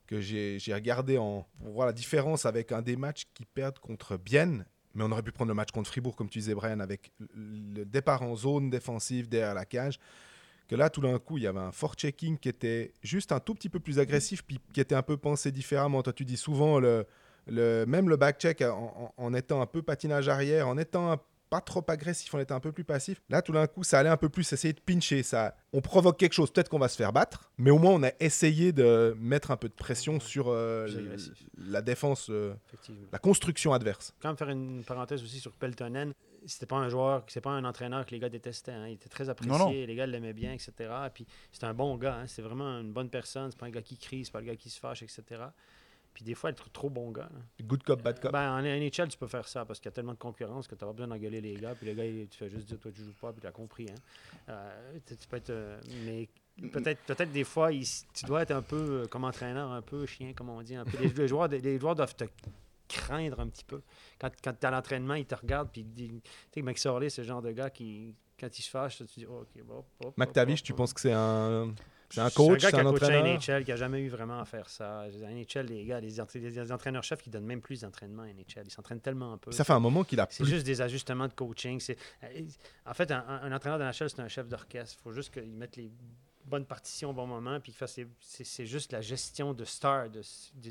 [0.07, 3.79] que j'ai j'ai regardé en, pour voir la différence avec un des matchs qui perdent
[3.81, 4.65] contre Bienne,
[4.99, 7.85] mais on aurait pu prendre le match contre Fribourg, comme tu disais, Brian, avec le
[7.85, 9.99] départ en zone défensive derrière la cage
[10.69, 13.55] que là, tout d'un coup, il y avait un fort-checking qui était juste un tout
[13.55, 16.03] petit peu plus agressif, puis qui était un peu pensé différemment.
[16.03, 17.07] Toi, tu dis souvent, le,
[17.87, 21.85] même le back-check, en- en étant un peu patinage arrière, en étant un- pas trop
[21.89, 23.21] agressif, en étant un peu plus passif.
[23.29, 25.23] Là, tout d'un coup, ça allait un peu plus essayer de pincher.
[25.23, 28.03] Ça, on provoque quelque chose, peut-être qu'on va se faire battre, mais au moins, on
[28.03, 30.87] a essayé de mettre un peu de pression sur euh,
[31.57, 32.55] la défense, euh,
[33.13, 34.15] la construction adverse.
[34.21, 36.13] quand même faire une parenthèse aussi sur Peltonen,
[36.47, 38.73] c'était pas un joueur, c'est pas un entraîneur que les gars détestaient.
[38.73, 38.87] hein.
[38.89, 39.71] Il était très apprécié, non.
[39.71, 40.73] les gars l'aimaient bien, etc.
[41.13, 42.27] Puis c'est un bon gars, hein.
[42.27, 43.51] c'est vraiment une bonne personne.
[43.51, 45.23] C'est pas un gars qui crie, c'est pas le gars qui se fâche, etc.
[46.19, 47.29] Puis des fois, être trop bon gars.
[47.33, 47.65] là.
[47.65, 48.33] Good cop, bad cop.
[48.33, 50.75] Ben, en NHL, tu peux faire ça parce qu'il y a tellement de concurrence que
[50.75, 51.77] tu pas besoin d'engueuler les gars.
[51.77, 53.87] Puis le gars, tu fais juste dire, toi, tu joues pas, puis tu as compris.
[53.89, 53.95] Hein.
[54.49, 55.51] Euh, tu, tu peux être.
[55.51, 56.29] euh, mais
[56.73, 60.07] peut-être peut des fois, il- tu dois être un peu, euh, comme entraîneur, un peu
[60.07, 60.75] chien, comme on dit.
[60.75, 60.99] Un peu.
[61.01, 62.25] Les, les joueurs, les joueurs doivent te
[62.89, 63.81] craindre un petit peu.
[64.21, 66.21] Quand, quand tu es à l'entraînement, ils te regardent, puis Tu
[66.53, 69.27] sais, Max Orley, c'est le genre de gars qui, quand il se fâche, tu dis,
[69.31, 69.77] oh, ok, bon.
[69.79, 71.73] hop, hop, McTavish, hop, tu penses que c'est un,
[72.11, 74.09] c'est un C'est coach, gars qui a un coaché entraîneur NHL, qui a jamais eu
[74.09, 75.07] vraiment à faire ça.
[75.09, 78.63] NHL, les gars, les, entra- les entraîneurs-chefs, qui donnent même plus d'entraînement à NHL.
[78.67, 79.53] Ils s'entraînent tellement peu.
[79.53, 81.81] Ça fait un moment qu'il a C'est juste des ajustements de coaching.
[82.25, 82.27] Euh,
[82.87, 84.97] en fait, un, un- un entraîneur de NHL, c'est un chef d'orchestre.
[84.99, 85.91] Il faut juste qu'il mette les
[86.49, 87.75] bonnes partitions au bon moment, puis
[88.21, 90.23] c'est, juste la gestion de star, de,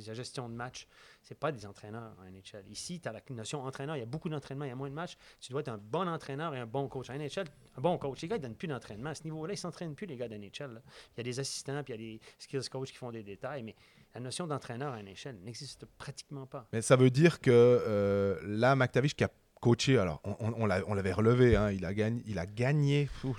[0.08, 0.88] la gestion de match.
[1.24, 2.66] C'est pas des entraîneurs en NHL.
[2.70, 3.96] Ici, tu as la notion entraîneur.
[3.98, 5.18] Il y a beaucoup d'entraînements, il y a moins de matchs.
[5.42, 7.10] Tu dois être un bon entraîneur et un bon coach.
[7.10, 7.46] En NHL,
[7.78, 9.10] un bon coach, les gars, ils donnent plus d'entraînement.
[9.10, 10.82] À ce niveau-là, ils s'entraînent plus, les gars d'NHL.
[11.16, 13.24] Il y a des assistants, puis il y a des skills coachs qui font des
[13.24, 13.76] détails, mais
[14.14, 16.68] la notion d'entraîneur à NHL n'existe pratiquement pas.
[16.72, 19.30] Mais ça veut dire que euh, là, McTavish qui a
[19.60, 22.46] coaché, alors on, on- on l'a- on l'avait relevé, hein, il, a gagné, il a
[22.46, 23.36] gagné fou,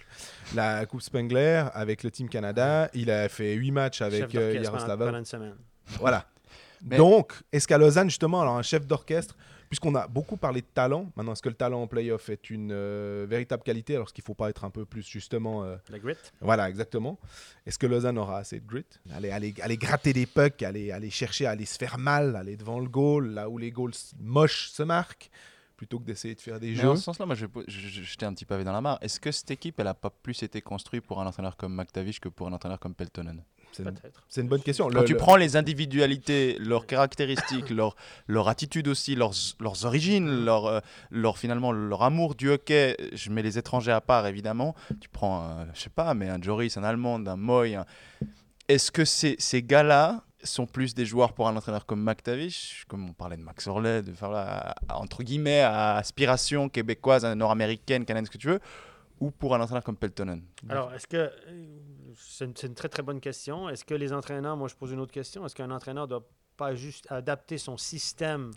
[0.54, 4.52] la Coupe Spengler avec le Team Canada, il a fait 8 matchs avec euh,
[5.24, 5.54] semaine.
[5.98, 6.26] Voilà.
[6.84, 9.36] Mais- Donc, est-ce qu'à Lausanne, justement, alors un chef d'orchestre,
[9.68, 12.70] puisqu'on a beaucoup parlé de talent, maintenant, est-ce que le talent en playoff est une
[12.72, 15.98] euh, véritable qualité alors qu'il ne faut pas être un peu plus, justement, euh, Le
[15.98, 16.14] grit.
[16.40, 17.18] voilà, exactement.
[17.66, 18.86] Est-ce que Lausanne aura assez de grit?
[19.12, 22.78] Aller, aller, aller gratter des pucks, aller, aller chercher, aller se faire mal, aller devant
[22.78, 25.30] le goal, là où les goals moches se marquent,
[25.78, 28.26] plutôt que d'essayer de faire des Mais jeux en ce sens-là, moi, je je- jeter
[28.26, 28.98] un petit pavé dans la mare.
[29.00, 32.18] Est-ce que cette équipe, elle a pas plus été construite pour un entraîneur comme McTavish
[32.20, 33.42] que pour un entraîneur comme Peltonen?
[33.70, 34.24] C'est une, Peut-être.
[34.28, 34.88] c'est une bonne question.
[34.88, 37.94] Quand Le- tu le- prends les individualités, leurs caractéristiques, leur,
[38.26, 43.30] leur attitude aussi, leurs, leurs origines, leur, euh, leur, finalement leur amour du hockey, je
[43.30, 44.74] mets les étrangers à part évidemment.
[45.00, 47.74] Tu prends, un, je sais pas, mais un Joris, un Allemand, un Moy.
[47.76, 47.86] un-
[48.68, 53.08] Est-ce que ces, ces gars-là sont plus des joueurs pour un entraîneur comme McTavish, comme
[53.08, 58.30] on parlait de Max Orley, de faire entre guillemets, à aspiration québécoise, nord-américaine, canadienne, ce
[58.30, 58.60] que tu veux,
[59.20, 61.30] ou pour un entraîneur comme Peltonen Alors, est-ce que.
[62.16, 63.68] C'est une, une très très bonne question.
[63.68, 66.26] Est-ce que les entraîneurs, moi je pose une autre question, est-ce qu'un entraîneur doit
[66.56, 68.50] pas juste adapter son système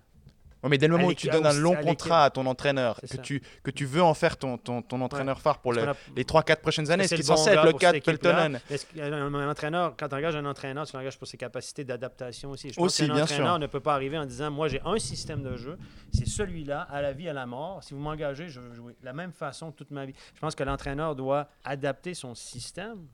[0.63, 3.07] Ouais, mais dès le moment où tu donnes un long contrat à ton entraîneur, que
[3.07, 3.17] ça.
[3.17, 6.23] tu, que tu veux en faire ton, ton, ton entraîneur phare pour le- a- les
[6.23, 7.99] 3-4 prochaines années, ce qui est censé être le cas de.
[7.99, 8.59] Peltonen.
[8.95, 12.69] Qu'un un- entraîneur, quand tu engages un entraîneur, tu l'engages pour ses capacités d'adaptation aussi.
[12.69, 13.59] Je pense Aussi, qu'un bien entraîneur sûr.
[13.59, 15.77] ne peut pas arriver en disant Moi, j'ai un système de jeu,
[16.13, 17.83] c'est celui-là, à la vie, à la mort.
[17.83, 20.13] Si vous m'engagez, je veux jouer de la même façon toute ma vie.
[20.35, 23.07] Je pense que l'entraîneur doit adapter son système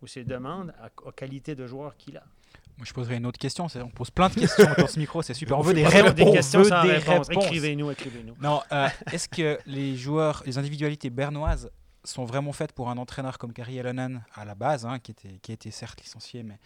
[0.00, 2.24] ou ses demandes à- aux qualités de joueur qu'il a.
[2.76, 3.66] Moi, je poserais une autre question.
[3.76, 5.58] On pose plein de questions dans ce micro, c'est super.
[5.58, 6.14] On veut des réponses.
[6.14, 7.28] des on questions veut des réponse.
[7.28, 7.44] réponses.
[7.46, 8.34] Écrivez-nous, écrivez-nous.
[8.40, 11.70] Non, euh, est-ce que les joueurs, les individualités bernoises
[12.02, 15.38] sont vraiment faites pour un entraîneur comme Gary Allonen à la base, hein, qui, était,
[15.40, 16.58] qui a été certes licencié, mais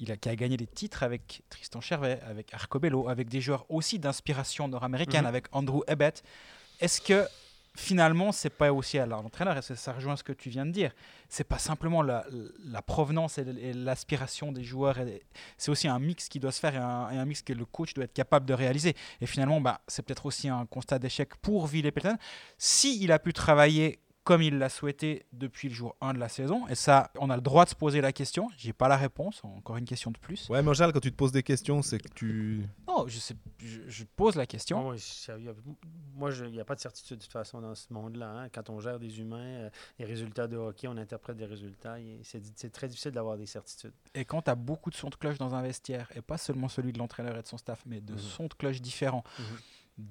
[0.00, 3.64] il a, qui a gagné des titres avec Tristan Chervet, avec Arcobello, avec des joueurs
[3.68, 5.26] aussi d'inspiration nord-américaine, Mhm.
[5.28, 6.22] avec Andrew Ebbett.
[6.80, 7.24] Est-ce que
[7.74, 10.92] finalement, c'est pas aussi à l'entraîneur, et ça, rejoint ce que tu viens de dire,
[11.28, 12.24] c'est pas simplement la,
[12.86, 14.96] provenance et l'aspiration des joueurs,
[15.56, 17.64] c'est aussi un mix qui doit se faire et un, et un mix que le
[17.64, 18.94] coach doit être capable de réaliser.
[19.20, 22.16] Et finalement, bah, c'est peut-être aussi un constat d'échec pour Ville Pelton.
[22.58, 26.68] S'il a pu travailler comme il l'a souhaité depuis le jour 1 de la saison,
[26.68, 29.40] et ça, on a le droit de se poser la question, j'ai pas la réponse,
[29.44, 30.48] encore une question de plus.
[30.48, 32.64] Ouais, mais en général, quand tu te poses des questions, c'est que tu.
[32.86, 34.78] Non, je, sais, je, je pose la question.
[34.92, 34.94] Ah
[36.14, 38.30] moi, je- il n'y a pas de certitude de toute façon dans ce monde-là.
[38.30, 38.48] hein.
[38.50, 41.98] Quand on gère des humains, euh, les résultats de hockey, on interprète des résultats.
[41.98, 43.92] et C'est très difficile d'avoir des certitudes.
[44.14, 46.68] Et quand tu as beaucoup de sons de cloche dans un vestiaire, et pas seulement
[46.68, 48.18] celui de l'entraîneur et de son staff, mais de Mhm.
[48.18, 49.44] sons de cloche différents, Mhm.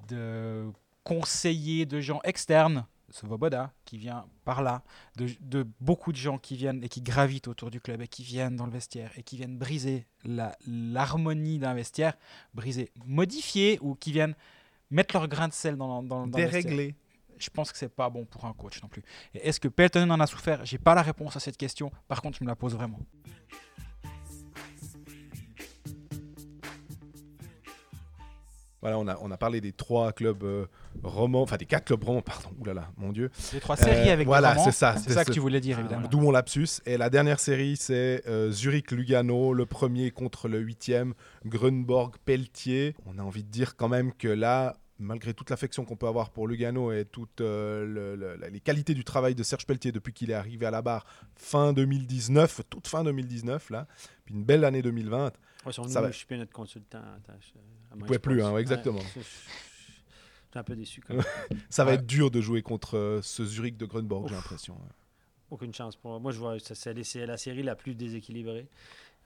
[0.10, 0.72] de
[1.04, 4.84] conseillers, de gens externes, Svoboda qui vient par là,
[5.18, 8.24] de, de beaucoup de gens qui viennent et qui gravitent autour du club et qui
[8.24, 10.08] viennent dans le vestiaire et qui viennent briser
[10.68, 12.18] l'harmonie d'un vestiaire,
[12.54, 14.36] briser, modifier ou qui viennent
[14.90, 16.94] mettre leur grain de sel dans, dans, dans le vestiaire
[17.42, 19.04] je pense que c'est pas bon pour un coach non plus.
[19.34, 20.64] Est-ce que Peltonen en a souffert?
[20.66, 21.92] J'ai pas la réponse à cette question.
[22.08, 23.00] Par contre, je me la pose vraiment.
[28.82, 30.66] Voilà, on a, on a parlé des trois clubs euh,
[31.04, 33.30] romans, enfin des quatre clubs romans, pardon, oulala, mon dieu.
[33.54, 36.08] Les trois séries Euh, avec voilà, c'est ça, C'est ça que tu voulais dire évidemment.
[36.10, 36.82] D'où mon lapsus.
[36.88, 41.14] Et la dernière série, c'est euh, Zurich-Lugano, le premier contre le huitième,
[41.46, 42.96] Grunborg-Pelletier.
[43.06, 46.30] On a envie de dire quand même que là, malgré toute l'affection qu'on peut avoir
[46.30, 49.92] pour Lugano et toutes euh, le- le- la- les qualités du travail de Serge Pelletier
[49.92, 53.88] depuis qu'il est arrivé à la barre fin 2019, toute fin 2019, là,
[54.26, 55.32] puis une belle année 2020,
[55.68, 56.08] Ils sont Ça va.
[56.38, 57.02] notre consultant.
[57.02, 59.00] Moins pouvez que je plus, hein, ouais, exactement.
[59.00, 59.30] je- je- je
[60.52, 61.02] suis un peu déçu.
[61.02, 61.24] Quand même.
[61.70, 61.96] ça va Ouais.
[61.98, 64.78] être dur de jouer contre euh, ce Zurich de Grunborg, j'ai l'impression.
[65.50, 66.32] Aucune chance pour moi.
[66.32, 68.68] je vois c'est c'est la série la plus déséquilibrée.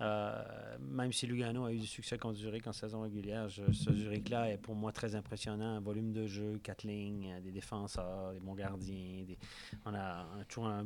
[0.02, 3.94] Euh, même si Lugano a eu du succès contre Zurich en saison régulière, je- ce
[3.94, 5.78] Zurich-là est pour moi très impressionnant.
[5.78, 9.26] Un volume de jeu, quatre lignes, euh, des défenseurs, des bons gardiens.
[9.86, 10.86] On, a, toujours un-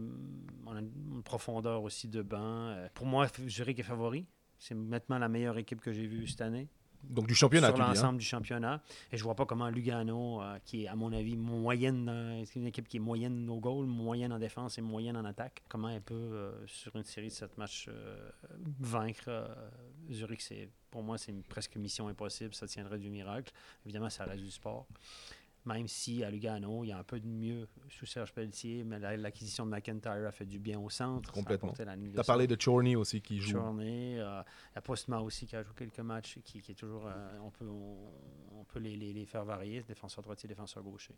[0.78, 2.40] une profondeur aussi de banc.
[2.70, 4.28] Euh, Pour moi, Zurich est favori.
[4.60, 6.68] C'est nettement la meilleure équipe que j'ai vue cette année
[7.04, 7.88] Donc du championnat, sur hein.
[7.90, 8.82] l'ensemble du championnat.
[9.12, 12.60] Et je vois pas comment Lugano, euh, qui est à mon avis moyenne, dans- c'est
[12.60, 15.90] une équipe qui est moyenne au goal, moyenne en défense et moyenne en attaque, comment
[15.90, 18.30] elle peut, euh, sur une série de sept matchs, euh,
[18.80, 19.50] vaincre
[20.12, 20.54] Zurich.
[20.92, 22.54] Pour moi, c'est presque mission impossible.
[22.54, 23.54] Ça tiendrait du miracle.
[23.86, 24.88] Évidemment, ça reste du sport.
[25.66, 28.98] Même si à Lugano, il y a un peu de mieux sous Serge Pelletier, mais
[28.98, 31.32] la- l'acquisition de McIntyre a fait du bien au centre.
[31.34, 31.74] Complètement.
[31.78, 32.56] la Tu as parlé centre.
[32.58, 33.52] de Chorney aussi qui joue.
[33.52, 34.20] Journée.
[34.20, 34.42] Euh,
[34.72, 37.06] il y a Postma aussi qui a joué quelques matchs, qui, qui est toujours.
[37.08, 38.12] euh, on peut, on,
[38.60, 41.14] on peut les, les- les faire varier, défenseur droitier, défenseur gaucher.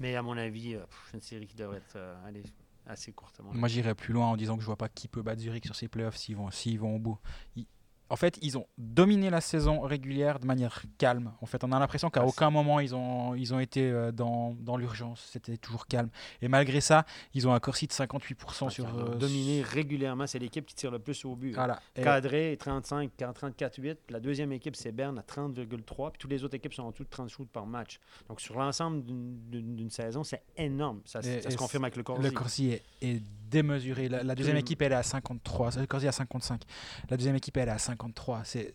[0.00, 2.42] Mais à mon avis, euh, pff, une série qui devrait être euh, aller
[2.86, 3.40] assez courte.
[3.40, 5.74] Moi, j'irais plus loin en disant que je vois pas qui peut battre Zurich sur
[5.76, 7.18] ces playoffs s'ils vont, s'ils vont au bout.
[7.56, 7.66] Ils-
[8.08, 11.32] En fait, ils ont dominé la saison régulière de manière calme.
[11.40, 14.12] En fait, on a l'impression qu'à Ah, aucun moment ils ont, ils ont été euh,
[14.12, 15.28] dans, dans l'urgence.
[15.32, 16.08] C'était toujours calme.
[16.40, 17.04] Et malgré ça,
[17.34, 18.86] ils ont un corsi de 58% Ah, sur.
[18.98, 20.26] euh, dominé régulièrement.
[20.26, 21.50] C'est l'équipe qui tire le plus au but.
[21.50, 21.56] hein.
[21.56, 21.80] Voilà.
[21.96, 23.96] Et- Cadré, 35, 34-8.
[24.10, 26.10] La deuxième équipe, c'est Berne à 30,3.
[26.12, 27.98] Puis toutes les autres équipes sont en dessous de 30 shoots par match.
[28.28, 31.00] Donc sur l'ensemble d'une- saison, c'est énorme.
[31.04, 32.20] Ça, Et- ça se confirme avec le corps.
[32.20, 34.08] Le Corsi est, est démesuré.
[34.08, 35.70] La, la deuxième équipe, elle est à 53.
[35.78, 36.62] Le Corsi est à 55.
[37.08, 38.42] La deuxième équipe, elle est à 53.
[38.44, 38.74] C'est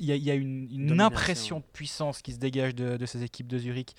[0.00, 3.06] Il y a, il y a une, impression de puissance qui se dégage de, de
[3.06, 3.94] ces équipes de Zurich.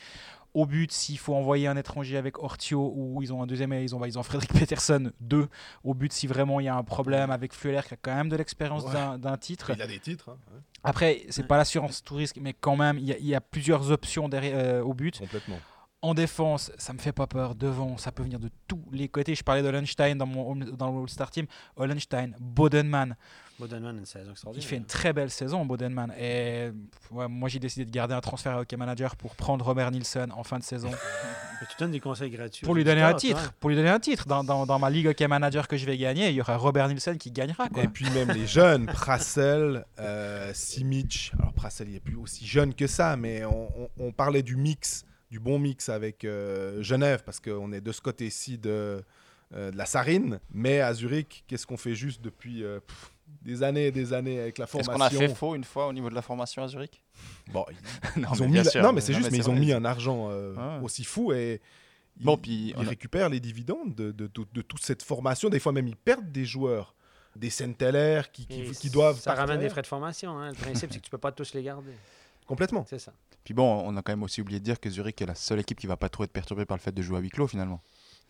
[0.53, 3.95] Au but, s'il faut envoyer un étranger avec Ortio, ou ils ont un deuxième, ils
[3.95, 5.47] ont, ils ont Frédéric Peterson, deux.
[5.84, 8.30] Au but, si vraiment il y a un problème avec Fleuler, qui a quand même
[8.30, 9.18] de l'expérience Ouais.
[9.18, 9.72] d'un- titre.
[9.76, 10.30] Il a des titres.
[10.30, 11.47] hein, ouais, Après, c'est Ouais.
[11.47, 14.30] pas l'assurance tout risque, mais quand même, il y a, il y a plusieurs options
[14.30, 15.18] derrière, euh, au but.
[15.18, 15.59] complètement.
[16.03, 17.55] En défense, ça me fait pas peur.
[17.55, 19.34] Devant, ça peut venir de tous les côtés.
[19.36, 21.45] Je parlais d'Hollenstein dans, mon, dans le All-Star Team.
[21.78, 23.16] Hollenstein, Bodenman.
[23.59, 24.67] Bodenman a une saison Il extraordinaire.
[24.69, 26.11] fait une très belle saison, Bodenman.
[26.19, 26.71] Et
[27.11, 30.31] ouais, moi, j'ai décidé de garder un transfert à Hockey Manager pour prendre Robert Nielsen
[30.31, 30.89] en fin de saison.
[31.61, 32.65] Mais tu donnes des conseils gratuits.
[32.65, 33.41] pour lui donner un titre.
[33.41, 33.53] toi.
[33.59, 34.25] Pour lui donner un titre.
[34.27, 36.88] Dans, dans, dans ma ligue Hockey Manager que je vais gagner, il y aura Robert
[36.89, 37.69] Nielsen qui gagnera.
[37.69, 37.84] Quoi.
[37.84, 41.31] Et puis même les jeunes, Prassel, euh, Simic.
[41.39, 44.55] Alors Prassel, il est plus aussi jeune que ça, mais on, on- on parlait du
[44.55, 49.03] mix, du bon mix avec euh, Genève, parce qu'on est de ce côté-ci de,
[49.55, 50.39] euh, de la Sarine.
[50.51, 54.39] Mais à Zurich, qu'est-ce qu'on fait juste depuis euh, pff, des années et des années
[54.39, 56.64] avec la Est-ce formation qu'on a fait faux une fois au niveau de la formation
[56.64, 57.01] à Zurich?
[57.51, 57.65] Bon,
[58.15, 58.81] ils, non, ils mais ont mis bien la- sûr.
[58.84, 60.84] non, mais c'est juste, mais ils ont mis un argent euh, Ouais.
[60.85, 61.61] aussi fou et
[62.19, 65.49] ils, Bon, puis ils a- récupèrent les dividendes de, de- de- de toute cette formation.
[65.49, 66.93] Des fois même, ils perdent des joueurs,
[67.35, 70.38] des Senteller qui, qui, Et qui doivent Ça ramène des frais de formation.
[70.38, 70.49] hein.
[70.49, 71.91] Le principe, c'est que tu peux pas tous les garder.
[72.45, 72.85] Complètement.
[72.89, 73.14] C'est ça.
[73.43, 75.60] Puis bon, on a quand même aussi oublié de dire que Zurich est la seule
[75.60, 77.47] équipe qui va pas trop être perturbée par le fait de jouer à huis clos
[77.47, 77.81] finalement.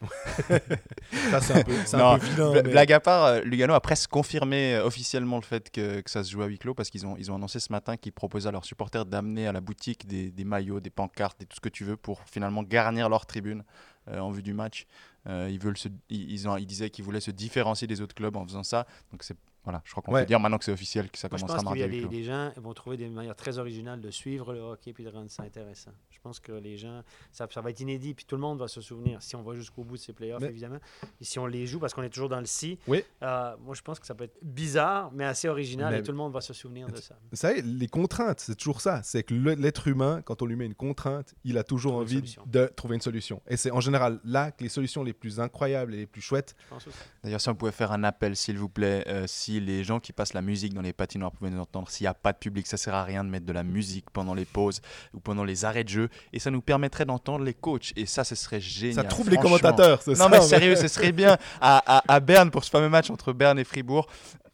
[1.31, 2.51] Ça, c'est un peu, c'est Non, un peu vilain.
[2.53, 6.09] Mais- Blague à part, euh, Lugano a presque confirmé euh, officiellement le fait que, que
[6.09, 8.11] ça se joue à huis clos parce qu'ils ont, ils ont annoncé ce matin qu'ils
[8.13, 11.55] proposaient à leurs supporters d'amener à la boutique des, des maillots, des pancartes et tout
[11.55, 13.63] ce que tu veux pour finalement garnir leur tribune
[14.09, 14.85] euh, en vue du match.
[15.27, 18.15] Euh, ils, veulent se, ils, ils ont, ils disaient qu'ils voulaient se différencier des autres
[18.15, 18.85] clubs en faisant ça.
[19.11, 20.21] Donc c'est voilà, je crois qu'on Ouais.
[20.21, 21.95] peut dire maintenant que c'est officiel que ça Moi, je commencera pense qu'il y mardi
[21.95, 22.17] a à des, clos.
[22.19, 25.29] des gens vont trouver des manières très originales de suivre le hockey puis de rendre
[25.31, 25.91] ça intéressant.
[26.09, 28.67] Je pense que les gens, ça, ça va être inédit puis tout le monde va
[28.67, 30.79] se souvenir si on va jusqu'au bout de ces playoffs, Mais- évidemment.
[31.21, 33.03] Et si on les joue parce qu'on est toujours dans le si, Oui.
[33.21, 36.11] euh, moi je pense que ça peut être bizarre mais assez original Mais- et tout
[36.11, 37.15] le monde va se souvenir de ça.
[37.31, 39.01] Vous savez, les contraintes, c'est toujours ça.
[39.03, 42.35] C'est que l'être humain, quand on lui met une contrainte, il a toujours Trouver envie
[42.47, 43.41] de trouver une solution.
[43.47, 46.55] Et c'est en général là que les solutions les plus incroyables et les plus chouettes.
[46.65, 46.87] Je pense.
[47.23, 50.13] D'ailleurs, si on pouvait faire un appel, s'il vous plaît, euh, si les gens qui
[50.13, 52.67] passent la musique dans les patinoires pouvaient nous entendre, s'il n'y a pas de public,
[52.67, 54.81] ça sert à rien de mettre de la musique pendant les pauses
[55.13, 58.23] ou pendant les arrêts de jeu, et ça nous permettrait d'entendre les coachs, et ça,
[58.23, 58.95] ce serait génial.
[58.95, 60.01] ça trouve les commentateurs.
[60.01, 61.37] c'est ça, Non, mais sérieux, ce serait bien.
[61.61, 64.07] À, à, à Berne pour ce fameux match entre Berne et Fribourg.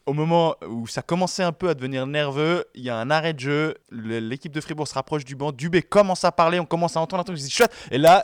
[0.05, 3.33] Au moment où ça commençait un peu à devenir nerveux, il y a un arrêt
[3.33, 6.97] de jeu, l'équipe de Fribourg se rapproche du banc, Dubé commence à parler, on commence
[6.97, 8.23] à entendre un truc, je dis chouette, et là,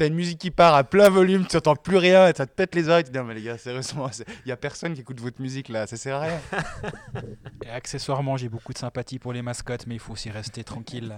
[0.00, 2.52] t'as une musique qui part à plein volume, tu n'entends plus rien, et ça te
[2.52, 4.08] pète les oreilles, tu te dis non mais les gars, sérieusement,
[4.46, 6.40] il y a personne qui écoute votre musique là, ça sert à rien.
[7.66, 11.14] Et accessoirement, j'ai beaucoup de sympathie pour les mascottes, mais il faut aussi rester tranquille.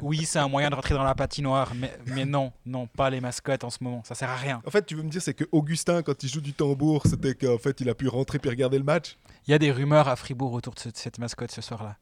[0.00, 3.20] oui, c'est un moyen de rentrer dans la patinoire, mais, mais non, non, pas les
[3.20, 4.02] mascottes en ce moment.
[4.04, 4.62] Ça sert à rien.
[4.66, 7.34] En fait, tu veux me dire, c'est que Augustin, quand il joue du tambour, c'était
[7.34, 9.18] qu'en fait, il a pu rentrer puis regarder le match?
[9.46, 11.96] Il y a des rumeurs à Fribourg autour de ce- cette mascotte ce soir-là.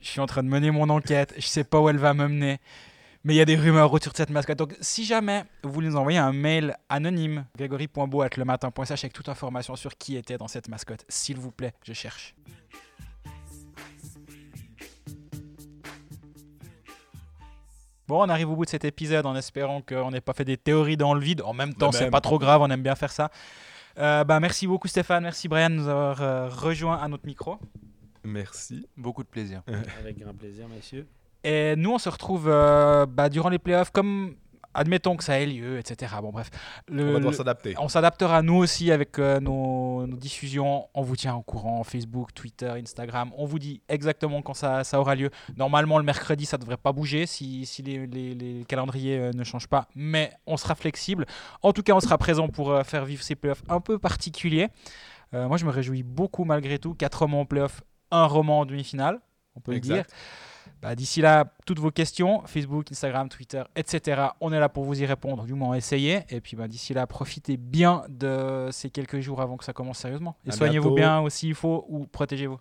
[0.00, 1.34] Je suis en train de mener mon enquête.
[1.36, 2.58] Je sais pas où elle va me mener.
[3.26, 4.56] Mais il y a des rumeurs autour de cette mascotte.
[4.56, 10.14] Donc, si jamais vous nous envoyez un mail anonyme, grégory.beau.lematin.ch avec toute information sur qui
[10.14, 12.36] était dans cette mascotte, s'il vous plaît, je cherche.
[18.06, 20.56] Bon, on arrive au bout de cet épisode en espérant qu'on n'ait pas fait des
[20.56, 21.42] théories dans le vide.
[21.42, 22.12] En même temps, c'est même.
[22.12, 23.32] pas trop grave, on aime bien faire ça.
[23.98, 27.58] Euh, bah, merci beaucoup Stéphane, merci Brian de nous avoir euh, rejoint à notre micro.
[28.22, 28.86] Merci.
[28.96, 29.64] Beaucoup de plaisir.
[29.98, 31.08] Avec grand plaisir, messieurs.
[31.44, 34.34] Et nous, on se retrouve euh, bah, durant les playoffs, comme
[34.74, 36.16] admettons que ça ait lieu, etc.
[36.20, 36.50] Bon, bref.
[36.88, 37.74] Le- On va devoir s'adapter.
[37.78, 40.88] on s'adaptera nous aussi avec euh, nos, nos diffusions.
[40.92, 43.30] On vous tient au courant Facebook, Twitter, Instagram.
[43.38, 45.30] On vous dit exactement quand ça, ça aura lieu.
[45.56, 49.30] Normalement, le mercredi, ça ne devrait pas bouger si, si les, les- les calendriers euh,
[49.32, 49.86] ne changent pas.
[49.94, 51.24] Mais on sera flexible.
[51.62, 54.68] En tout cas, on sera présent pour euh, faire vivre ces playoffs un peu particuliers.
[55.32, 56.94] Moi, je me réjouis beaucoup malgré tout.
[56.94, 59.20] Quatre romans en playoffs, un roman en demi-finale.
[59.54, 60.04] On peut le dire.
[60.86, 64.28] Bah, D'ici là, toutes vos questions, Facebook, Instagram, Twitter, etc.
[64.40, 66.20] On est là pour vous y répondre, du moins essayer.
[66.28, 69.98] Et puis bah, d'ici là, profitez bien de ces quelques jours avant que ça commence
[69.98, 70.36] sérieusement.
[70.46, 72.54] Et soignez-vous bien aussi, il faut, ou protégez-vous.